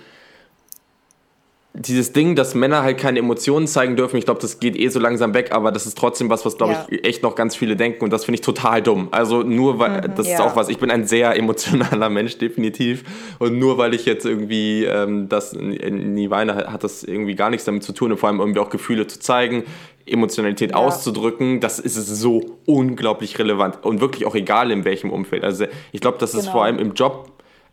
Dieses 1.74 2.12
Ding, 2.12 2.36
dass 2.36 2.54
Männer 2.54 2.82
halt 2.82 2.98
keine 2.98 3.18
Emotionen 3.18 3.66
zeigen 3.66 3.96
dürfen, 3.96 4.18
ich 4.18 4.26
glaube, 4.26 4.42
das 4.42 4.60
geht 4.60 4.76
eh 4.76 4.88
so 4.88 5.00
langsam 5.00 5.32
weg, 5.32 5.52
aber 5.52 5.72
das 5.72 5.86
ist 5.86 5.96
trotzdem 5.96 6.28
was, 6.28 6.44
was, 6.44 6.58
glaube 6.58 6.74
ja. 6.74 6.86
ich, 6.90 7.02
echt 7.06 7.22
noch 7.22 7.34
ganz 7.34 7.56
viele 7.56 7.76
denken 7.76 8.04
und 8.04 8.12
das 8.12 8.26
finde 8.26 8.36
ich 8.36 8.40
total 8.42 8.82
dumm. 8.82 9.08
Also 9.10 9.42
nur 9.42 9.78
weil, 9.78 10.02
mhm, 10.02 10.14
das 10.14 10.28
ja. 10.28 10.34
ist 10.34 10.40
auch 10.42 10.54
was, 10.54 10.68
ich 10.68 10.76
bin 10.76 10.90
ein 10.90 11.06
sehr 11.06 11.34
emotionaler 11.34 12.10
Mensch, 12.10 12.36
definitiv. 12.36 13.04
Und 13.38 13.58
nur 13.58 13.78
weil 13.78 13.94
ich 13.94 14.04
jetzt 14.04 14.26
irgendwie 14.26 14.84
ähm, 14.84 15.30
das 15.30 15.54
nie 15.54 16.28
weine, 16.28 16.70
hat 16.70 16.84
das 16.84 17.04
irgendwie 17.04 17.36
gar 17.36 17.48
nichts 17.48 17.64
damit 17.64 17.82
zu 17.82 17.94
tun 17.94 18.12
und 18.12 18.18
vor 18.18 18.28
allem 18.28 18.40
irgendwie 18.40 18.60
auch 18.60 18.68
Gefühle 18.68 19.06
zu 19.06 19.18
zeigen. 19.18 19.64
Emotionalität 20.06 20.70
ja. 20.72 20.76
auszudrücken, 20.76 21.60
das 21.60 21.78
ist 21.78 21.94
so 21.94 22.58
unglaublich 22.66 23.38
relevant 23.38 23.84
und 23.84 24.00
wirklich 24.00 24.26
auch 24.26 24.34
egal 24.34 24.70
in 24.70 24.84
welchem 24.84 25.10
Umfeld. 25.10 25.44
Also 25.44 25.66
ich 25.92 26.00
glaube, 26.00 26.18
das 26.18 26.32
genau. 26.32 26.42
ist 26.42 26.50
vor 26.50 26.64
allem 26.64 26.78
im 26.78 26.94
Job, 26.94 27.30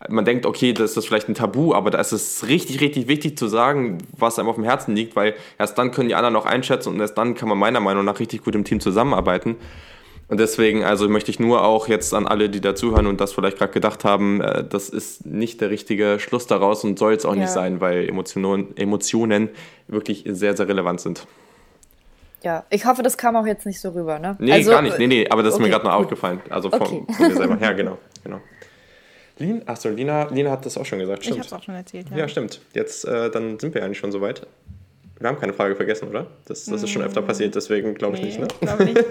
man 0.08 0.24
denkt, 0.24 0.46
okay, 0.46 0.72
das 0.72 0.96
ist 0.96 1.06
vielleicht 1.06 1.28
ein 1.28 1.34
Tabu, 1.34 1.74
aber 1.74 1.90
da 1.90 1.98
ist 1.98 2.12
es 2.12 2.46
richtig, 2.48 2.80
richtig 2.80 3.06
wichtig 3.06 3.36
zu 3.36 3.48
sagen, 3.48 3.98
was 4.16 4.38
einem 4.38 4.48
auf 4.48 4.54
dem 4.54 4.64
Herzen 4.64 4.96
liegt, 4.96 5.14
weil 5.14 5.34
erst 5.58 5.76
dann 5.76 5.90
können 5.90 6.08
die 6.08 6.14
anderen 6.14 6.36
auch 6.36 6.46
einschätzen 6.46 6.94
und 6.94 7.00
erst 7.00 7.18
dann 7.18 7.34
kann 7.34 7.48
man 7.48 7.58
meiner 7.58 7.80
Meinung 7.80 8.04
nach 8.04 8.18
richtig 8.18 8.42
gut 8.42 8.54
im 8.54 8.64
Team 8.64 8.80
zusammenarbeiten. 8.80 9.56
Und 10.28 10.38
deswegen, 10.38 10.84
also 10.84 11.08
möchte 11.08 11.32
ich 11.32 11.40
nur 11.40 11.64
auch 11.64 11.88
jetzt 11.88 12.14
an 12.14 12.28
alle, 12.28 12.48
die 12.48 12.60
dazuhören 12.60 13.08
und 13.08 13.20
das 13.20 13.32
vielleicht 13.32 13.58
gerade 13.58 13.72
gedacht 13.72 14.04
haben, 14.04 14.40
äh, 14.40 14.64
das 14.64 14.88
ist 14.88 15.26
nicht 15.26 15.60
der 15.60 15.70
richtige 15.70 16.18
Schluss 16.20 16.46
daraus 16.46 16.84
und 16.84 17.00
soll 17.00 17.14
es 17.14 17.26
auch 17.26 17.34
ja. 17.34 17.40
nicht 17.40 17.50
sein, 17.50 17.80
weil 17.80 18.08
Emotionen, 18.08 18.76
Emotionen 18.76 19.48
wirklich 19.88 20.22
sehr, 20.26 20.56
sehr 20.56 20.68
relevant 20.68 21.00
sind. 21.00 21.26
Ja, 22.42 22.64
ich 22.70 22.86
hoffe, 22.86 23.02
das 23.02 23.18
kam 23.18 23.36
auch 23.36 23.46
jetzt 23.46 23.66
nicht 23.66 23.80
so 23.80 23.90
rüber, 23.90 24.18
ne? 24.18 24.36
Nee, 24.38 24.52
also, 24.52 24.70
gar 24.70 24.82
nicht. 24.82 24.98
Nee, 24.98 25.06
nee, 25.06 25.28
aber 25.28 25.42
das 25.42 25.54
ist 25.54 25.60
okay, 25.60 25.64
mir 25.64 25.70
gerade 25.70 25.84
mal 25.84 25.94
aufgefallen. 25.94 26.40
Also 26.48 26.70
von, 26.70 26.80
okay. 26.80 27.04
von 27.12 27.28
mir 27.28 27.36
selber. 27.36 27.58
Ja, 27.60 27.72
genau. 27.72 27.98
genau. 28.24 28.40
Lin, 29.38 29.62
achso, 29.66 29.88
Lina, 29.88 30.28
Lina 30.28 30.50
hat 30.50 30.66
das 30.66 30.76
auch 30.76 30.84
schon 30.84 30.98
gesagt, 30.98 31.22
stimmt. 31.22 31.36
Ich 31.36 31.42
hab's 31.42 31.52
auch 31.52 31.62
schon 31.62 31.74
erzählt, 31.74 32.08
ja. 32.10 32.16
Ja, 32.18 32.28
stimmt. 32.28 32.60
Jetzt, 32.74 33.06
äh, 33.06 33.30
dann 33.30 33.58
sind 33.58 33.74
wir 33.74 33.82
eigentlich 33.82 33.98
schon 33.98 34.12
soweit. 34.12 34.46
Wir 35.18 35.28
haben 35.28 35.38
keine 35.38 35.52
Frage 35.52 35.76
vergessen, 35.76 36.08
oder? 36.08 36.28
Das, 36.46 36.64
das 36.64 36.82
ist 36.82 36.90
schon 36.90 37.02
öfter 37.02 37.20
passiert, 37.20 37.54
deswegen 37.54 37.94
glaube 37.94 38.16
ich 38.16 38.22
nee, 38.22 38.28
nicht, 38.28 38.40
ne? 38.40 38.48
glaube 38.60 38.84
nicht. 38.86 38.96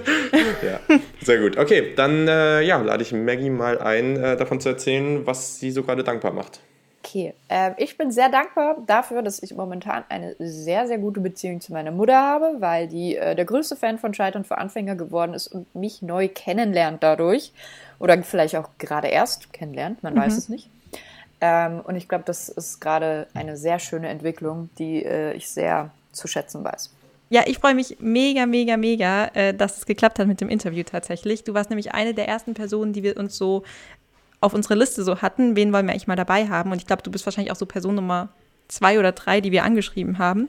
ja, 0.63 0.79
sehr 1.21 1.39
gut. 1.39 1.55
Okay, 1.55 1.93
dann 1.95 2.27
äh, 2.27 2.61
ja, 2.61 2.81
lade 2.81 3.03
ich 3.03 3.11
Maggie 3.11 3.51
mal 3.51 3.77
ein, 3.77 4.17
äh, 4.17 4.35
davon 4.35 4.59
zu 4.59 4.69
erzählen, 4.69 5.25
was 5.27 5.59
sie 5.59 5.69
so 5.69 5.83
gerade 5.83 6.03
dankbar 6.03 6.33
macht. 6.33 6.61
Okay, 7.09 7.33
äh, 7.47 7.71
ich 7.77 7.97
bin 7.97 8.11
sehr 8.11 8.29
dankbar 8.29 8.77
dafür, 8.85 9.23
dass 9.23 9.41
ich 9.41 9.55
momentan 9.55 10.03
eine 10.09 10.35
sehr, 10.37 10.85
sehr 10.85 10.99
gute 10.99 11.19
Beziehung 11.21 11.59
zu 11.59 11.73
meiner 11.73 11.89
Mutter 11.89 12.21
habe, 12.21 12.57
weil 12.59 12.87
die 12.87 13.15
äh, 13.15 13.35
der 13.35 13.45
größte 13.45 13.75
Fan 13.75 13.97
von 13.97 14.13
Scheitern 14.13 14.43
für 14.43 14.59
Anfänger 14.59 14.95
geworden 14.95 15.33
ist 15.33 15.47
und 15.47 15.73
mich 15.73 16.03
neu 16.03 16.27
kennenlernt 16.27 17.01
dadurch. 17.01 17.51
Oder 17.97 18.21
vielleicht 18.21 18.55
auch 18.55 18.69
gerade 18.77 19.07
erst 19.07 19.51
kennenlernt, 19.53 20.03
man 20.03 20.13
mhm. 20.13 20.19
weiß 20.19 20.37
es 20.37 20.49
nicht. 20.49 20.69
Ähm, 21.41 21.81
und 21.83 21.95
ich 21.95 22.07
glaube, 22.07 22.25
das 22.25 22.47
ist 22.47 22.79
gerade 22.79 23.27
eine 23.33 23.57
sehr 23.57 23.79
schöne 23.79 24.09
Entwicklung, 24.09 24.69
die 24.77 25.03
äh, 25.03 25.33
ich 25.33 25.49
sehr 25.49 25.89
zu 26.11 26.27
schätzen 26.27 26.63
weiß. 26.63 26.93
Ja, 27.31 27.43
ich 27.45 27.59
freue 27.59 27.75
mich 27.75 27.97
mega, 27.99 28.45
mega, 28.47 28.75
mega, 28.75 29.27
äh, 29.33 29.53
dass 29.53 29.77
es 29.77 29.85
geklappt 29.85 30.17
hat 30.17 30.27
mit 30.27 30.41
dem 30.41 30.49
Interview 30.49 30.83
tatsächlich. 30.83 31.43
Du 31.43 31.53
warst 31.53 31.69
nämlich 31.69 31.93
eine 31.93 32.13
der 32.13 32.27
ersten 32.27 32.55
Personen, 32.55 32.91
die 32.91 33.03
wir 33.03 33.17
uns 33.17 33.37
so 33.37 33.63
auf 34.41 34.53
unsere 34.53 34.75
Liste 34.75 35.03
so 35.03 35.21
hatten, 35.21 35.55
wen 35.55 35.73
wollen 35.73 35.85
wir 35.85 35.91
eigentlich 35.91 36.07
mal 36.07 36.15
dabei 36.15 36.47
haben. 36.47 36.71
Und 36.71 36.77
ich 36.77 36.87
glaube, 36.87 37.03
du 37.03 37.11
bist 37.11 37.25
wahrscheinlich 37.25 37.51
auch 37.51 37.57
so 37.57 37.65
Person 37.65 37.95
Nummer 37.95 38.29
zwei 38.67 38.99
oder 38.99 39.11
drei, 39.11 39.41
die 39.41 39.51
wir 39.51 39.63
angeschrieben 39.63 40.17
haben. 40.17 40.47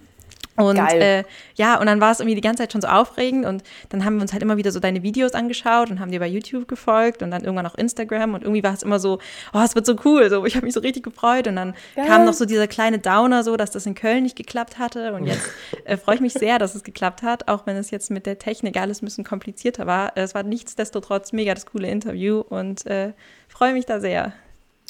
Und 0.57 0.77
äh, 0.77 1.25
ja, 1.55 1.79
und 1.79 1.87
dann 1.87 2.01
war 2.01 2.13
es 2.13 2.21
irgendwie 2.21 2.35
die 2.35 2.41
ganze 2.41 2.63
Zeit 2.63 2.73
schon 2.73 2.81
so 2.81 2.89
aufregend 2.89 3.47
und 3.47 3.63
dann 3.89 4.05
haben 4.05 4.17
wir 4.17 4.23
uns 4.23 4.33
halt 4.33 4.43
immer 4.43 4.57
wieder 4.57 4.73
so 4.73 4.81
deine 4.81 5.03
Videos 5.03 5.33
angeschaut 5.33 5.91
und 5.91 6.01
haben 6.01 6.11
dir 6.11 6.21
bei 6.21 6.27
YouTube 6.27 6.69
gefolgt 6.69 7.23
und 7.23 7.31
dann 7.31 7.45
irgendwann 7.45 7.67
auch 7.67 7.77
Instagram 7.77 8.35
und 8.35 8.43
irgendwie 8.43 8.63
war 8.63 8.75
es 8.75 8.83
immer 8.83 8.99
so, 8.99 9.21
oh, 9.55 9.61
es 9.65 9.75
wird 9.75 9.87
so 9.87 9.97
cool, 10.05 10.29
so 10.29 10.45
ich 10.45 10.57
habe 10.57 10.67
mich 10.67 10.75
so 10.75 10.81
richtig 10.81 11.03
gefreut 11.03 11.47
und 11.47 11.57
dann 11.57 11.75
Geil. 11.95 12.07
kam 12.07 12.25
noch 12.25 12.35
so 12.35 12.45
dieser 12.45 12.67
kleine 12.67 12.99
Downer 12.99 13.43
so, 13.43 13.57
dass 13.57 13.71
das 13.71 13.87
in 13.87 13.95
Köln 13.95 14.25
nicht 14.25 14.37
geklappt 14.37 14.79
hatte 14.79 15.15
und 15.15 15.27
jetzt 15.27 15.49
äh, 15.85 15.97
freue 15.97 16.17
ich 16.17 16.21
mich 16.21 16.35
sehr, 16.35 16.59
dass 16.59 16.75
es 16.75 16.83
geklappt 16.83 17.23
hat, 17.23 17.49
auch 17.49 17.67
wenn 17.67 17.77
es 17.77 17.91
jetzt 17.91 18.11
mit 18.11 18.27
der 18.27 18.39
Technik 18.39 18.77
alles 18.77 19.01
ein 19.01 19.07
bisschen 19.07 19.25
komplizierter 19.25 19.87
war. 19.87 20.13
Es 20.17 20.35
war 20.35 20.43
nichtsdestotrotz 20.43 21.33
mega 21.33 21.55
das 21.55 21.67
coole 21.67 21.89
Interview 21.89 22.41
und 22.41 22.87
äh, 22.87 23.13
freue 23.49 23.73
mich 23.73 23.87
da 23.87 24.01
sehr. 24.01 24.33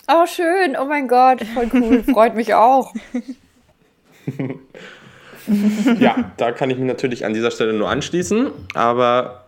Oh, 0.09 0.27
schön. 0.27 0.77
Oh 0.77 0.87
mein 0.87 1.07
Gott, 1.07 1.45
voll 1.55 1.71
cool. 1.75 2.03
Freut 2.13 2.35
mich 2.35 2.55
auch. 2.55 2.93
ja, 5.99 6.33
da 6.37 6.53
kann 6.53 6.71
ich 6.71 6.79
mich 6.79 6.87
natürlich 6.87 7.25
an 7.25 7.35
dieser 7.35 7.51
Stelle 7.51 7.73
nur 7.73 7.89
anschließen. 7.89 8.51
Aber 8.75 9.45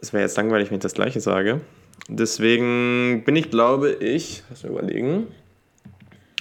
es 0.00 0.12
wäre 0.12 0.22
jetzt 0.22 0.36
langweilig, 0.36 0.70
wenn 0.70 0.76
ich 0.76 0.82
das 0.82 0.94
Gleiche 0.94 1.20
sage. 1.20 1.60
Deswegen 2.08 3.22
bin 3.24 3.36
ich, 3.36 3.50
glaube 3.50 3.90
ich, 3.92 4.42
lass 4.50 4.62
mal 4.62 4.72
überlegen. 4.72 5.28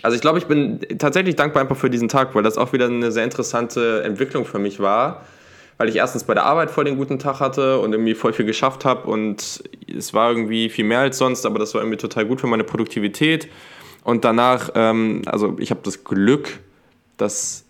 Also 0.02 0.16
ich 0.16 0.22
glaube, 0.22 0.38
ich 0.38 0.48
bin 0.48 0.82
tatsächlich 0.98 1.38
dankbar 1.38 1.62
einfach 1.62 1.78
für 1.78 1.90
diesen 1.90 2.10
Tag, 2.10 2.36
weil 2.36 2.44
das 2.44 2.58
auch 2.58 2.74
wieder 2.74 2.88
eine 2.88 3.12
sehr 3.12 3.24
interessante 3.24 4.04
Entwicklung 4.04 4.46
für 4.46 4.60
mich 4.60 4.80
war. 4.82 5.26
Weil 5.78 5.90
ich 5.90 5.96
erstens 5.96 6.26
bei 6.26 6.34
der 6.34 6.46
Arbeit 6.46 6.70
voll 6.70 6.84
den 6.84 6.98
guten 6.98 7.18
Tag 7.20 7.40
hatte 7.40 7.80
und 7.80 7.94
irgendwie 7.94 8.14
voll 8.14 8.34
viel 8.34 8.46
geschafft 8.46 8.86
habe 8.86 9.10
und 9.10 9.64
es 9.88 10.14
war 10.14 10.30
irgendwie 10.30 10.70
viel 10.70 10.86
mehr 10.86 11.00
als 11.00 11.18
sonst, 11.18 11.46
aber 11.48 11.58
das 11.58 11.74
war 11.74 11.82
irgendwie 11.82 11.98
total 11.98 12.26
gut 12.26 12.42
für 12.42 12.48
meine 12.48 12.64
Produktivität. 12.64 13.48
Und 14.04 14.24
danach, 14.24 14.70
ähm, 14.76 15.24
also 15.26 15.56
ich 15.58 15.72
habe 15.72 15.80
das 15.84 16.04
Glück, 16.04 16.60
dass 17.18 17.63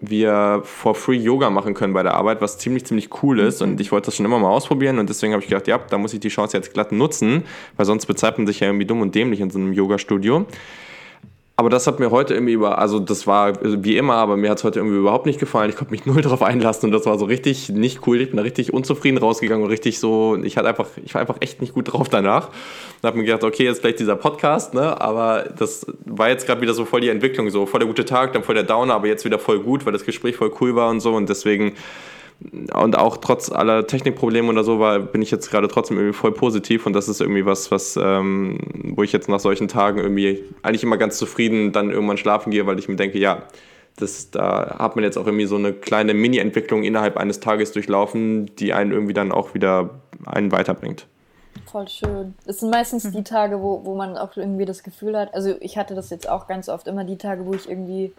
wir 0.00 0.60
for 0.64 0.94
free 0.94 1.16
Yoga 1.16 1.50
machen 1.50 1.74
können 1.74 1.92
bei 1.92 2.02
der 2.02 2.14
Arbeit, 2.14 2.40
was 2.40 2.58
ziemlich, 2.58 2.84
ziemlich 2.84 3.22
cool 3.22 3.40
ist. 3.40 3.62
Und 3.62 3.80
ich 3.80 3.90
wollte 3.90 4.06
das 4.06 4.16
schon 4.16 4.26
immer 4.26 4.38
mal 4.38 4.50
ausprobieren 4.50 4.98
und 4.98 5.08
deswegen 5.08 5.32
habe 5.32 5.42
ich 5.42 5.48
gedacht, 5.48 5.66
ja, 5.66 5.78
da 5.78 5.98
muss 5.98 6.14
ich 6.14 6.20
die 6.20 6.28
Chance 6.28 6.56
jetzt 6.56 6.72
glatt 6.72 6.92
nutzen, 6.92 7.44
weil 7.76 7.86
sonst 7.86 8.06
bezahlt 8.06 8.38
man 8.38 8.46
sich 8.46 8.60
ja 8.60 8.68
irgendwie 8.68 8.86
dumm 8.86 9.00
und 9.00 9.14
dämlich 9.14 9.40
in 9.40 9.50
so 9.50 9.58
einem 9.58 9.72
Yoga-Studio. 9.72 10.46
Aber 11.60 11.70
das 11.70 11.88
hat 11.88 11.98
mir 11.98 12.12
heute 12.12 12.34
irgendwie 12.34 12.52
über, 12.52 12.78
also 12.78 13.00
das 13.00 13.26
war 13.26 13.52
wie 13.60 13.96
immer, 13.96 14.14
aber 14.14 14.36
mir 14.36 14.48
hat 14.48 14.58
es 14.58 14.64
heute 14.64 14.78
irgendwie 14.78 14.96
überhaupt 14.96 15.26
nicht 15.26 15.40
gefallen. 15.40 15.68
Ich 15.70 15.74
konnte 15.74 15.90
mich 15.90 16.06
null 16.06 16.22
darauf 16.22 16.40
einlassen 16.40 16.86
und 16.86 16.92
das 16.92 17.04
war 17.04 17.18
so 17.18 17.24
richtig 17.24 17.68
nicht 17.68 18.06
cool. 18.06 18.20
Ich 18.20 18.28
bin 18.28 18.36
da 18.36 18.44
richtig 18.44 18.72
unzufrieden 18.72 19.18
rausgegangen 19.18 19.64
und 19.64 19.68
richtig 19.68 19.98
so, 19.98 20.38
ich 20.40 20.56
hatte 20.56 20.68
einfach, 20.68 20.86
ich 21.04 21.14
war 21.14 21.20
einfach 21.20 21.38
echt 21.40 21.60
nicht 21.60 21.74
gut 21.74 21.92
drauf 21.92 22.08
danach. 22.08 22.50
Und 22.50 23.08
habe 23.08 23.18
mir 23.18 23.24
gedacht, 23.24 23.42
okay, 23.42 23.64
jetzt 23.64 23.80
vielleicht 23.80 23.98
dieser 23.98 24.14
Podcast, 24.14 24.72
ne? 24.72 25.00
Aber 25.00 25.46
das 25.58 25.84
war 26.04 26.28
jetzt 26.28 26.46
gerade 26.46 26.60
wieder 26.60 26.74
so 26.74 26.84
voll 26.84 27.00
die 27.00 27.08
Entwicklung, 27.08 27.50
so 27.50 27.66
voll 27.66 27.80
der 27.80 27.88
gute 27.88 28.04
Tag, 28.04 28.34
dann 28.34 28.44
voll 28.44 28.54
der 28.54 28.62
Downer, 28.62 28.94
aber 28.94 29.08
jetzt 29.08 29.24
wieder 29.24 29.40
voll 29.40 29.58
gut, 29.58 29.84
weil 29.84 29.92
das 29.92 30.04
Gespräch 30.04 30.36
voll 30.36 30.52
cool 30.60 30.76
war 30.76 30.90
und 30.90 31.00
so. 31.00 31.12
Und 31.12 31.28
deswegen 31.28 31.72
und 32.72 32.96
auch 32.96 33.16
trotz 33.16 33.50
aller 33.50 33.86
Technikprobleme 33.86 34.48
oder 34.48 34.62
so 34.62 34.78
war, 34.78 35.00
bin 35.00 35.22
ich 35.22 35.30
jetzt 35.30 35.50
gerade 35.50 35.66
trotzdem 35.66 35.96
irgendwie 35.96 36.16
voll 36.16 36.32
positiv 36.32 36.86
und 36.86 36.92
das 36.92 37.08
ist 37.08 37.20
irgendwie 37.20 37.44
was, 37.44 37.70
was 37.72 37.98
ähm, 38.00 38.58
wo 38.94 39.02
ich 39.02 39.12
jetzt 39.12 39.28
nach 39.28 39.40
solchen 39.40 39.66
Tagen 39.66 39.98
irgendwie 39.98 40.44
eigentlich 40.62 40.84
immer 40.84 40.98
ganz 40.98 41.18
zufrieden 41.18 41.72
dann 41.72 41.90
irgendwann 41.90 42.16
schlafen 42.16 42.50
gehe, 42.50 42.64
weil 42.66 42.78
ich 42.78 42.88
mir 42.88 42.96
denke, 42.96 43.18
ja, 43.18 43.42
das, 43.96 44.30
da 44.30 44.76
hat 44.78 44.94
man 44.94 45.04
jetzt 45.04 45.18
auch 45.18 45.26
irgendwie 45.26 45.46
so 45.46 45.56
eine 45.56 45.72
kleine 45.72 46.14
Mini-Entwicklung 46.14 46.84
innerhalb 46.84 47.16
eines 47.16 47.40
Tages 47.40 47.72
durchlaufen, 47.72 48.54
die 48.56 48.72
einen 48.72 48.92
irgendwie 48.92 49.14
dann 49.14 49.32
auch 49.32 49.54
wieder 49.54 49.90
einen 50.24 50.52
weiterbringt. 50.52 51.06
Voll 51.66 51.88
schön. 51.88 52.34
Es 52.46 52.60
sind 52.60 52.70
meistens 52.70 53.10
die 53.10 53.24
Tage, 53.24 53.60
wo, 53.60 53.84
wo 53.84 53.96
man 53.96 54.16
auch 54.16 54.36
irgendwie 54.36 54.64
das 54.64 54.84
Gefühl 54.84 55.18
hat, 55.18 55.34
also 55.34 55.56
ich 55.60 55.76
hatte 55.76 55.96
das 55.96 56.10
jetzt 56.10 56.28
auch 56.28 56.46
ganz 56.46 56.68
oft 56.68 56.86
immer 56.86 57.02
die 57.02 57.18
Tage, 57.18 57.44
wo 57.44 57.54
ich 57.54 57.68
irgendwie, 57.68 58.12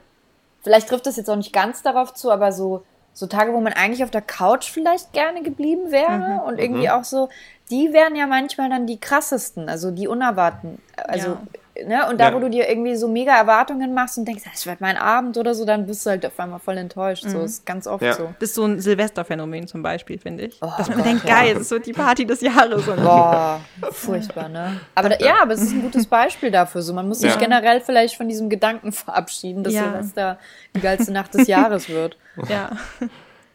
vielleicht 0.61 0.89
trifft 0.89 1.05
das 1.05 1.15
jetzt 1.15 1.29
auch 1.29 1.37
nicht 1.37 1.53
ganz 1.53 1.81
darauf 1.81 2.13
zu, 2.13 2.31
aber 2.31 2.51
so 2.51 2.83
so 3.19 3.27
Tage, 3.27 3.53
wo 3.53 3.59
man 3.59 3.73
eigentlich 3.73 4.03
auf 4.03 4.11
der 4.11 4.21
Couch 4.21 4.71
vielleicht 4.71 5.11
gerne 5.11 5.43
geblieben 5.43 5.91
wäre 5.91 6.39
mhm. 6.39 6.39
und 6.39 6.57
irgendwie 6.57 6.87
mhm. 6.87 6.93
auch 6.93 7.03
so, 7.03 7.27
die 7.69 7.91
wären 7.91 8.15
ja 8.15 8.27
manchmal 8.27 8.69
dann 8.69 8.87
die 8.87 8.97
krassesten, 8.97 9.67
also 9.67 9.91
die 9.91 10.07
unerwarten, 10.07 10.81
also 10.95 11.31
ja. 11.31 11.41
Ne, 11.85 12.07
und 12.09 12.19
da, 12.19 12.29
ja. 12.29 12.35
wo 12.35 12.39
du 12.39 12.49
dir 12.49 12.69
irgendwie 12.69 12.95
so 12.95 13.07
mega 13.07 13.35
Erwartungen 13.35 13.93
machst 13.93 14.17
und 14.17 14.25
denkst, 14.25 14.43
das 14.51 14.65
wird 14.65 14.81
mein 14.81 14.97
Abend 14.97 15.37
oder 15.37 15.53
so, 15.53 15.65
dann 15.65 15.85
bist 15.85 16.05
du 16.05 16.11
halt 16.11 16.25
auf 16.25 16.39
einmal 16.39 16.59
voll 16.59 16.77
enttäuscht, 16.77 17.25
mhm. 17.25 17.29
so 17.29 17.41
ist 17.41 17.65
ganz 17.65 17.87
oft 17.87 18.03
ja. 18.03 18.13
so. 18.13 18.33
Das 18.39 18.49
ist 18.49 18.55
so 18.55 18.65
ein 18.65 18.79
Silvesterphänomen 18.79 19.67
zum 19.67 19.81
Beispiel, 19.81 20.19
finde 20.19 20.45
ich. 20.45 20.57
Oh, 20.61 20.71
Dass 20.77 20.89
man 20.89 20.97
Gott, 20.97 21.07
denkt, 21.07 21.25
geil, 21.25 21.53
das 21.53 21.63
ist 21.63 21.69
so 21.69 21.79
die 21.79 21.93
Party 21.93 22.25
des 22.25 22.41
Jahres. 22.41 22.85
Boah, 22.85 23.61
furchtbar, 23.91 24.49
ne? 24.49 24.79
Aber 24.95 25.09
da, 25.09 25.17
ja, 25.19 25.41
aber 25.41 25.53
es 25.53 25.61
ist 25.61 25.71
ein 25.71 25.81
gutes 25.81 26.05
Beispiel 26.05 26.51
dafür, 26.51 26.81
so 26.81 26.93
man 26.93 27.07
muss 27.07 27.19
sich 27.19 27.37
generell 27.37 27.81
vielleicht 27.81 28.15
von 28.15 28.27
diesem 28.27 28.49
Gedanken 28.49 28.91
verabschieden, 28.91 29.63
dass 29.63 29.73
Silvester 29.73 30.39
die 30.75 30.81
geilste 30.81 31.11
Nacht 31.11 31.33
des 31.33 31.47
Jahres 31.47 31.89
wird. 31.89 32.17
Ja. 32.47 32.71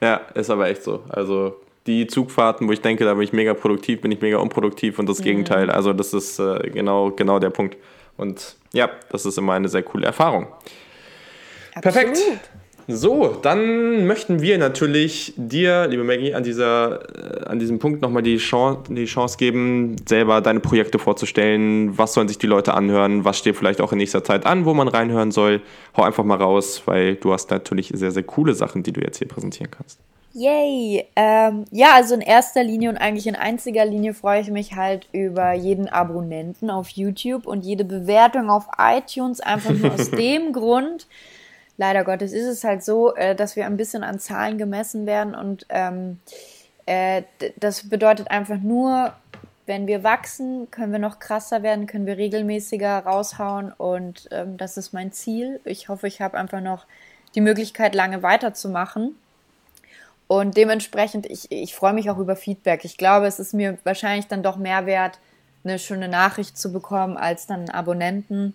Ja, 0.01 0.21
ist 0.35 0.51
aber 0.51 0.69
echt 0.69 0.83
so. 0.83 1.03
Also 1.09 1.57
die 1.87 2.07
Zugfahrten, 2.07 2.69
wo 2.69 2.73
ich 2.73 2.81
denke, 2.81 3.05
da 3.05 3.15
bin 3.15 3.23
ich 3.23 3.33
mega 3.33 3.55
produktiv, 3.55 4.01
bin 4.01 4.11
ich 4.11 4.21
mega 4.21 4.39
unproduktiv 4.39 4.99
und 4.99 5.09
das 5.09 5.21
mhm. 5.21 5.25
Gegenteil. 5.25 5.71
Also 5.71 5.93
das 5.93 6.15
ist 6.15 6.39
äh, 6.39 6.71
genau, 6.71 7.11
genau 7.11 7.39
der 7.39 7.51
Punkt. 7.51 7.77
Und 8.17 8.57
ja, 8.73 8.91
das 9.11 9.27
ist 9.27 9.39
immer 9.39 9.55
eine 9.55 9.69
sehr 9.69 9.83
coole 9.83 10.07
Erfahrung. 10.07 10.47
Absolut. 11.75 11.83
Perfekt. 11.83 12.19
So, 12.87 13.35
dann 13.41 14.07
möchten 14.07 14.43
wir 14.43 14.59
natürlich 14.59 15.33
dir, 15.39 15.87
liebe 15.87 16.05
Maggie, 16.05 16.35
an, 16.35 16.43
dieser, 16.43 17.01
äh, 17.43 17.45
an 17.47 17.59
diesem 17.59 17.79
Punkt 17.79 18.03
nochmal 18.03 18.23
die 18.23 18.37
Chance, 18.37 18.93
die 18.93 19.07
Chance 19.07 19.39
geben, 19.39 19.97
selber 20.07 20.43
deine 20.43 20.61
Projekte 20.61 20.99
vorzustellen. 20.99 21.97
Was 21.97 22.13
sollen 22.13 22.29
sich 22.29 22.37
die 22.37 22.47
Leute 22.47 22.75
anhören? 22.75 23.25
Was 23.25 23.39
steht 23.39 23.57
vielleicht 23.57 23.81
auch 23.81 23.93
in 23.93 23.99
nächster 23.99 24.23
Zeit 24.23 24.45
an, 24.45 24.67
wo 24.67 24.75
man 24.75 24.89
reinhören 24.89 25.31
soll? 25.31 25.63
Hau 25.97 26.03
einfach 26.03 26.25
mal 26.25 26.37
raus, 26.37 26.83
weil 26.85 27.15
du 27.15 27.33
hast 27.33 27.51
natürlich 27.51 27.91
sehr, 27.95 28.11
sehr 28.11 28.23
coole 28.23 28.53
Sachen, 28.53 28.83
die 28.83 28.93
du 28.93 29.01
jetzt 29.01 29.17
hier 29.17 29.29
präsentieren 29.29 29.71
kannst. 29.71 29.99
Yay! 30.37 31.07
Ähm, 31.15 31.65
ja, 31.71 31.95
also 31.95 32.15
in 32.15 32.21
erster 32.21 32.65
Linie 32.65 32.91
und 32.91 32.97
eigentlich 32.97 33.29
in 33.29 33.37
einziger 33.37 33.85
Linie 33.85 34.15
freue 34.15 34.41
ich 34.41 34.51
mich 34.51 34.75
halt 34.75 35.09
über 35.13 35.53
jeden 35.53 35.89
Abonnenten 35.89 36.71
auf 36.71 36.89
YouTube 36.89 37.47
und 37.47 37.65
jede 37.65 37.85
Bewertung 37.85 38.51
auf 38.51 38.67
iTunes, 38.77 39.41
einfach 39.41 39.71
nur 39.71 39.95
aus 39.95 40.11
dem 40.11 40.53
Grund, 40.53 41.07
leider 41.77 42.03
Gottes 42.03 42.33
ist 42.33 42.49
es 42.49 42.65
halt 42.65 42.83
so, 42.83 43.15
äh, 43.15 43.37
dass 43.37 43.55
wir 43.55 43.65
ein 43.67 43.77
bisschen 43.77 44.03
an 44.03 44.19
Zahlen 44.19 44.59
gemessen 44.59 45.07
werden 45.07 45.37
und 45.37 45.67
ähm, 45.69 46.19
äh, 46.87 47.23
das 47.61 47.89
bedeutet 47.89 48.29
einfach 48.33 48.59
nur, 48.59 49.13
wenn 49.67 49.87
wir 49.87 50.03
wachsen, 50.03 50.69
können 50.73 50.91
wir 50.91 50.99
noch 50.99 51.21
krasser 51.21 51.63
werden, 51.63 51.87
können 51.87 52.07
wir 52.07 52.19
regelmäßiger 52.19 53.05
raushauen 53.07 53.73
und 53.73 54.29
ähm, 54.33 54.57
das 54.57 54.79
ist 54.79 54.93
mein 54.93 55.13
Ziel. 55.13 55.61
Ich 55.65 55.89
hoffe, 55.89 56.09
ich 56.09 56.21
habe 56.21 56.37
einfach 56.37 56.61
noch 56.61 56.87
die 57.37 57.41
Möglichkeit, 57.41 57.95
lange 57.95 58.25
weiterzumachen. 58.25 59.15
Und 60.27 60.57
dementsprechend, 60.57 61.27
ich, 61.27 61.51
ich 61.51 61.75
freue 61.75 61.93
mich 61.93 62.11
auch 62.11 62.19
über 62.19 62.37
Feedback. 62.37 62.85
Ich 62.85 62.97
glaube, 62.97 63.27
es 63.27 63.39
ist 63.39 63.53
mir 63.53 63.79
wahrscheinlich 63.85 64.27
dann 64.27 64.43
doch 64.43 64.57
mehr 64.57 64.87
wert, 64.87 65.19
eine 65.65 65.79
schöne 65.79 66.09
Nachricht 66.09 66.59
zu 66.59 66.73
bekommen, 66.73 67.17
als 67.17 67.47
dann 67.47 67.71
Abonnenten. 67.71 68.55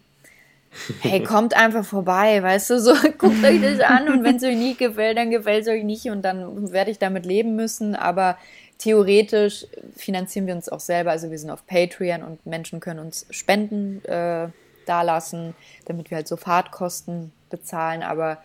Hey, 1.02 1.24
kommt 1.24 1.56
einfach 1.56 1.84
vorbei, 1.84 2.42
weißt 2.42 2.72
du, 2.72 2.80
so 2.80 2.94
guckt 3.18 3.44
euch 3.44 3.62
das 3.62 3.80
an 3.80 4.10
und 4.10 4.24
wenn 4.24 4.36
es 4.36 4.44
euch 4.44 4.56
nicht 4.56 4.80
gefällt, 4.80 5.18
dann 5.18 5.32
gefällt 5.32 5.64
es 5.64 5.68
euch 5.68 5.84
nicht 5.84 6.06
und 6.06 6.22
dann 6.22 6.72
werde 6.72 6.92
ich 6.92 7.00
damit 7.00 7.26
leben 7.26 7.56
müssen, 7.56 7.96
aber 7.96 8.38
theoretisch 8.78 9.66
finanzieren 9.96 10.46
wir 10.46 10.54
uns 10.54 10.70
auch 10.70 10.80
selber, 10.80 11.12
also 11.12 11.32
wir 11.32 11.40
sind 11.40 11.50
auf 11.50 11.66
Patreon 11.66 12.22
und 12.22 12.46
Menschen 12.46 12.80
können 12.80 13.00
uns 13.00 13.26
Spenden 13.32 14.06
äh, 14.06 14.50
dalassen, 14.86 15.56
damit 15.86 16.12
wir 16.12 16.18
halt 16.18 16.28
so 16.28 16.38
Fahrtkosten 16.38 17.32
bezahlen, 17.50 18.04
aber 18.04 18.38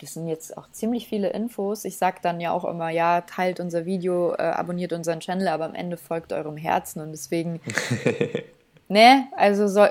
das 0.00 0.14
sind 0.14 0.26
jetzt 0.26 0.56
auch 0.56 0.70
ziemlich 0.70 1.08
viele 1.08 1.30
Infos. 1.30 1.84
Ich 1.84 1.96
sage 1.96 2.18
dann 2.22 2.40
ja 2.40 2.52
auch 2.52 2.64
immer, 2.64 2.90
ja, 2.90 3.22
teilt 3.22 3.60
unser 3.60 3.84
Video, 3.86 4.32
äh, 4.34 4.42
abonniert 4.42 4.92
unseren 4.92 5.20
Channel, 5.20 5.48
aber 5.48 5.64
am 5.64 5.74
Ende 5.74 5.96
folgt 5.96 6.32
eurem 6.32 6.56
Herzen 6.56 7.00
und 7.00 7.12
deswegen 7.12 7.60
Ne? 8.88 9.26
Also 9.36 9.66
so, 9.66 9.84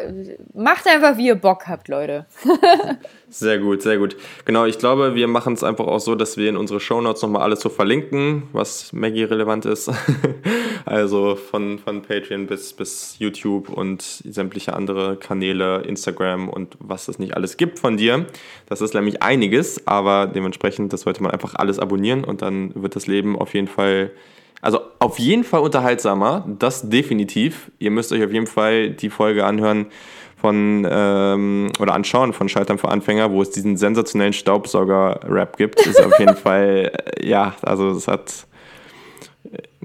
macht 0.53 0.87
einfach, 0.87 1.17
wie 1.17 1.27
ihr 1.27 1.35
Bock 1.35 1.67
habt, 1.67 1.89
Leute. 1.89 2.25
sehr 3.29 3.59
gut, 3.59 3.81
sehr 3.81 3.97
gut. 3.97 4.15
Genau, 4.45 4.63
ich 4.65 4.77
glaube, 4.77 5.15
wir 5.15 5.27
machen 5.27 5.51
es 5.51 5.65
einfach 5.65 5.85
auch 5.85 5.99
so, 5.99 6.15
dass 6.15 6.37
wir 6.37 6.47
in 6.47 6.55
unsere 6.55 6.79
Shownotes 6.79 7.21
nochmal 7.21 7.41
alles 7.41 7.59
so 7.59 7.67
verlinken, 7.67 8.43
was 8.53 8.93
Maggie 8.93 9.25
relevant 9.25 9.65
ist. 9.65 9.91
also 10.85 11.35
von, 11.35 11.77
von 11.77 12.03
Patreon 12.03 12.47
bis, 12.47 12.71
bis 12.71 13.17
YouTube 13.19 13.67
und 13.67 14.01
sämtliche 14.01 14.73
andere 14.73 15.17
Kanäle, 15.17 15.81
Instagram 15.81 16.47
und 16.47 16.77
was 16.79 17.09
es 17.09 17.19
nicht 17.19 17.35
alles 17.35 17.57
gibt 17.57 17.79
von 17.79 17.97
dir. 17.97 18.27
Das 18.67 18.79
ist 18.79 18.93
nämlich 18.93 19.21
einiges, 19.21 19.85
aber 19.85 20.25
dementsprechend, 20.27 20.93
das 20.93 21.01
sollte 21.01 21.21
man 21.21 21.33
einfach 21.33 21.55
alles 21.55 21.79
abonnieren 21.79 22.23
und 22.23 22.41
dann 22.41 22.71
wird 22.75 22.95
das 22.95 23.07
Leben 23.07 23.37
auf 23.37 23.53
jeden 23.55 23.67
Fall 23.67 24.11
also 24.61 24.79
auf 24.99 25.19
jeden 25.19 25.43
Fall 25.43 25.61
unterhaltsamer, 25.61 26.45
das 26.59 26.89
definitiv. 26.89 27.71
Ihr 27.79 27.91
müsst 27.91 28.11
euch 28.11 28.23
auf 28.23 28.31
jeden 28.31 28.47
Fall 28.47 28.91
die 28.91 29.09
Folge 29.09 29.45
anhören 29.45 29.87
von 30.37 30.87
ähm, 30.89 31.71
oder 31.79 31.93
anschauen 31.93 32.33
von 32.33 32.49
Schaltern 32.49 32.77
für 32.77 32.89
Anfänger, 32.89 33.31
wo 33.31 33.41
es 33.41 33.51
diesen 33.51 33.77
sensationellen 33.77 34.33
Staubsauger-Rap 34.33 35.57
gibt. 35.57 35.85
Ist 35.85 36.03
auf 36.03 36.17
jeden 36.19 36.35
Fall, 36.45 36.91
äh, 37.17 37.27
ja, 37.27 37.55
also 37.61 37.91
es 37.91 38.07
hat 38.07 38.47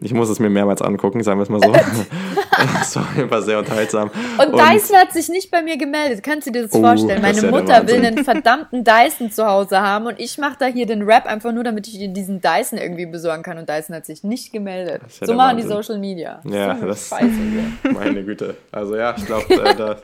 ich 0.02 0.14
muss 0.14 0.28
es 0.28 0.38
mir 0.38 0.50
mehrmals 0.50 0.80
angucken, 0.82 1.22
sagen 1.22 1.38
wir 1.38 1.44
es 1.44 1.48
mal 1.48 1.60
so. 1.60 1.72
das 2.78 2.96
war 2.96 3.08
einfach 3.16 3.42
sehr 3.42 3.58
unterhaltsam. 3.58 4.10
Und, 4.38 4.52
und 4.52 4.60
Dyson 4.60 4.96
hat 4.96 5.12
sich 5.12 5.28
nicht 5.28 5.50
bei 5.50 5.62
mir 5.62 5.76
gemeldet. 5.76 6.22
Kannst 6.22 6.46
du 6.46 6.50
dir 6.50 6.62
das 6.62 6.72
oh, 6.72 6.80
vorstellen? 6.80 7.22
Meine 7.22 7.40
ja 7.40 7.50
Mutter 7.50 7.86
will 7.86 8.04
einen 8.04 8.24
verdammten 8.24 8.84
Dyson 8.84 9.30
zu 9.30 9.46
Hause 9.46 9.80
haben 9.80 10.06
und 10.06 10.18
ich 10.18 10.38
mache 10.38 10.56
da 10.58 10.66
hier 10.66 10.86
den 10.86 11.02
Rap 11.02 11.26
einfach 11.26 11.52
nur, 11.52 11.64
damit 11.64 11.86
ich 11.88 11.98
dir 11.98 12.08
diesen 12.08 12.40
Dyson 12.40 12.78
irgendwie 12.78 13.06
besorgen 13.06 13.42
kann. 13.42 13.58
Und 13.58 13.68
Dyson 13.68 13.94
hat 13.96 14.06
sich 14.06 14.24
nicht 14.24 14.52
gemeldet. 14.52 15.02
Ja 15.20 15.26
so 15.26 15.34
machen 15.34 15.58
Wahnsinn. 15.58 15.68
die 15.68 15.74
Social 15.74 15.98
Media. 15.98 16.40
Ja, 16.44 16.74
das 16.74 17.02
ist 17.02 17.12
meine 17.92 18.24
Güte. 18.24 18.56
Also 18.72 18.96
ja, 18.96 19.14
ich 19.16 19.26
glaube, 19.26 19.54
äh, 19.54 19.96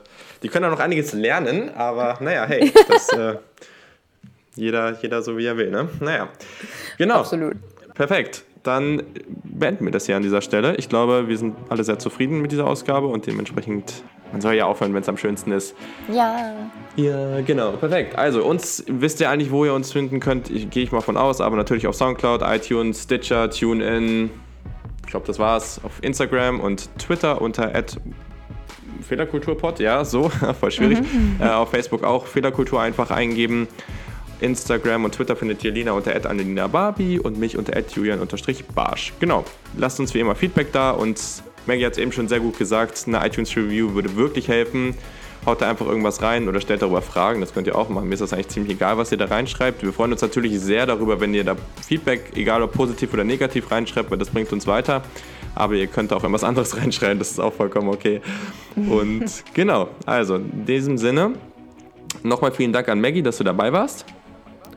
die 0.42 0.48
können 0.48 0.66
auch 0.66 0.70
noch 0.70 0.80
einiges 0.80 1.12
lernen, 1.12 1.70
aber 1.74 2.18
naja, 2.20 2.44
hey, 2.46 2.72
das, 2.88 3.08
äh, 3.10 3.36
jeder, 4.54 4.96
jeder 5.00 5.22
so 5.22 5.36
wie 5.36 5.46
er 5.46 5.56
will, 5.56 5.70
ne? 5.70 5.88
Naja, 6.00 6.28
genau. 6.98 7.20
Absolut. 7.20 7.56
Perfekt 7.94 8.45
dann 8.66 9.02
beenden 9.44 9.84
wir 9.84 9.92
das 9.92 10.06
hier 10.06 10.16
an 10.16 10.22
dieser 10.22 10.40
Stelle. 10.40 10.76
Ich 10.76 10.88
glaube, 10.88 11.28
wir 11.28 11.38
sind 11.38 11.56
alle 11.68 11.84
sehr 11.84 11.98
zufrieden 11.98 12.40
mit 12.40 12.52
dieser 12.52 12.66
Ausgabe 12.66 13.06
und 13.06 13.26
dementsprechend, 13.26 14.02
man 14.32 14.40
soll 14.40 14.54
ja 14.54 14.66
aufhören, 14.66 14.94
wenn 14.94 15.02
es 15.02 15.08
am 15.08 15.16
schönsten 15.16 15.52
ist. 15.52 15.74
Ja. 16.12 16.54
Ja, 16.96 17.40
genau, 17.42 17.72
perfekt. 17.72 18.16
Also, 18.16 18.44
uns 18.44 18.84
wisst 18.86 19.20
ihr 19.20 19.30
eigentlich, 19.30 19.50
wo 19.50 19.64
ihr 19.64 19.74
uns 19.74 19.92
finden 19.92 20.20
könnt, 20.20 20.48
gehe 20.70 20.82
ich 20.82 20.92
mal 20.92 21.00
von 21.00 21.16
aus, 21.16 21.40
aber 21.40 21.56
natürlich 21.56 21.86
auf 21.86 21.94
Soundcloud, 21.94 22.42
iTunes, 22.42 23.02
Stitcher, 23.02 23.50
TuneIn, 23.50 24.30
ich 25.06 25.10
glaube, 25.10 25.26
das 25.26 25.38
war's. 25.38 25.80
Auf 25.84 26.02
Instagram 26.02 26.60
und 26.60 26.88
Twitter 26.98 27.40
unter 27.40 27.72
Fehlerkulturpod, 29.06 29.78
ja, 29.78 30.04
so, 30.04 30.28
voll 30.60 30.70
schwierig. 30.70 31.00
Mhm. 31.00 31.36
Äh, 31.40 31.48
auf 31.48 31.70
Facebook 31.70 32.02
auch 32.02 32.26
Fehlerkultur 32.26 32.80
einfach 32.80 33.10
eingeben. 33.10 33.68
Instagram 34.40 35.04
und 35.04 35.14
Twitter 35.14 35.36
findet 35.36 35.64
ihr 35.64 35.72
Lina 35.72 35.92
unter 35.92 36.14
Annelina 36.28 36.66
Barbie 36.66 37.18
und 37.18 37.38
mich 37.38 37.56
unter 37.56 37.78
julian-barsch. 37.78 39.12
Genau, 39.20 39.44
lasst 39.76 40.00
uns 40.00 40.14
wie 40.14 40.20
immer 40.20 40.34
Feedback 40.34 40.72
da 40.72 40.90
und 40.90 41.20
Maggie 41.66 41.84
hat 41.84 41.92
es 41.92 41.98
eben 41.98 42.12
schon 42.12 42.28
sehr 42.28 42.40
gut 42.40 42.58
gesagt, 42.58 43.04
eine 43.06 43.26
iTunes-Review 43.26 43.94
würde 43.94 44.16
wirklich 44.16 44.48
helfen. 44.48 44.94
Haut 45.44 45.62
da 45.62 45.70
einfach 45.70 45.86
irgendwas 45.86 46.22
rein 46.22 46.48
oder 46.48 46.60
stellt 46.60 46.82
darüber 46.82 47.02
Fragen, 47.02 47.40
das 47.40 47.54
könnt 47.54 47.66
ihr 47.66 47.76
auch 47.76 47.88
machen. 47.88 48.08
Mir 48.08 48.14
ist 48.14 48.20
das 48.20 48.32
eigentlich 48.32 48.48
ziemlich 48.48 48.74
egal, 48.74 48.98
was 48.98 49.12
ihr 49.12 49.18
da 49.18 49.26
reinschreibt. 49.26 49.82
Wir 49.82 49.92
freuen 49.92 50.12
uns 50.12 50.20
natürlich 50.20 50.58
sehr 50.58 50.86
darüber, 50.86 51.20
wenn 51.20 51.34
ihr 51.34 51.44
da 51.44 51.56
Feedback, 51.86 52.32
egal 52.34 52.62
ob 52.62 52.72
positiv 52.72 53.12
oder 53.12 53.22
negativ, 53.22 53.70
reinschreibt, 53.70 54.10
weil 54.10 54.18
das 54.18 54.30
bringt 54.30 54.52
uns 54.52 54.66
weiter. 54.66 55.02
Aber 55.54 55.74
ihr 55.74 55.86
könnt 55.86 56.12
auch 56.12 56.22
irgendwas 56.22 56.44
anderes 56.44 56.76
reinschreiben, 56.80 57.18
das 57.18 57.30
ist 57.30 57.40
auch 57.40 57.52
vollkommen 57.52 57.88
okay. 57.88 58.20
Und 58.74 59.24
genau, 59.54 59.88
also 60.04 60.36
in 60.36 60.66
diesem 60.66 60.98
Sinne, 60.98 61.34
nochmal 62.22 62.50
vielen 62.50 62.72
Dank 62.72 62.88
an 62.88 63.00
Maggie, 63.00 63.22
dass 63.22 63.38
du 63.38 63.44
dabei 63.44 63.72
warst. 63.72 64.04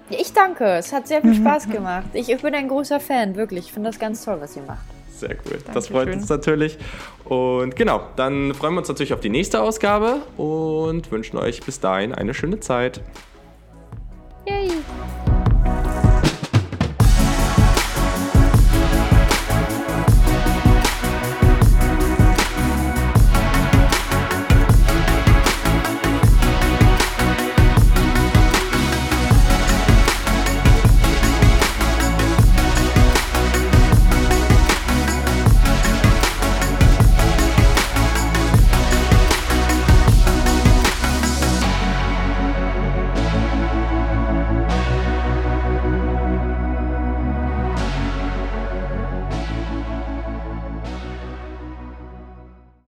Ich 0.10 0.34
danke, 0.34 0.66
es 0.66 0.92
hat 0.92 1.08
sehr 1.08 1.22
viel 1.22 1.32
mhm. 1.32 1.46
Spaß 1.46 1.70
gemacht. 1.70 2.08
Ich, 2.14 2.30
ich 2.30 2.42
bin 2.42 2.54
ein 2.56 2.68
großer 2.68 3.00
Fan, 3.00 3.36
wirklich. 3.36 3.66
Ich 3.66 3.74
finde 3.74 3.90
das 3.90 4.00
ganz 4.00 4.24
toll, 4.26 4.38
was 4.40 4.56
ihr 4.56 4.64
macht. 4.64 4.86
Sehr 5.20 5.32
cool. 5.32 5.38
Dankeschön. 5.52 5.74
Das 5.74 5.88
freut 5.88 6.14
uns 6.14 6.30
natürlich. 6.30 6.78
Und 7.26 7.76
genau, 7.76 8.02
dann 8.16 8.54
freuen 8.54 8.74
wir 8.74 8.80
uns 8.80 8.88
natürlich 8.88 9.14
auf 9.14 9.20
die 9.20 9.30
nächste 9.30 9.62
Ausgabe 9.62 10.22
und 10.38 11.12
wünschen 11.12 11.38
euch 11.38 11.62
bis 11.62 11.80
dahin 11.80 12.14
eine 12.14 12.34
schöne 12.34 12.60
Zeit. 12.60 13.02
Yay! 14.48 14.72